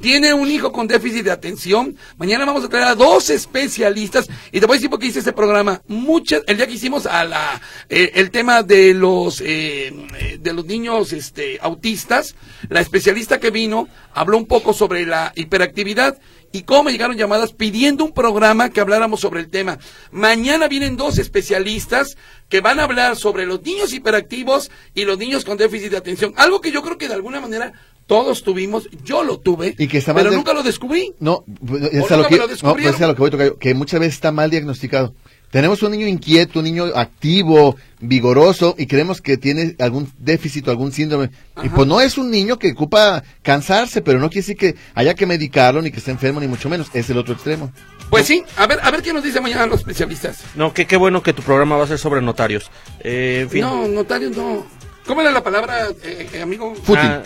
Tiene 0.00 0.34
un 0.34 0.50
hijo 0.50 0.72
con 0.72 0.88
déficit 0.88 1.24
de 1.24 1.30
atención. 1.30 1.96
Mañana 2.18 2.44
vamos 2.44 2.64
a 2.64 2.68
traer 2.68 2.88
a 2.88 2.94
dos 2.94 3.30
especialistas. 3.30 4.28
Y 4.50 4.60
te 4.60 4.66
voy 4.66 4.74
a 4.74 4.78
decir 4.78 4.90
por 4.90 4.98
qué 4.98 5.06
hice 5.06 5.20
este 5.20 5.32
programa. 5.32 5.82
Muchas, 5.86 6.42
el 6.46 6.56
día 6.56 6.66
que 6.66 6.74
hicimos 6.74 7.06
a 7.06 7.24
la, 7.24 7.60
eh, 7.88 8.10
el 8.14 8.30
tema 8.30 8.62
de 8.62 8.92
los, 8.92 9.40
eh, 9.40 9.94
eh, 10.18 10.38
de 10.40 10.52
los 10.52 10.66
niños, 10.66 11.12
este, 11.12 11.58
autistas, 11.62 12.34
la 12.68 12.80
especialista 12.80 13.38
que 13.38 13.50
vino 13.50 13.88
habló 14.12 14.36
un 14.36 14.46
poco 14.46 14.72
sobre 14.72 15.06
la 15.06 15.32
hiperactividad 15.36 16.18
y 16.54 16.62
cómo 16.62 16.84
me 16.84 16.92
llegaron 16.92 17.16
llamadas 17.16 17.52
pidiendo 17.52 18.04
un 18.04 18.12
programa 18.12 18.70
que 18.70 18.80
habláramos 18.80 19.18
sobre 19.20 19.40
el 19.40 19.48
tema. 19.48 19.78
Mañana 20.12 20.68
vienen 20.68 20.96
dos 20.96 21.18
especialistas 21.18 22.16
que 22.48 22.60
van 22.60 22.78
a 22.78 22.84
hablar 22.84 23.16
sobre 23.16 23.44
los 23.44 23.60
niños 23.62 23.92
hiperactivos 23.92 24.70
y 24.94 25.04
los 25.04 25.18
niños 25.18 25.44
con 25.44 25.56
déficit 25.56 25.90
de 25.90 25.96
atención. 25.96 26.32
Algo 26.36 26.60
que 26.60 26.70
yo 26.70 26.80
creo 26.82 26.96
que 26.96 27.08
de 27.08 27.14
alguna 27.14 27.40
manera 27.40 27.72
todos 28.06 28.44
tuvimos, 28.44 28.88
yo 29.02 29.24
lo 29.24 29.40
tuve, 29.40 29.74
Y 29.78 29.88
que 29.88 29.98
está 29.98 30.12
mal 30.12 30.20
pero 30.22 30.30
de- 30.30 30.36
nunca 30.36 30.52
lo 30.54 30.62
descubrí. 30.62 31.12
No, 31.18 31.44
es 31.92 32.08
¿O 32.08 32.14
a 32.14 32.16
lo 32.18 32.28
que, 32.28 32.36
no, 32.36 32.46
pues 32.46 32.62
es 32.86 33.00
a 33.02 33.06
lo 33.08 33.14
que 33.16 33.20
voy 33.20 33.30
Tocayo, 33.32 33.58
que 33.58 33.74
muchas 33.74 33.98
veces 33.98 34.14
está 34.14 34.30
mal 34.30 34.48
diagnosticado. 34.48 35.12
Tenemos 35.54 35.80
un 35.84 35.92
niño 35.92 36.08
inquieto, 36.08 36.58
un 36.58 36.64
niño 36.64 36.86
activo, 36.96 37.76
vigoroso, 38.00 38.74
y 38.76 38.86
creemos 38.86 39.20
que 39.20 39.36
tiene 39.36 39.76
algún 39.78 40.12
déficit 40.18 40.66
o 40.66 40.72
algún 40.72 40.90
síndrome. 40.90 41.30
Y 41.62 41.68
pues 41.68 41.86
no 41.86 42.00
es 42.00 42.18
un 42.18 42.28
niño 42.28 42.58
que 42.58 42.72
ocupa 42.72 43.22
cansarse, 43.40 44.02
pero 44.02 44.18
no 44.18 44.30
quiere 44.30 44.40
decir 44.40 44.56
que 44.56 44.74
haya 44.96 45.14
que 45.14 45.26
medicarlo, 45.26 45.80
ni 45.80 45.92
que 45.92 45.98
esté 45.98 46.10
enfermo, 46.10 46.40
ni 46.40 46.48
mucho 46.48 46.68
menos. 46.68 46.88
Es 46.92 47.08
el 47.08 47.18
otro 47.18 47.34
extremo. 47.34 47.70
Pues 48.10 48.26
sí, 48.26 48.42
a 48.56 48.66
ver, 48.66 48.80
a 48.82 48.90
ver 48.90 49.00
qué 49.00 49.12
nos 49.12 49.22
dicen 49.22 49.44
mañana 49.44 49.64
los 49.66 49.78
especialistas. 49.78 50.40
No, 50.56 50.74
que 50.74 50.88
qué 50.88 50.96
bueno 50.96 51.22
que 51.22 51.32
tu 51.32 51.42
programa 51.42 51.76
va 51.76 51.84
a 51.84 51.86
ser 51.86 52.00
sobre 52.00 52.20
notarios. 52.20 52.68
Eh, 52.98 53.42
en 53.42 53.50
fin. 53.50 53.60
No, 53.60 53.86
notarios 53.86 54.36
no. 54.36 54.66
¿Cómo 55.06 55.20
era 55.20 55.30
la 55.30 55.44
palabra, 55.44 55.86
eh, 56.02 56.30
eh, 56.32 56.42
amigo? 56.42 56.74
Fútil. 56.74 56.98
Ah, 56.98 57.22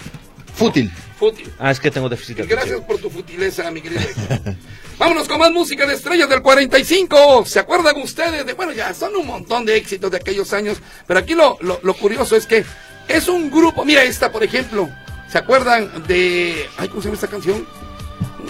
Fútil. 0.54 0.92
Fútil. 1.18 1.52
ah, 1.58 1.70
es 1.70 1.80
que 1.80 1.90
tengo 1.90 2.08
déficit 2.08 2.36
de 2.38 2.46
Gracias 2.46 2.76
atención. 2.76 2.86
por 2.86 2.98
tu 2.98 3.10
futileza, 3.10 3.70
mi 3.70 3.80
querido. 3.80 4.02
Vámonos 4.98 5.26
con 5.28 5.38
más 5.38 5.50
música 5.52 5.86
de 5.86 5.94
estrellas 5.94 6.28
del 6.28 6.42
45. 6.42 7.44
¿Se 7.46 7.58
acuerdan 7.58 7.96
ustedes 8.00 8.46
de, 8.46 8.52
bueno, 8.54 8.72
ya 8.72 8.92
son 8.94 9.16
un 9.16 9.26
montón 9.26 9.64
de 9.64 9.76
éxitos 9.76 10.10
de 10.10 10.16
aquellos 10.16 10.52
años, 10.52 10.78
pero 11.06 11.20
aquí 11.20 11.34
lo, 11.34 11.56
lo, 11.60 11.80
lo 11.82 11.94
curioso 11.94 12.36
es 12.36 12.46
que 12.46 12.64
es 13.08 13.28
un 13.28 13.50
grupo, 13.50 13.84
mira 13.84 14.02
esta, 14.02 14.30
por 14.30 14.42
ejemplo, 14.44 14.88
¿se 15.30 15.38
acuerdan 15.38 16.04
de, 16.06 16.68
ay, 16.78 16.88
¿cómo 16.88 17.00
se 17.00 17.06
llama 17.08 17.14
esta 17.14 17.28
canción? 17.28 17.66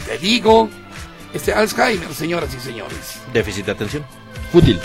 Te 0.07 0.19
digo, 0.19 0.69
este 1.33 1.53
Alzheimer, 1.53 2.13
señoras 2.15 2.53
y 2.55 2.61
señores. 2.61 3.21
Déficit 3.33 3.67
de 3.67 3.73
atención. 3.73 4.05
Fútil. 4.53 4.81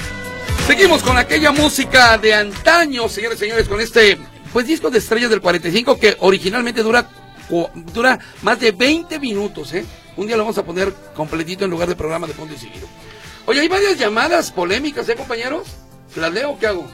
Seguimos 0.68 1.02
con 1.02 1.18
aquella 1.18 1.52
música 1.52 2.18
de 2.18 2.34
antaño, 2.34 3.10
señores 3.10 3.38
y 3.38 3.40
señores, 3.42 3.68
con 3.68 3.82
este 3.82 4.18
pues 4.52 4.68
disco 4.68 4.90
de 4.90 5.00
estrellas 5.00 5.30
del 5.30 5.42
45 5.42 5.98
que 6.00 6.16
originalmente 6.20 6.84
dura 6.84 7.10
dura 7.94 8.20
más 8.42 8.60
de 8.60 8.72
20 8.72 9.20
minutos, 9.20 9.74
¿eh? 9.74 9.86
Un 10.16 10.28
día 10.28 10.38
lo 10.38 10.44
vamos 10.44 10.58
a 10.58 10.66
poner 10.66 10.94
completito 11.16 11.66
en 11.66 11.72
lugar 11.72 11.88
de 11.88 11.96
programa 11.96 12.28
de 12.28 12.34
punto 12.34 12.54
y 12.54 12.58
seguido. 12.58 12.88
Oye, 13.46 13.60
hay 13.62 13.68
varias 13.68 13.98
llamadas 13.98 14.52
polémicas, 14.52 15.10
¿eh, 15.10 15.16
compañeros? 15.16 15.68
¿Las 16.16 16.32
leo 16.32 16.52
o 16.52 16.60
qué 16.60 16.68
hago? 16.68 16.88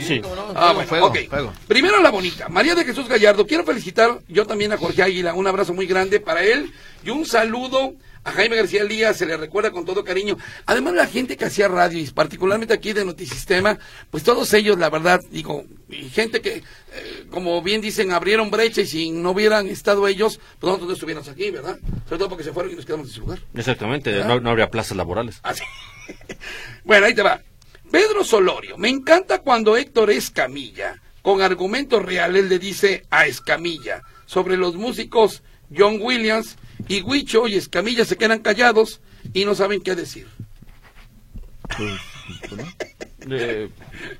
Sí. 0.00 0.20
Ah, 0.54 0.72
bueno, 0.74 0.88
fuego, 0.88 1.06
ok. 1.06 1.18
fuego. 1.28 1.52
Primero 1.66 2.00
la 2.02 2.10
bonita, 2.10 2.48
María 2.48 2.74
de 2.74 2.84
Jesús 2.84 3.08
Gallardo. 3.08 3.46
Quiero 3.46 3.64
felicitar 3.64 4.20
yo 4.28 4.46
también 4.46 4.72
a 4.72 4.76
Jorge 4.76 5.02
Águila. 5.02 5.34
Un 5.34 5.46
abrazo 5.46 5.72
muy 5.72 5.86
grande 5.86 6.20
para 6.20 6.42
él 6.42 6.72
y 7.02 7.10
un 7.10 7.24
saludo 7.24 7.94
a 8.26 8.32
Jaime 8.32 8.56
García 8.56 8.82
Elías. 8.82 9.16
Se 9.16 9.24
le 9.24 9.36
recuerda 9.36 9.70
con 9.70 9.84
todo 9.84 10.04
cariño. 10.04 10.36
Además, 10.66 10.94
la 10.94 11.06
gente 11.06 11.36
que 11.36 11.44
hacía 11.44 11.68
radio 11.68 11.98
y 11.98 12.06
particularmente 12.08 12.74
aquí 12.74 12.92
de 12.92 13.04
Notisistema, 13.04 13.78
pues 14.10 14.24
todos 14.24 14.52
ellos, 14.52 14.76
la 14.78 14.90
verdad, 14.90 15.20
digo, 15.30 15.64
y 15.88 16.08
gente 16.10 16.40
que, 16.40 16.56
eh, 16.56 17.26
como 17.30 17.62
bien 17.62 17.80
dicen, 17.80 18.10
abrieron 18.10 18.50
brecha 18.50 18.80
y 18.80 18.86
si 18.86 19.10
no 19.10 19.30
hubieran 19.30 19.68
estado 19.68 20.08
ellos, 20.08 20.40
pues 20.58 20.68
nosotros 20.68 20.88
no 20.88 20.94
estuviéramos 20.94 21.28
aquí, 21.28 21.50
¿verdad? 21.52 21.78
Sobre 22.04 22.18
todo 22.18 22.28
porque 22.28 22.44
se 22.44 22.52
fueron 22.52 22.72
y 22.72 22.74
nos 22.74 22.84
quedamos 22.84 23.06
en 23.08 23.14
su 23.14 23.20
lugar. 23.20 23.38
Exactamente, 23.54 24.22
¿Ah? 24.22 24.26
no, 24.26 24.40
no 24.40 24.50
habría 24.50 24.70
plazas 24.70 24.96
laborales. 24.96 25.38
Así. 25.44 25.62
bueno, 26.84 27.06
ahí 27.06 27.14
te 27.14 27.22
va. 27.22 27.40
Pedro 27.92 28.24
Solorio, 28.24 28.76
me 28.76 28.88
encanta 28.88 29.38
cuando 29.38 29.76
Héctor 29.76 30.10
Escamilla, 30.10 31.00
con 31.22 31.42
argumentos 31.42 32.04
reales, 32.04 32.46
le 32.46 32.58
dice 32.58 33.06
a 33.10 33.26
Escamilla 33.26 34.02
sobre 34.26 34.56
los 34.56 34.74
músicos 34.74 35.44
John 35.74 35.98
Williams 36.00 36.56
y 36.88 37.02
Huicho 37.02 37.48
y 37.48 37.54
Escamilla 37.56 38.04
se 38.04 38.16
quedan 38.16 38.40
callados 38.40 39.00
y 39.32 39.44
no 39.44 39.54
saben 39.54 39.80
qué 39.80 39.94
decir. 39.94 40.26
Eh, 43.28 43.68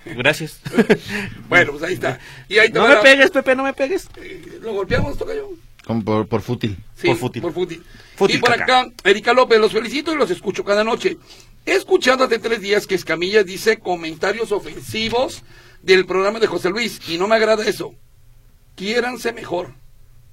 gracias. 0.04 0.60
Bueno, 1.48 1.72
pues 1.72 1.84
ahí 1.84 1.94
está. 1.94 2.18
Y 2.48 2.58
ahí 2.58 2.68
te 2.70 2.78
no 2.78 2.88
me 2.88 2.94
la- 2.94 3.02
pegues, 3.02 3.30
Pepe, 3.30 3.54
no 3.54 3.62
me 3.62 3.72
pegues. 3.72 4.08
eh, 4.16 4.58
¿Lo 4.60 4.72
golpeamos, 4.72 5.16
tocayo? 5.16 5.48
Como 5.86 6.02
por, 6.04 6.26
por 6.26 6.42
fútil. 6.42 6.76
Sí, 6.96 7.06
Por 7.06 7.16
fútil. 7.16 7.42
Por 7.42 7.52
fútil. 7.52 7.84
Fútil 8.16 8.36
y 8.36 8.40
por 8.40 8.50
caca. 8.56 8.80
acá, 8.80 8.92
Erika 9.04 9.32
López, 9.32 9.60
los 9.60 9.72
felicito 9.72 10.12
y 10.12 10.16
los 10.16 10.30
escucho 10.30 10.64
cada 10.64 10.82
noche. 10.82 11.18
He 11.64 11.72
escuchado 11.74 12.24
hace 12.24 12.40
tres 12.40 12.60
días 12.60 12.86
que 12.88 12.96
Escamilla 12.96 13.44
dice 13.44 13.78
comentarios 13.78 14.50
ofensivos 14.50 15.44
del 15.82 16.04
programa 16.06 16.40
de 16.40 16.48
José 16.48 16.70
Luis 16.70 17.00
y 17.08 17.18
no 17.18 17.28
me 17.28 17.36
agrada 17.36 17.64
eso. 17.68 17.94
Quiéranse 18.74 19.32
mejor. 19.32 19.74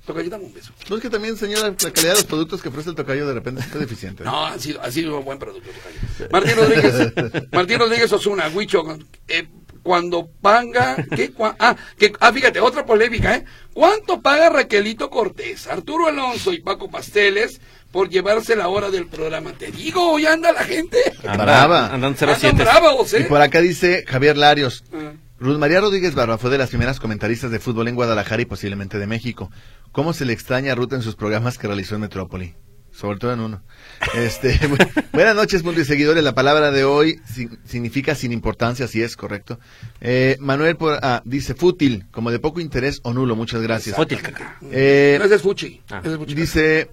Tocayo, 0.06 0.30
dame 0.30 0.46
un 0.46 0.54
beso. 0.54 0.74
No 0.90 0.98
es 0.98 1.02
que 1.02 1.10
también, 1.10 1.38
señora, 1.38 1.70
la 1.70 1.76
calidad 1.76 2.12
de 2.12 2.16
los 2.16 2.26
productos 2.26 2.62
que 2.62 2.68
ofrece 2.70 2.90
el 2.90 2.96
tocayo 2.96 3.26
de 3.26 3.34
repente 3.36 3.62
está 3.62 3.78
deficiente. 3.78 4.24
No, 4.26 4.46
ha 4.46 4.60
sido, 4.60 4.82
ha 4.82 4.92
sido 4.92 5.18
un 5.20 5.24
buen 5.26 5.40
producto. 5.40 5.70
Tocayo. 5.70 6.30
Martín 6.32 6.56
Rodríguez, 6.58 7.14
Martín 7.54 7.80
Rodríguez 7.80 8.12
Osuna, 8.12 8.50
Huicho, 8.54 8.84
eh, 9.30 9.48
cuando 9.82 10.28
paga, 10.42 10.96
¿qué? 11.16 11.34
Cua- 11.34 11.56
ah, 11.60 11.76
que, 11.98 12.12
ah, 12.20 12.32
fíjate, 12.34 12.60
otra 12.60 12.86
polémica, 12.86 13.36
¿eh? 13.36 13.46
¿Cuánto 13.74 14.22
paga 14.22 14.50
Raquelito 14.50 15.10
Cortés, 15.10 15.68
Arturo 15.68 16.08
Alonso 16.08 16.52
y 16.54 16.62
Paco 16.62 16.90
Pasteles 16.90 17.60
por 17.92 18.10
llevarse 18.10 18.56
la 18.58 18.68
hora 18.70 18.90
del 18.92 19.08
programa? 19.08 19.54
Te 19.54 19.72
digo, 19.72 20.20
ya 20.20 20.34
anda 20.34 20.52
la 20.52 20.64
gente. 20.64 21.00
Anda- 21.26 21.44
Brava. 21.44 21.86
Andan 21.88 22.14
Andan 22.14 22.16
07. 22.40 22.64
bravos, 22.64 23.14
Y 23.14 23.18
¿eh? 23.18 23.26
por 23.28 23.42
acá 23.42 23.62
dice 23.62 24.04
Javier 24.08 24.38
Larios. 24.38 24.84
Ah. 24.94 25.14
Ruth 25.44 25.58
María 25.58 25.82
Rodríguez 25.82 26.16
Barba 26.16 26.38
fue 26.38 26.50
de 26.50 26.58
las 26.58 26.70
primeras 26.70 27.00
comentaristas 27.02 27.52
de 27.52 27.60
fútbol 27.60 27.88
en 27.90 27.96
Guadalajara 27.96 28.42
y 28.42 28.46
posiblemente 28.46 28.98
de 28.98 29.08
México. 29.08 29.52
¿Cómo 29.92 30.14
se 30.14 30.24
le 30.26 30.32
extraña 30.32 30.72
a 30.72 30.76
Ruth 30.76 30.94
en 30.94 31.02
sus 31.02 31.16
programas 31.16 31.58
que 31.58 31.68
realizó 31.68 31.96
en 31.96 32.02
Metrópoli? 32.02 32.56
Sobre 32.92 33.18
todo 33.18 33.34
en 33.34 33.40
uno. 33.42 33.64
Este, 34.14 34.58
bu- 34.70 35.06
buenas 35.12 35.36
noches, 35.36 35.62
punto 35.64 35.82
y 35.82 35.86
seguidores. 35.86 36.24
La 36.24 36.34
palabra 36.36 36.72
de 36.72 36.84
hoy 36.86 37.20
sin- 37.26 37.60
significa 37.66 38.16
sin 38.16 38.32
importancia, 38.32 38.88
si 38.88 39.02
es 39.02 39.18
correcto. 39.18 39.60
Eh, 40.00 40.38
Manuel 40.40 40.78
por- 40.78 41.00
ah, 41.02 41.22
dice 41.26 41.56
fútil, 41.56 42.06
como 42.12 42.32
de 42.32 42.40
poco 42.40 42.60
interés 42.62 43.00
o 43.04 43.12
nulo. 43.14 43.36
Muchas 43.36 43.62
gracias. 43.64 43.96
Fútil, 43.96 44.22
caca. 44.22 44.58
Eh, 44.72 45.18
No, 45.20 45.26
ese 45.26 45.36
es 45.36 45.42
Fuchi. 45.42 45.82
Ah. 45.90 46.00
Ese 46.04 46.14
es 46.14 46.18
Fuchi. 46.20 46.36
Dice, 46.36 46.90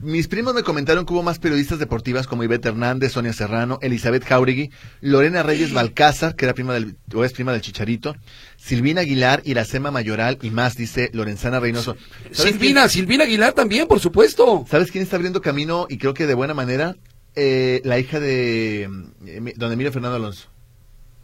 mis 0.00 0.28
primos 0.28 0.54
me 0.54 0.62
comentaron 0.62 1.06
que 1.06 1.12
hubo 1.12 1.22
más 1.22 1.38
periodistas 1.38 1.78
deportivas 1.78 2.26
como 2.26 2.44
Ivette 2.44 2.66
Hernández, 2.66 3.12
Sonia 3.12 3.32
Serrano, 3.32 3.78
Elizabeth 3.82 4.24
Jauregui, 4.24 4.70
Lorena 5.00 5.42
Reyes 5.42 5.72
Balcázar, 5.72 6.36
que 6.36 6.44
era 6.44 6.54
prima 6.54 6.74
del, 6.74 6.96
o 7.14 7.24
es 7.24 7.32
prima 7.32 7.52
del 7.52 7.60
Chicharito, 7.60 8.16
Silvina 8.56 9.02
Aguilar, 9.02 9.42
Iracema 9.44 9.90
Mayoral 9.90 10.38
y 10.42 10.50
más, 10.50 10.76
dice 10.76 11.10
Lorenzana 11.12 11.60
Reynoso. 11.60 11.96
¿Sabes 12.30 12.52
Silvina, 12.52 12.88
Silvina 12.88 13.24
Aguilar 13.24 13.52
también, 13.52 13.86
por 13.86 14.00
supuesto. 14.00 14.64
¿Sabes 14.70 14.90
quién 14.90 15.02
está 15.02 15.16
abriendo 15.16 15.40
camino 15.40 15.86
y 15.88 15.98
creo 15.98 16.14
que 16.14 16.26
de 16.26 16.34
buena 16.34 16.54
manera? 16.54 16.96
Eh, 17.34 17.80
la 17.84 17.98
hija 17.98 18.20
de 18.20 18.82
eh, 19.26 19.54
don 19.56 19.72
Emilio 19.72 19.92
Fernando 19.92 20.16
Alonso. 20.16 20.48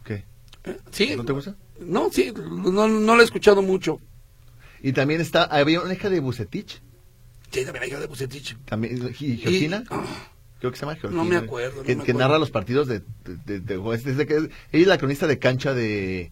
¿Qué? 0.05 0.25
¿Sí? 0.91 1.15
¿No 1.17 1.25
te 1.25 1.33
gusta? 1.33 1.55
No, 1.81 2.11
sí, 2.11 2.33
no, 2.35 2.89
no 2.89 3.15
lo 3.15 3.21
he 3.21 3.25
escuchado 3.25 3.63
mucho. 3.63 4.01
Y 4.83 4.93
también 4.93 5.21
está, 5.21 5.45
había 5.45 5.81
una 5.81 5.95
hija 5.95 6.09
de 6.09 6.21
Bucetich, 6.21 6.81
Sí, 7.51 7.65
también 7.65 7.83
hay 7.83 7.89
hija 7.91 8.01
de 8.01 8.07
Bucetich. 8.07 8.57
también, 8.67 8.97
y 9.21 9.37
Georgina. 9.39 9.83
Y- 9.85 9.87
ah, 9.91 10.05
Creo 10.61 10.73
que 10.73 10.77
se 10.77 10.85
llama 10.87 10.97
Georgina. 10.97 11.23
No 11.23 11.29
me 11.29 11.37
acuerdo, 11.37 11.77
no 11.77 11.83
Que, 11.85 11.95
me 11.95 12.03
que 12.05 12.11
acuerdo. 12.11 12.19
narra 12.29 12.39
los 12.39 12.51
partidos 12.51 12.89
de... 12.89 13.01
de, 13.25 13.37
de- 13.47 13.61
de- 13.61 13.95
es 13.95 14.05
desde 14.05 14.27
que- 14.27 14.35
ella 14.37 14.51
es 14.73 14.87
la 14.87 14.99
cronista 14.99 15.27
de 15.27 15.39
cancha 15.39 15.73
de... 15.75 16.31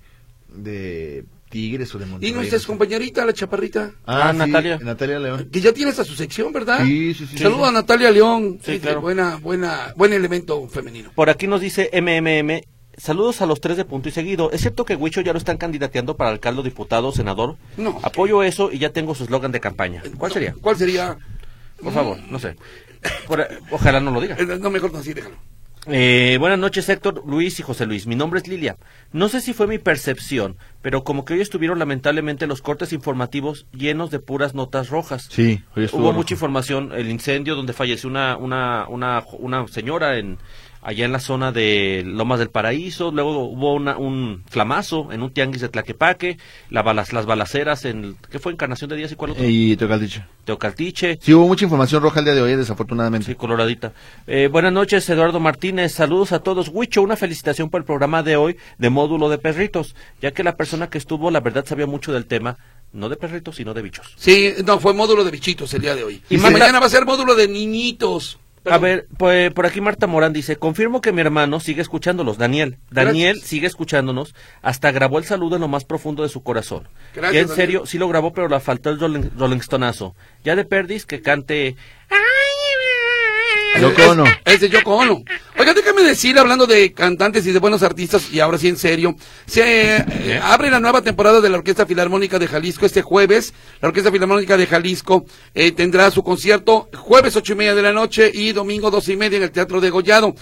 de 0.49 1.25
Tigres 1.49 1.95
o 1.95 1.99
de 1.99 2.07
Monterrey. 2.07 2.31
y 2.33 2.35
nuestra 2.35 2.59
compañerita, 2.67 3.25
la 3.25 3.33
chaparrita, 3.33 3.93
Ah, 4.05 4.31
Ah, 4.31 4.33
sí, 4.33 4.39
Natalia. 4.39 4.79
Natalia 4.83 5.19
León. 5.21 5.49
que 5.51 5.61
ya 5.61 5.73
tienes 5.73 5.97
a 6.01 6.05
su 6.05 6.15
sección, 6.17 6.53
¿verdad? 6.53 6.85
Sí, 6.85 7.15
sí, 7.15 7.25
sí. 7.25 7.39
Saludos 7.39 7.69
a 7.69 7.73
Natalia 7.73 8.11
León. 8.11 8.59
Sí, 8.65 8.73
Sí, 8.75 8.81
claro. 8.81 9.01
Buena, 9.01 9.37
buena, 9.37 9.93
buen 9.97 10.13
elemento 10.13 10.67
femenino. 10.69 11.13
Por 11.15 11.31
aquí 11.31 11.47
nos 11.47 11.61
dice 11.61 11.89
MMM. 11.93 12.63
Saludos 12.97 13.43
a 13.43 13.47
los 13.47 13.61
tres 13.61 13.77
de 13.77 13.85
punto 13.85 14.09
y 14.09 14.13
seguido. 14.13 14.51
¿Es 14.53 14.63
cierto 14.63 14.85
que 14.85 14.97
Huicho 14.97 15.21
ya 15.21 15.33
lo 15.33 15.39
están 15.39 15.59
candidateando 15.59 16.17
para 16.17 16.31
alcalde, 16.31 16.63
diputado, 16.63 17.13
senador? 17.13 17.57
No. 17.77 17.99
Apoyo 18.03 18.43
eso 18.43 18.73
y 18.73 18.79
ya 18.79 18.91
tengo 18.91 19.15
su 19.15 19.25
eslogan 19.25 19.53
de 19.53 19.61
campaña. 19.61 20.03
¿Cuál 20.17 20.31
No, 20.31 20.35
sería? 20.35 20.55
¿Cuál 20.61 20.77
sería? 20.77 21.17
Por 21.83 21.93
favor, 21.93 22.19
no 22.31 22.39
sé. 22.39 22.57
Por- 23.29 23.47
ojalá 23.71 24.01
no 24.01 24.11
lo 24.11 24.21
diga. 24.21 24.37
Eh, 24.39 24.47
No, 24.59 24.71
mejor 24.71 24.93
no, 24.93 24.99
así, 24.99 25.13
déjalo. 25.13 25.37
Eh, 25.89 26.37
buenas 26.41 26.59
noches, 26.59 26.89
Héctor, 26.89 27.23
Luis 27.27 27.61
y 27.61 27.63
José 27.63 27.87
Luis. 27.87 28.09
Mi 28.09 28.17
nombre 28.17 28.41
es 28.41 28.49
Lilia. 28.49 28.77
No 29.13 29.29
sé 29.29 29.41
si 29.41 29.53
fue 29.53 29.69
mi 29.69 29.79
percepción, 29.79 30.57
pero 30.83 31.05
como 31.05 31.25
que 31.25 31.35
hoy 31.35 31.41
estuvieron 31.43 31.79
lamentablemente 31.79 32.49
los 32.49 32.61
cortes 32.61 32.93
informativos 32.93 33.67
llenos 33.73 34.11
de 34.11 34.19
puras 34.19 34.53
notas 34.55 34.89
rojas. 34.89 35.29
Sí, 35.31 35.63
hoy 35.77 35.85
estuvo 35.85 36.01
Hubo 36.01 36.09
rojo. 36.09 36.19
mucha 36.19 36.35
información, 36.35 36.91
el 36.93 37.09
incendio 37.09 37.55
donde 37.55 37.73
falleció 37.73 38.09
una, 38.09 38.37
una, 38.37 38.87
una, 38.89 39.23
una 39.39 39.69
señora 39.69 40.19
en 40.19 40.39
allá 40.87 41.05
en 41.05 41.11
la 41.11 41.19
zona 41.19 41.51
de 41.51 42.05
Lomas 42.07 42.39
del 42.39 42.49
Paraíso, 42.49 43.11
luego 43.11 43.41
hubo 43.41 43.75
una, 43.75 43.99
un 43.99 44.45
flamazo 44.49 45.09
en 45.11 45.21
un 45.21 45.33
tianguis 45.33 45.61
de 45.61 45.69
Tlaquepaque, 45.69 46.39
la 46.71 46.83
balas, 46.83 47.13
las 47.13 47.27
balaceras 47.27 47.85
en, 47.85 48.17
¿qué 48.31 48.39
fue? 48.39 48.53
Encarnación 48.53 48.89
de 48.91 48.95
Díaz 48.95 49.11
y 49.11 49.17
cuál 49.17 49.33
otro? 49.33 49.45
Y 49.45 49.77
Tocaldicho. 49.77 50.23
Teocaltiche, 50.45 51.19
Sí, 51.21 51.35
hubo 51.35 51.49
mucha 51.49 51.65
información 51.65 52.05
roja 52.05 52.21
el 52.21 52.27
día 52.27 52.35
de 52.37 52.43
hoy, 52.43 52.55
desafortunadamente. 52.55 53.27
Sí, 53.27 53.35
coloradita. 53.35 53.95
Eh, 54.29 54.47
buenas 54.47 54.73
noches, 54.73 55.11
Eduardo 55.11 55.41
Martínez. 55.41 55.93
Saludos 55.93 56.31
a 56.31 56.39
todos. 56.39 56.71
Huicho, 56.73 57.03
una 57.03 57.17
felicitación 57.17 57.69
por 57.69 57.81
el 57.81 57.85
programa 57.85 58.23
de 58.23 58.37
hoy 58.37 58.57
de 58.79 58.89
módulo 58.89 59.29
de 59.29 59.39
perritos, 59.39 59.97
ya 60.23 60.31
que 60.31 60.45
la 60.45 60.55
persona 60.55 60.89
que 60.89 60.99
estuvo, 60.99 61.33
la 61.33 61.41
verdad, 61.41 61.65
sabía 61.67 61.87
mucho 61.87 62.13
del 62.13 62.27
tema, 62.27 62.59
no 62.93 63.09
de 63.09 63.17
perritos, 63.17 63.57
sino 63.57 63.75
de 63.75 63.83
bichos. 63.83 64.15
Sí, 64.17 64.55
no, 64.65 64.79
fue 64.79 64.95
módulo 64.95 65.25
de 65.25 65.33
bichitos 65.33 65.75
el 65.75 65.83
día 65.83 65.97
de 65.97 66.05
hoy. 66.05 66.23
Y 66.31 66.37
mañana 66.37 66.79
va 66.79 66.87
a 66.87 66.91
ser 66.91 67.05
módulo 67.05 67.35
de 67.35 67.49
niñitos. 67.49 68.39
A 68.69 68.79
ver, 68.79 69.07
pues 69.17 69.53
por 69.53 69.67
aquí 69.67 69.81
Marta 69.81 70.07
Morán 70.07 70.33
dice, 70.33 70.57
confirmo 70.57 71.01
que 71.01 71.13
mi 71.13 71.21
hermano 71.21 71.61
sigue 71.61 71.83
escuchándolos, 71.83 72.39
Daniel. 72.39 72.79
Daniel 72.91 73.35
Gracias. 73.35 73.49
sigue 73.49 73.67
escuchándonos, 73.67 74.35
hasta 74.63 74.91
grabó 74.91 75.19
el 75.19 75.25
saludo 75.25 75.57
en 75.57 75.63
lo 75.63 75.69
más 75.69 75.85
profundo 75.85 76.23
de 76.23 76.29
su 76.29 76.43
corazón. 76.43 76.89
Gracias, 77.15 77.33
que 77.33 77.39
en 77.39 77.49
Daniel. 77.49 77.57
serio, 77.57 77.87
sí 77.87 77.99
lo 77.99 78.09
grabó, 78.09 78.33
pero 78.33 78.49
le 78.49 78.61
faltó 78.61 78.91
el 78.91 78.99
Rolling, 78.99 79.31
Rolling 79.37 79.61
Stonazo. 79.61 80.15
Ya 80.45 80.57
de 80.57 80.65
perdis 80.65 81.07
que 81.07 81.23
cante... 81.23 81.77
Yoko 83.81 84.11
Ono. 84.11 84.25
Es 84.45 84.61
de 84.61 84.69
Yoko 84.69 84.97
Ono. 84.97 85.25
Oiga, 85.59 85.75
déjame 85.75 86.03
decir, 86.03 86.39
hablando 86.39 86.67
de 86.67 86.93
cantantes 86.93 87.47
y 87.47 87.53
de 87.53 87.59
buenos 87.59 87.83
artistas, 87.83 88.31
y 88.33 88.41
ahora 88.41 88.59
sí 88.59 88.69
en 88.69 88.77
serio, 88.77 89.17
se 89.47 89.97
eh, 89.97 90.41
abre 90.43 90.71
la 90.71 90.81
nueva 90.81 91.03
temporada 91.03 91.41
de 91.41 91.49
la 91.49 91.59
Orquesta 91.59 91.87
Filarmónica 91.87 92.39
de 92.39 92.49
Jalisco 92.49 92.87
este 92.87 93.03
jueves. 93.03 93.53
La 93.81 93.89
Orquesta 93.89 94.11
Filarmónica 94.11 94.57
de 94.57 94.67
Jalisco 94.67 95.27
eh, 95.55 95.73
tendrá 95.73 96.11
su 96.11 96.23
concierto 96.23 96.89
jueves 96.97 97.37
ocho 97.37 97.53
y 97.53 97.57
media 97.57 97.75
de 97.75 97.83
la 97.83 97.93
noche 97.93 98.31
y 98.33 98.53
domingo 98.53 98.91
doce 98.91 99.13
y 99.13 99.17
media 99.17 99.37
en 99.37 99.45
el 99.45 99.51
Teatro 99.51 99.81
de 99.81 99.91
Gollado. 99.91 100.35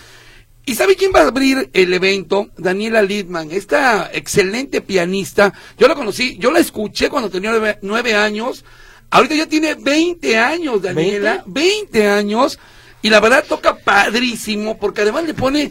¿Y 0.67 0.77
sabe 0.77 0.97
quién 0.97 1.13
va 1.15 1.21
a 1.21 1.29
abrir 1.29 1.69
el 1.75 1.93
evento? 1.93 2.49
Daniela 2.57 3.03
Lidman, 3.03 3.51
esta 3.51 4.11
excelente 4.13 4.81
pianista. 4.81 5.53
Yo 5.77 5.89
la 5.89 5.95
conocí, 5.95 6.39
yo 6.39 6.51
la 6.51 6.59
escuché 6.59 7.11
cuando 7.11 7.29
tenía 7.29 7.51
nueve, 7.51 7.79
nueve 7.83 8.15
años. 8.15 8.65
Ahorita 9.11 9.35
ya 9.35 9.47
tiene 9.47 9.75
20 9.75 10.39
años, 10.39 10.81
Daniela. 10.81 11.45
20 11.47 12.09
años. 12.09 12.59
Y 13.05 13.11
la 13.11 13.21
verdad 13.21 13.45
toca 13.47 13.77
padrísimo, 13.77 14.79
porque 14.79 15.03
además 15.03 15.25
le 15.27 15.35
pone, 15.35 15.71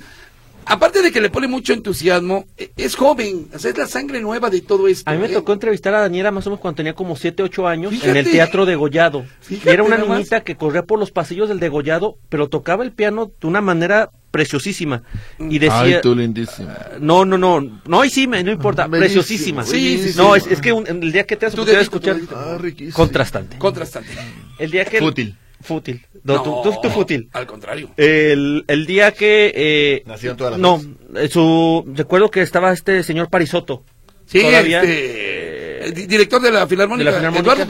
aparte 0.67 1.01
de 1.01 1.11
que 1.11 1.19
le 1.19 1.31
pone 1.31 1.47
mucho 1.47 1.73
entusiasmo, 1.73 2.45
e- 2.55 2.69
es 2.77 2.93
joven, 2.95 3.47
o 3.51 3.57
sea, 3.57 3.71
es 3.71 3.77
la 3.79 3.87
sangre 3.87 4.21
nueva 4.21 4.51
de 4.51 4.61
todo 4.61 4.87
esto. 4.87 5.09
A 5.09 5.15
mí 5.15 5.19
me 5.19 5.25
¿eh? 5.25 5.33
tocó 5.33 5.51
entrevistar 5.51 5.95
a 5.95 6.01
Daniela 6.01 6.29
más 6.29 6.45
o 6.45 6.51
menos 6.51 6.59
cuando 6.61 6.75
tenía 6.75 6.93
como 6.93 7.15
7, 7.15 7.41
8 7.41 7.67
años 7.67 7.91
en 8.03 8.17
el 8.17 8.29
Teatro 8.29 8.67
Degollado. 8.67 9.25
Fíjate 9.41 9.67
y 9.67 9.73
era 9.73 9.81
una 9.81 9.97
niñita 9.97 10.43
que 10.43 10.55
corría 10.55 10.83
por 10.83 10.99
los 10.99 11.09
pasillos 11.09 11.49
del 11.49 11.59
Degollado, 11.59 12.19
pero 12.29 12.49
tocaba 12.49 12.83
el 12.83 12.91
piano 12.91 13.31
de 13.41 13.47
una 13.47 13.61
manera 13.61 14.11
preciosísima. 14.29 15.01
Y 15.39 15.57
decía... 15.57 16.01
lindísimo. 16.03 16.69
No, 16.99 17.25
no, 17.25 17.39
no, 17.39 17.81
no, 17.87 18.05
y 18.05 18.11
sí, 18.11 18.27
me, 18.27 18.43
no 18.43 18.51
importa, 18.51 18.85
Bellísimo, 18.85 18.99
preciosísima. 19.23 19.63
Sí, 19.63 19.97
sí, 19.97 20.11
sí. 20.11 20.17
No, 20.19 20.35
es, 20.35 20.45
es 20.45 20.61
que 20.61 20.71
un- 20.71 20.85
el 20.85 21.11
día 21.11 21.25
que 21.25 21.35
te 21.35 21.47
has 21.47 21.55
escuchar. 21.57 22.17
Ah, 22.31 22.59
contrastante. 22.93 23.57
Contrastante. 23.57 24.11
El 24.59 24.69
día 24.69 24.85
que... 24.85 24.99
Fútil. 24.99 25.35
Fútil. 25.63 26.05
No, 26.23 26.41
tú, 26.43 26.61
tú- 26.63 26.79
tú 26.81 26.89
fútil. 26.89 27.29
Al 27.33 27.45
contrario. 27.47 27.89
El, 27.97 28.63
el 28.67 28.85
día 28.85 29.11
que... 29.11 29.51
Eh, 29.55 30.03
Nacieron 30.05 30.37
todas 30.37 30.51
las 30.51 30.59
no, 30.59 30.81
eh, 31.15 31.27
su, 31.29 31.83
recuerdo 31.95 32.29
que 32.29 32.41
estaba 32.41 32.71
este 32.71 33.01
señor 33.03 33.29
Parisotto. 33.29 33.83
Sí, 34.25 34.41
Todavía, 34.41 34.81
este, 34.81 35.85
el 35.85 35.93
di- 35.93 36.05
director 36.07 36.41
de 36.41 36.51
la 36.51 36.65
Filarmónica, 36.65 37.09
de 37.09 37.11
la 37.11 37.17
Filarmónica. 37.17 37.43
Eduardo 37.53 37.65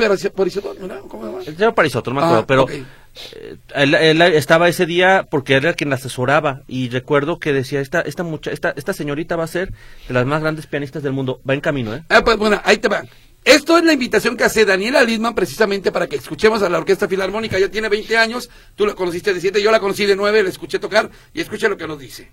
¿no? 0.87 1.07
¿cómo 1.07 1.23
se 1.23 1.29
llama? 1.31 1.43
El 1.45 1.55
señor 1.57 1.73
Parisotto, 1.73 2.11
no 2.11 2.15
me 2.17 2.21
Ah, 2.21 2.25
acuerdo, 2.39 2.45
pero 2.45 2.69
eh, 2.69 3.55
él, 3.75 3.95
él 3.95 4.21
estaba 4.21 4.69
ese 4.69 4.85
día 4.85 5.27
porque 5.29 5.55
era 5.55 5.73
quien 5.73 5.89
la 5.89 5.95
asesoraba 5.95 6.61
y 6.67 6.89
recuerdo 6.89 7.39
que 7.39 7.53
decía 7.53 7.79
esta 7.81 8.01
esta 8.01 8.21
mucha, 8.23 8.51
esta 8.51 8.71
esta 8.77 8.93
señorita 8.93 9.35
va 9.35 9.43
a 9.45 9.47
ser 9.47 9.71
de 10.07 10.13
las 10.13 10.25
más 10.27 10.41
grandes 10.41 10.67
pianistas 10.67 11.01
del 11.03 11.13
mundo, 11.13 11.41
va 11.47 11.55
en 11.55 11.61
camino, 11.61 11.95
¿eh? 11.95 12.03
Ah, 12.09 12.21
pues 12.23 12.37
bueno, 12.37 12.61
ahí 12.63 12.77
te 12.77 12.87
va. 12.87 13.03
Esto 13.43 13.77
es 13.77 13.83
la 13.83 13.91
invitación 13.91 14.37
que 14.37 14.45
hace 14.45 14.63
Daniela 14.63 15.03
Lidman 15.03 15.35
precisamente 15.35 15.91
para 15.91 16.07
que 16.07 16.15
escuchemos 16.15 16.63
a 16.63 16.69
la 16.69 16.77
Orquesta 16.77 17.09
Filarmónica. 17.09 17.59
Ya 17.59 17.69
tiene 17.69 17.89
20 17.89 18.17
años, 18.17 18.49
tú 18.75 18.85
la 18.85 18.95
conociste 18.95 19.33
de 19.33 19.41
7, 19.41 19.61
yo 19.61 19.71
la 19.71 19.79
conocí 19.79 20.05
de 20.05 20.15
9, 20.15 20.43
la 20.43 20.49
escuché 20.49 20.79
tocar 20.79 21.09
y 21.33 21.41
escucha 21.41 21.67
lo 21.67 21.75
que 21.75 21.87
nos 21.87 21.99
dice. 21.99 22.31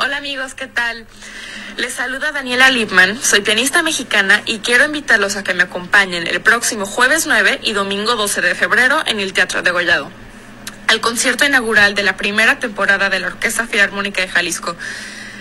Hola 0.00 0.16
amigos, 0.16 0.54
¿qué 0.54 0.66
tal? 0.66 1.06
Les 1.76 1.92
saluda 1.92 2.32
Daniela 2.32 2.70
Lipman, 2.70 3.20
soy 3.22 3.42
pianista 3.42 3.82
mexicana 3.82 4.42
y 4.46 4.58
quiero 4.58 4.86
invitarlos 4.86 5.36
a 5.36 5.44
que 5.44 5.54
me 5.54 5.62
acompañen 5.62 6.26
el 6.26 6.40
próximo 6.40 6.86
jueves 6.86 7.26
9 7.26 7.60
y 7.62 7.72
domingo 7.72 8.16
12 8.16 8.40
de 8.40 8.54
febrero 8.54 9.02
en 9.06 9.20
el 9.20 9.32
Teatro 9.32 9.62
de 9.62 9.70
Gollado 9.70 10.10
al 10.92 11.00
concierto 11.00 11.46
inaugural 11.46 11.94
de 11.94 12.02
la 12.02 12.18
primera 12.18 12.58
temporada 12.58 13.08
de 13.08 13.18
la 13.18 13.28
Orquesta 13.28 13.66
Filarmónica 13.66 14.20
de 14.20 14.28
Jalisco. 14.28 14.76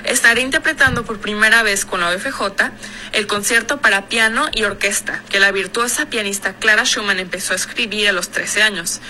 Estaré 0.03 0.41
interpretando 0.41 1.03
por 1.03 1.19
primera 1.19 1.63
vez 1.63 1.85
con 1.85 2.01
la 2.01 2.09
OFJ 2.09 2.71
el 3.13 3.27
concierto 3.27 3.81
para 3.81 4.07
piano 4.07 4.47
y 4.53 4.63
orquesta 4.63 5.21
que 5.29 5.39
la 5.39 5.51
virtuosa 5.51 6.07
pianista 6.07 6.53
Clara 6.53 6.85
Schumann 6.85 7.19
empezó 7.19 7.53
a 7.53 7.57
escribir 7.57 8.09
a 8.09 8.11
los 8.11 8.29
13 8.29 8.63
años. 8.63 9.01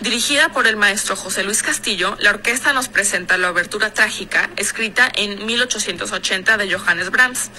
Dirigida 0.00 0.50
por 0.50 0.66
el 0.66 0.76
maestro 0.76 1.16
José 1.16 1.44
Luis 1.44 1.62
Castillo, 1.62 2.16
la 2.20 2.30
orquesta 2.30 2.72
nos 2.72 2.88
presenta 2.88 3.38
la 3.38 3.50
obertura 3.50 3.94
trágica, 3.94 4.50
escrita 4.56 5.10
en 5.14 5.46
1880 5.46 6.56
de 6.58 6.74
Johannes 6.74 7.10
Brahms. 7.10 7.50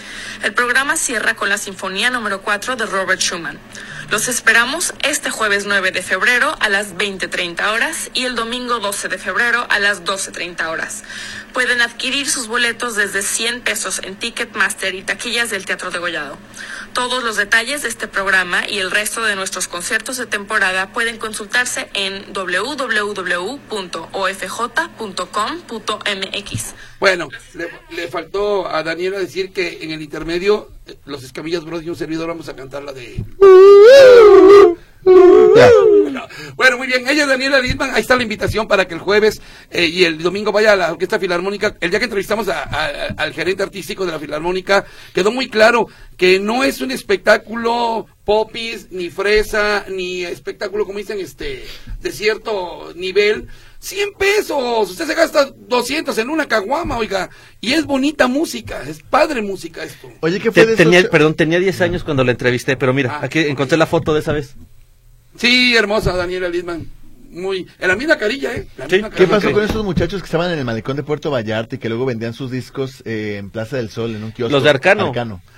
El 0.43 0.53
programa 0.53 0.95
cierra 0.95 1.35
con 1.35 1.49
la 1.49 1.57
Sinfonía 1.57 2.11
número 2.11 2.41
4 2.41 2.75
de 2.75 2.85
Robert 2.85 3.21
Schumann. 3.21 3.57
Los 4.09 4.27
esperamos 4.27 4.93
este 5.01 5.31
jueves 5.31 5.65
9 5.65 5.91
de 5.91 6.03
febrero 6.03 6.55
a 6.59 6.69
las 6.69 6.95
20.30 6.95 7.73
horas 7.73 8.11
y 8.13 8.25
el 8.25 8.35
domingo 8.35 8.79
12 8.79 9.07
de 9.09 9.17
febrero 9.17 9.65
a 9.69 9.79
las 9.79 10.03
12.30 10.03 10.67
horas. 10.69 11.03
Pueden 11.53 11.81
adquirir 11.81 12.29
sus 12.29 12.47
boletos 12.47 12.95
desde 12.95 13.23
100 13.23 13.61
pesos 13.61 13.99
en 14.03 14.15
Ticketmaster 14.15 14.93
y 14.93 15.01
taquillas 15.01 15.49
del 15.49 15.65
Teatro 15.65 15.89
de 15.89 15.97
Gollado. 15.99 16.37
Todos 16.93 17.23
los 17.23 17.35
detalles 17.35 17.81
de 17.81 17.89
este 17.89 18.07
programa 18.07 18.69
y 18.69 18.77
el 18.77 18.91
resto 18.91 19.23
de 19.23 19.35
nuestros 19.35 19.67
conciertos 19.67 20.17
de 20.17 20.27
temporada 20.27 20.93
pueden 20.93 21.17
consultarse 21.17 21.89
en 21.93 22.31
www.ofj.com.mx. 22.31 22.75
Bueno, 26.99 27.29
le, 27.53 27.69
le 27.89 28.07
faltó 28.07 28.67
a 28.67 28.83
Daniela 28.83 29.17
decir 29.17 29.51
que 29.51 29.79
en 29.81 29.91
el 29.91 30.01
intermedio, 30.01 30.74
los 31.05 31.23
Escamillas 31.23 31.63
Bros 31.65 31.83
y 31.83 31.89
un 31.89 31.95
servidor 31.95 32.27
vamos 32.27 32.47
a 32.49 32.55
cantar 32.55 32.83
la 32.83 32.93
de... 32.93 33.23
Bueno, 35.03 36.27
bueno, 36.55 36.77
muy 36.77 36.87
bien. 36.87 37.07
Ella 37.07 37.23
es 37.23 37.29
Daniela 37.29 37.59
Lidman. 37.59 37.93
Ahí 37.93 38.01
está 38.01 38.15
la 38.15 38.23
invitación 38.23 38.67
para 38.67 38.87
que 38.87 38.95
el 38.95 38.99
jueves 38.99 39.39
eh, 39.69 39.85
y 39.85 40.03
el 40.03 40.17
domingo 40.21 40.51
vaya 40.51 40.73
a 40.73 40.75
la 40.75 40.91
Orquesta 40.91 41.19
Filarmónica. 41.19 41.75
El 41.79 41.91
día 41.91 41.99
que 41.99 42.05
entrevistamos 42.05 42.47
a- 42.47 42.63
a- 42.63 43.13
al 43.17 43.33
gerente 43.33 43.61
artístico 43.61 44.05
de 44.05 44.11
la 44.11 44.19
Filarmónica, 44.19 44.83
quedó 45.13 45.31
muy 45.31 45.47
claro 45.47 45.87
que 46.17 46.39
no 46.39 46.63
es 46.63 46.81
un 46.81 46.89
espectáculo 46.91 48.07
popis, 48.23 48.87
ni 48.91 49.11
fresa, 49.11 49.85
ni 49.89 50.23
espectáculo, 50.23 50.85
como 50.85 50.97
dicen, 50.97 51.19
este, 51.19 51.63
de 52.01 52.11
cierto 52.11 52.91
nivel. 52.95 53.47
100 53.85 54.13
pesos. 54.17 54.89
Usted 54.89 55.05
se 55.05 55.13
gasta 55.13 55.49
200 55.67 56.17
en 56.17 56.29
una 56.29 56.47
caguama, 56.47 56.97
oiga. 56.97 57.29
Y 57.61 57.73
es 57.73 57.85
bonita 57.85 58.27
música. 58.27 58.81
Es 58.87 59.01
padre 59.03 59.41
música 59.41 59.83
esto. 59.83 60.09
Oye, 60.21 60.39
¿qué 60.39 60.51
fue 60.51 60.63
Te- 60.63 60.71
de 60.71 60.75
tenía, 60.75 60.99
esos- 60.99 61.11
perdón, 61.11 61.35
tenía 61.35 61.59
10 61.59 61.79
años 61.81 62.03
cuando 62.03 62.23
la 62.23 62.31
entrevisté, 62.31 62.75
pero 62.77 62.93
mira, 62.93 63.19
Ah. 63.21 63.25
aquí 63.25 63.39
encontré 63.39 63.77
la 63.77 63.85
foto 63.85 64.13
de 64.13 64.21
esa 64.21 64.31
vez. 64.33 64.55
Sí, 65.37 65.75
hermosa 65.75 66.13
Daniela 66.15 66.49
Lidman. 66.49 66.87
Muy, 67.29 67.67
en 67.79 67.87
la 67.89 67.95
misma 67.97 68.17
carilla, 68.17 68.53
¿eh? 68.55 68.65
La 68.77 68.85
Sí, 68.87 68.93
misma 68.95 69.09
¿Qué 69.09 69.15
carilla. 69.17 69.35
pasó 69.35 69.47
Ok. 69.49 69.53
con 69.55 69.63
esos 69.65 69.83
muchachos 69.83 70.21
que 70.21 70.25
estaban 70.25 70.51
en 70.51 70.57
el 70.59 70.63
malecón 70.63 70.95
de 70.95 71.03
Puerto 71.03 71.29
Vallarta 71.31 71.75
y 71.75 71.77
que 71.79 71.89
luego 71.89 72.05
vendían 72.05 72.33
sus 72.33 72.49
discos 72.49 73.01
eh, 73.05 73.35
en 73.39 73.49
Plaza 73.49 73.75
del 73.75 73.89
Sol, 73.89 74.15
en 74.15 74.23
un 74.23 74.31
kiosco? 74.31 74.53
Los 74.53 74.63
de 74.63 74.69
Arcano. 74.69 75.11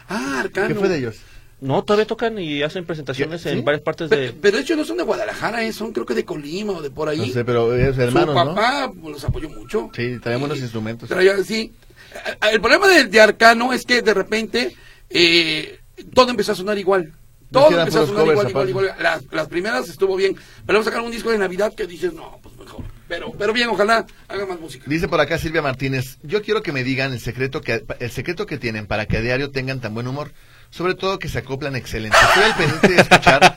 Ah, 0.10 0.40
Arcano. 0.40 0.68
¿Qué 0.70 0.76
fue 0.76 0.90
de 0.90 0.98
ellos? 0.98 1.18
No, 1.60 1.84
todavía 1.84 2.05
tocan 2.05 2.38
y 2.38 2.62
hacen 2.62 2.86
presentaciones 2.86 3.41
¿Sí? 3.41 3.49
en 3.49 3.66
varias 3.66 3.82
partes 3.82 4.10
de... 4.12 4.32
Pero, 4.39 4.58
de 4.58 4.64
hecho 4.64 4.76
no 4.76 4.86
son 4.86 4.97
de 4.97 5.03
Guadalajara, 5.03 5.64
¿eh? 5.64 5.74
son 5.74 5.91
creo 5.91 6.05
que 6.05 6.14
de 6.14 6.24
Colima 6.24 6.74
o 6.74 6.82
de 6.84 6.91
por 6.91 7.10
ahí. 7.10 7.18
No 7.18 7.26
sé, 7.28 7.43
pero 7.43 7.76
esos 7.76 7.97
hermanos, 7.97 8.36
Su 8.38 8.45
¿no? 8.45 8.55
papá 8.55 8.91
pues, 9.01 9.14
los 9.14 9.24
apoyó 9.24 9.49
mucho. 9.49 9.89
Sí, 9.95 10.20
traían 10.20 10.39
buenos 10.41 10.60
instrumentos. 10.60 11.10
Traía- 11.10 11.43
sí. 11.43 11.74
Eh, 12.14 12.49
El 12.53 12.62
problema 12.62 12.88
de, 12.88 13.05
de 13.05 13.22
Arcano 13.22 13.74
es 13.74 13.86
que 13.86 14.01
de 14.03 14.14
repente 14.14 14.76
eh, 15.10 15.80
todo 16.14 16.30
empezó 16.30 16.51
a 16.51 16.55
sonar 16.55 16.78
igual. 16.78 17.12
Todo 17.51 17.80
empezó 17.80 18.01
a 18.03 18.05
sonar 18.08 18.28
igual, 18.28 18.49
igual, 18.49 18.70
igual. 18.70 18.91
Las, 18.99 19.24
las 19.32 19.47
primeras 19.47 19.89
estuvo 19.89 20.16
bien. 20.16 20.36
Pero 20.66 20.78
vamos 20.78 20.88
a 20.88 20.91
sacar 20.91 21.03
un 21.03 21.12
disco 21.12 21.32
de 21.32 21.38
Navidad 21.38 21.74
que 21.74 21.88
dices, 21.88 22.14
no, 22.14 22.39
pues 22.43 22.55
mejor. 22.58 22.84
Pero, 23.08 23.32
pero 23.32 23.53
bien, 23.53 23.70
ojalá 23.70 24.05
haga 24.28 24.45
más 24.45 24.60
música. 24.60 24.84
Dice 24.88 25.08
por 25.08 25.22
acá 25.22 25.38
Silvia 25.38 25.62
Martínez, 25.62 26.18
yo 26.24 26.41
quiero 26.41 26.62
que 26.62 26.74
me 26.74 26.84
digan 26.84 27.14
el 27.14 27.22
secreto 27.22 27.62
que 27.62 27.84
el 27.99 28.12
secreto 28.12 28.45
que 28.45 28.58
tienen 28.58 28.86
para 28.86 29.05
que 29.05 29.16
a 29.18 29.22
diario 29.22 29.49
tengan 29.49 29.80
tan 29.80 29.93
buen 29.93 30.08
humor, 30.08 30.34
sobre 30.70 30.95
todo 30.95 31.20
que 31.20 31.30
se 31.30 31.39
acoplan 31.39 31.76
excelente. 31.76 32.18
Estoy 32.30 32.43
al 32.43 32.55
pendiente 32.55 32.88
de 32.89 33.01
escuchar. 33.01 33.53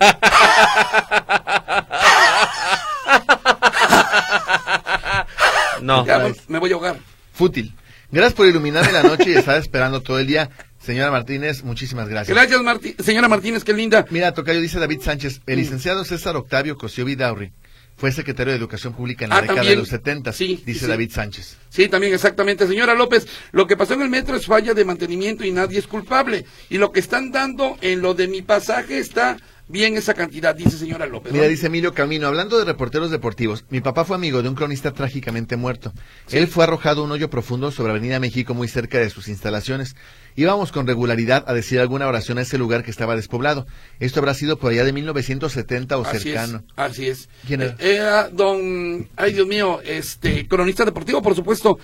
No, 5.82 6.04
Ya 6.06 6.18
me, 6.18 6.34
me 6.48 6.58
voy 6.58 6.70
a 6.70 6.74
ahogar. 6.74 6.98
Fútil. 7.32 7.74
Gracias 8.11 8.34
por 8.34 8.46
iluminarme 8.46 8.92
la 8.92 9.02
noche 9.02 9.30
y 9.30 9.34
estar 9.34 9.56
esperando 9.58 10.02
todo 10.02 10.18
el 10.18 10.26
día. 10.26 10.50
Señora 10.80 11.11
Martínez, 11.11 11.62
muchísimas 11.62 12.08
gracias. 12.08 12.34
Gracias, 12.36 12.61
Marti- 12.62 12.96
señora 13.02 13.28
Martínez, 13.28 13.64
qué 13.64 13.72
linda. 13.72 14.04
Mira, 14.11 14.32
Tocayo 14.32 14.61
dice 14.61 14.78
David 14.80 15.00
Sánchez, 15.02 15.40
el 15.46 15.56
licenciado 15.58 16.04
César 16.04 16.36
Octavio 16.36 16.76
Cosío 16.76 17.04
Vidaurri 17.04 17.52
fue 18.01 18.11
secretario 18.12 18.53
de 18.53 18.59
Educación 18.59 18.94
Pública 18.94 19.24
en 19.26 19.28
la 19.28 19.36
Ah, 19.36 19.40
década 19.42 19.57
también. 19.59 19.74
de 19.76 19.80
los 19.82 19.88
70, 19.90 20.32
Sí, 20.32 20.62
dice 20.64 20.80
sí. 20.80 20.86
David 20.86 21.11
Sánchez. 21.12 21.57
Sí, 21.68 21.86
también 21.88 22.14
exactamente. 22.14 22.66
Señora 22.66 22.94
López, 22.94 23.26
lo 23.53 23.66
que 23.66 23.76
pasó 23.76 23.92
en 23.94 24.01
el 24.03 24.09
metro 24.09 24.36
es 24.36 24.46
falla 24.46 24.72
de 24.72 24.84
mantenimiento 24.86 25.44
y 25.44 25.51
nadie 25.51 25.78
es 25.78 25.86
culpable. 25.86 26.46
Y 26.70 26.78
lo 26.78 26.92
que 26.92 27.01
están 27.01 27.30
dando 27.30 27.76
en 27.82 28.01
lo 28.01 28.14
de 28.14 28.26
mi 28.26 28.40
pasaje 28.40 28.98
está 28.98 29.36
bien 29.71 29.97
esa 29.97 30.14
cantidad, 30.14 30.55
dice 30.55 30.77
señora 30.77 31.07
López. 31.07 31.33
Mira, 31.33 31.47
dice 31.49 31.66
Emilio 31.66 31.95
Camino, 31.95 32.27
hablando 32.27 32.59
de 32.59 32.64
reporteros 32.64 33.11
deportivos, 33.11 33.64
mi 33.71 33.81
papá 33.81 34.05
fue 34.05 34.16
amigo 34.16 34.43
de 34.43 34.49
un 34.49 34.55
cronista 34.55 34.93
trágicamente 34.93 35.57
muerto. 35.57 35.93
Él 36.31 36.47
fue 36.49 36.64
arrojado 36.64 37.03
a 37.03 37.05
un 37.05 37.12
hoyo 37.12 37.31
profundo 37.31 37.71
sobre 37.71 37.91
Avenida 37.93 38.21
México, 38.21 38.55
muy 38.55 38.68
cerca 38.68 38.99
de 38.99 39.11
sus 39.11 39.29
instalaciones. 39.29 39.97
Íbamos 40.37 40.71
con 40.73 40.87
regularidad 40.87 41.45
a 41.49 41.55
decir 41.55 41.81
alguna 41.81 42.07
oración 42.07 42.39
a 42.39 42.43
ese 42.43 42.57
lugar 42.59 42.85
que 42.85 42.91
estaba 42.91 43.16
despoblado. 43.16 43.66
Esto 43.99 44.21
habrá 44.21 44.35
sido 44.35 44.59
por 44.59 44.73
allá 44.73 44.85
de 44.85 44.93
1970 44.93 45.99
o 45.99 46.05
Así 46.05 46.18
cercano. 46.21 46.59
es, 46.59 46.64
así 46.77 47.07
es. 47.09 47.29
¿Quién 47.47 47.62
era? 47.62 47.77
Eh, 47.79 47.97
Era 47.97 48.29
don, 48.29 49.09
ay 49.16 49.33
Dios 49.33 49.47
mío, 49.47 49.81
este, 49.85 50.47
cronista 50.47 50.85
deportivo, 50.85 51.21
por 51.21 51.35
supuesto. 51.35 51.79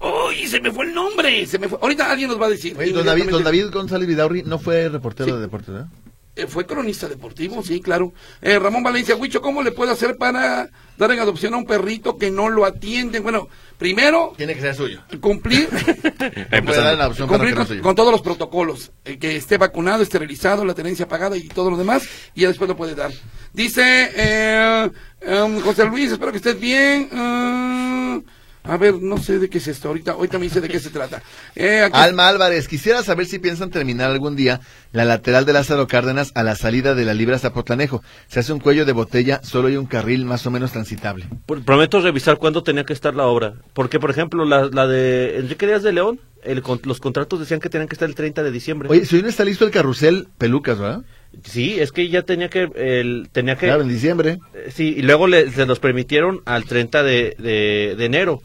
¡Uy, 0.00 0.46
se 0.48 0.60
me 0.60 0.72
fue 0.72 0.86
el 0.86 0.94
nombre! 0.94 1.46
Se 1.46 1.58
me 1.58 1.68
fue. 1.68 1.78
Ahorita 1.82 2.10
alguien 2.10 2.28
nos 2.30 2.40
va 2.40 2.46
a 2.46 2.50
decir. 2.50 2.74
Oye, 2.78 2.90
don, 2.92 3.04
David, 3.04 3.28
don. 3.30 3.44
David 3.44 3.66
González 3.70 4.08
Vidaurri 4.08 4.42
no 4.44 4.58
fue 4.58 4.88
reportero 4.88 5.26
Sí. 5.28 5.34
de 5.36 5.40
deportes, 5.42 5.68
¿no? 5.68 5.90
Eh, 6.36 6.46
fue 6.46 6.64
cronista 6.64 7.08
deportivo, 7.08 7.60
sí, 7.62 7.80
claro. 7.80 8.12
Eh, 8.40 8.56
Ramón 8.58 8.84
Valencia, 8.84 9.16
Huicho, 9.16 9.40
¿cómo 9.42 9.62
le 9.62 9.72
puedo 9.72 9.90
hacer 9.90 10.16
para 10.16 10.70
dar 10.96 11.10
en 11.10 11.18
adopción 11.18 11.54
a 11.54 11.56
un 11.56 11.66
perrito 11.66 12.16
que 12.18 12.30
no 12.30 12.48
lo 12.48 12.64
atienden? 12.64 13.24
Bueno, 13.24 13.48
primero, 13.78 14.32
Tiene 14.36 14.54
que 14.54 14.60
ser 14.60 14.74
suyo. 14.76 15.02
cumplir 15.20 15.68
Puede 16.64 16.96
dar 16.96 17.12
cumplir 17.26 17.54
con, 17.56 17.66
suyo. 17.66 17.82
con 17.82 17.96
todos 17.96 18.12
los 18.12 18.22
protocolos, 18.22 18.92
eh, 19.04 19.18
que 19.18 19.34
esté 19.34 19.58
vacunado, 19.58 20.02
esterilizado, 20.04 20.64
la 20.64 20.74
tenencia 20.74 21.08
pagada 21.08 21.36
y 21.36 21.48
todo 21.48 21.68
lo 21.68 21.76
demás, 21.76 22.04
y 22.34 22.42
ya 22.42 22.48
después 22.48 22.68
lo 22.68 22.76
puede 22.76 22.94
dar. 22.94 23.10
Dice 23.52 23.82
eh, 24.14 24.90
em, 25.22 25.60
José 25.60 25.84
Luis, 25.86 26.12
espero 26.12 26.30
que 26.30 26.36
estés 26.38 26.58
bien. 26.60 27.08
eh, 27.12 28.22
a 28.62 28.76
ver, 28.76 28.94
no 29.00 29.16
sé 29.18 29.38
de 29.38 29.48
qué 29.48 29.58
es 29.58 29.68
esto 29.68 29.88
ahorita, 29.88 30.12
ahorita 30.12 30.38
me 30.38 30.44
dice 30.44 30.60
de 30.60 30.68
qué 30.68 30.78
se 30.78 30.90
trata. 30.90 31.22
Eh, 31.56 31.80
aquí- 31.82 31.96
Alma 31.98 32.28
Álvarez, 32.28 32.68
quisiera 32.68 33.02
saber 33.02 33.26
si 33.26 33.38
piensan 33.38 33.70
terminar 33.70 34.10
algún 34.10 34.36
día 34.36 34.60
la 34.92 35.04
lateral 35.04 35.44
de 35.46 35.52
Lázaro 35.52 35.86
Cárdenas 35.86 36.32
a 36.34 36.42
la 36.42 36.54
salida 36.56 36.94
de 36.94 37.04
la 37.04 37.14
Libra 37.14 37.38
Zapotlanejo. 37.38 38.02
Se 38.28 38.40
hace 38.40 38.52
un 38.52 38.60
cuello 38.60 38.84
de 38.84 38.92
botella, 38.92 39.40
solo 39.42 39.68
hay 39.68 39.76
un 39.76 39.86
carril 39.86 40.24
más 40.24 40.46
o 40.46 40.50
menos 40.50 40.72
transitable. 40.72 41.26
Pr- 41.46 41.64
Prometo 41.64 42.00
revisar 42.00 42.36
cuándo 42.38 42.62
tenía 42.62 42.84
que 42.84 42.92
estar 42.92 43.14
la 43.14 43.26
obra. 43.26 43.54
Porque, 43.72 43.98
por 43.98 44.10
ejemplo, 44.10 44.44
la, 44.44 44.66
la 44.66 44.86
de 44.86 45.38
Enrique 45.38 45.66
Díaz 45.66 45.82
de 45.82 45.92
León, 45.92 46.20
el 46.42 46.62
con- 46.62 46.80
los 46.84 47.00
contratos 47.00 47.40
decían 47.40 47.60
que 47.60 47.68
tenían 47.70 47.88
que 47.88 47.94
estar 47.94 48.08
el 48.08 48.14
30 48.14 48.42
de 48.42 48.50
diciembre. 48.50 48.88
Oye, 48.90 49.04
si 49.06 49.16
hoy 49.16 49.22
no 49.22 49.28
está 49.28 49.44
listo 49.44 49.64
el 49.64 49.70
carrusel 49.70 50.28
Pelucas, 50.38 50.78
¿verdad? 50.78 51.02
Sí, 51.44 51.78
es 51.78 51.92
que 51.92 52.08
ya 52.08 52.22
tenía 52.22 52.48
que... 52.50 52.68
El, 52.74 53.28
tenía 53.30 53.54
que 53.56 53.66
Claro, 53.66 53.82
en 53.82 53.88
diciembre. 53.88 54.38
eh, 54.52 54.70
sí, 54.74 54.94
y 54.98 55.02
luego 55.02 55.28
le- 55.28 55.50
se 55.52 55.64
los 55.64 55.78
permitieron 55.78 56.40
al 56.44 56.64
30 56.64 57.02
de, 57.04 57.36
de- 57.38 57.94
de 57.96 58.04
enero. 58.04 58.42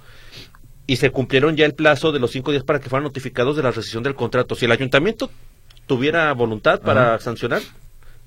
Y 0.88 0.97
se 0.97 1.09
cumplieron 1.09 1.55
ya 1.55 1.65
el 1.65 1.73
plazo 1.73 2.11
de 2.11 2.19
los 2.19 2.31
cinco 2.31 2.51
días 2.51 2.63
para 2.63 2.79
que 2.79 2.89
fueran 2.89 3.03
notificados 3.05 3.55
de 3.55 3.63
la 3.63 3.71
rescisión 3.71 4.03
del 4.03 4.15
contrato. 4.15 4.55
Si 4.55 4.65
el 4.65 4.71
ayuntamiento 4.71 5.31
tuviera 5.88 6.31
voluntad 6.33 6.81
para 6.81 7.17
sancionar, 7.19 7.61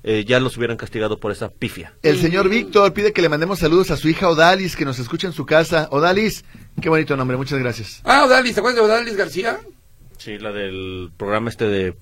eh, 0.03 0.23
ya 0.27 0.39
los 0.39 0.57
hubieran 0.57 0.77
castigado 0.77 1.19
por 1.19 1.31
esa 1.31 1.49
pifia. 1.49 1.93
El 2.03 2.19
señor 2.19 2.49
Víctor 2.49 2.93
pide 2.93 3.11
que 3.13 3.21
le 3.21 3.29
mandemos 3.29 3.59
saludos 3.59 3.91
a 3.91 3.97
su 3.97 4.07
hija 4.09 4.29
Odalis, 4.29 4.75
que 4.75 4.85
nos 4.85 4.99
escucha 4.99 5.27
en 5.27 5.33
su 5.33 5.45
casa. 5.45 5.87
Odalis, 5.91 6.43
qué 6.81 6.89
bonito 6.89 7.15
nombre, 7.17 7.37
muchas 7.37 7.59
gracias. 7.59 8.01
Ah, 8.03 8.25
Odalis, 8.25 8.53
¿te 8.53 8.59
acuerdas 8.59 8.81
de 8.81 8.85
Odalis 8.89 9.15
García? 9.15 9.59
Sí, 10.17 10.37
la 10.37 10.51
del 10.51 11.11
programa 11.17 11.49
este 11.49 11.65
de 11.65 11.95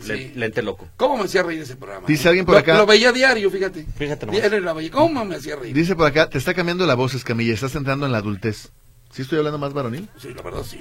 Sí. 0.00 0.32
Lente 0.34 0.62
Loco. 0.62 0.88
¿Cómo 0.96 1.16
me 1.18 1.24
hacía 1.24 1.42
reír 1.42 1.60
ese 1.60 1.76
programa? 1.76 2.06
Dice 2.08 2.26
alguien 2.28 2.44
por 2.44 2.54
Lo- 2.54 2.58
acá- 2.60 2.76
Lo 2.76 2.86
veía 2.86 3.12
diario, 3.12 3.50
fíjate. 3.50 3.86
Fíjate 3.96 4.26
nomás. 4.26 4.40
Diario 4.40 4.60
la 4.60 4.72
veía. 4.72 4.90
¿Cómo 4.90 5.24
me 5.24 5.36
hacía 5.36 5.54
reír? 5.56 5.74
Dice 5.74 5.94
por 5.94 6.06
acá, 6.06 6.28
te 6.28 6.38
está 6.38 6.54
cambiando 6.54 6.86
la 6.86 6.94
voz, 6.94 7.14
Escamilla, 7.14 7.54
estás 7.54 7.74
entrando 7.76 8.04
en 8.06 8.12
la 8.12 8.18
adultez. 8.18 8.72
¿Sí 9.12 9.22
estoy 9.22 9.38
hablando 9.38 9.58
más 9.58 9.72
varonil? 9.72 10.08
Sí, 10.20 10.28
la 10.34 10.42
verdad 10.42 10.62
sí. 10.64 10.78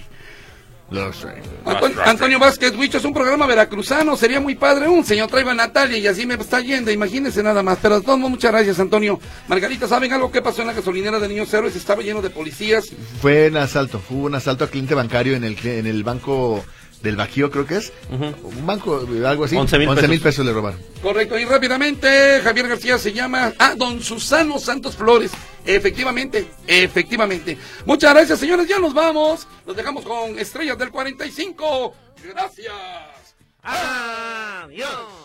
Lo 0.89 1.13
sé. 1.13 1.27
Anton- 1.63 1.93
Antonio 2.05 2.37
Vázquez 2.37 2.75
Huicho 2.75 2.97
es 2.97 3.05
un 3.05 3.13
programa 3.13 3.45
veracruzano, 3.45 4.17
sería 4.17 4.41
muy 4.41 4.55
padre 4.55 4.89
un 4.89 5.05
señor 5.05 5.29
traiba 5.29 5.51
a 5.51 5.55
Natalia 5.55 5.97
y 5.97 6.05
así 6.07 6.25
me 6.25 6.33
está 6.33 6.59
yendo, 6.59 6.91
imagínense 6.91 7.41
nada 7.41 7.63
más. 7.63 7.77
Pero 7.81 7.99
de 7.99 8.05
todos 8.05 8.17
modos, 8.19 8.31
muchas 8.31 8.51
gracias, 8.51 8.77
Antonio. 8.77 9.17
Margarita, 9.47 9.87
¿saben 9.87 10.11
algo 10.11 10.29
que 10.31 10.41
pasó 10.41 10.61
en 10.61 10.67
la 10.67 10.73
gasolinera 10.73 11.17
de 11.19 11.29
Niños 11.29 11.53
Héroes? 11.53 11.77
Estaba 11.77 12.01
lleno 12.01 12.21
de 12.21 12.29
policías. 12.29 12.89
Fue 13.21 13.47
un 13.47 13.55
asalto, 13.57 14.01
hubo 14.09 14.25
un 14.25 14.35
asalto 14.35 14.65
a 14.65 14.67
cliente 14.67 14.93
bancario 14.93 15.35
en 15.37 15.45
el, 15.45 15.57
en 15.65 15.87
el 15.87 16.03
banco 16.03 16.61
del 17.01 17.15
Bajío, 17.15 17.51
creo 17.51 17.65
que 17.65 17.77
es. 17.77 17.91
Ujú. 18.11 18.47
Un 18.47 18.65
banco, 18.65 19.07
algo 19.25 19.45
así. 19.45 19.55
11,000 19.55 19.87
mil 19.87 19.95
pesos. 19.95 20.19
pesos 20.19 20.45
le 20.45 20.53
robaron. 20.53 20.79
Correcto, 21.01 21.37
y 21.37 21.45
rápidamente, 21.45 22.41
Javier 22.43 22.67
García 22.67 22.97
se 22.97 23.13
llama, 23.13 23.53
ah, 23.59 23.73
don 23.75 24.01
Susano 24.01 24.59
Santos 24.59 24.95
Flores. 24.95 25.31
Efectivamente, 25.65 26.47
efectivamente. 26.67 27.57
Muchas 27.85 28.13
gracias, 28.13 28.39
señores, 28.39 28.67
ya 28.67 28.79
nos 28.79 28.93
vamos. 28.93 29.47
Nos 29.65 29.75
dejamos 29.75 30.03
con 30.03 30.37
Estrellas 30.37 30.77
del 30.77 30.91
45. 30.91 31.93
Gracias. 32.23 32.73
Adiós. 33.63 35.20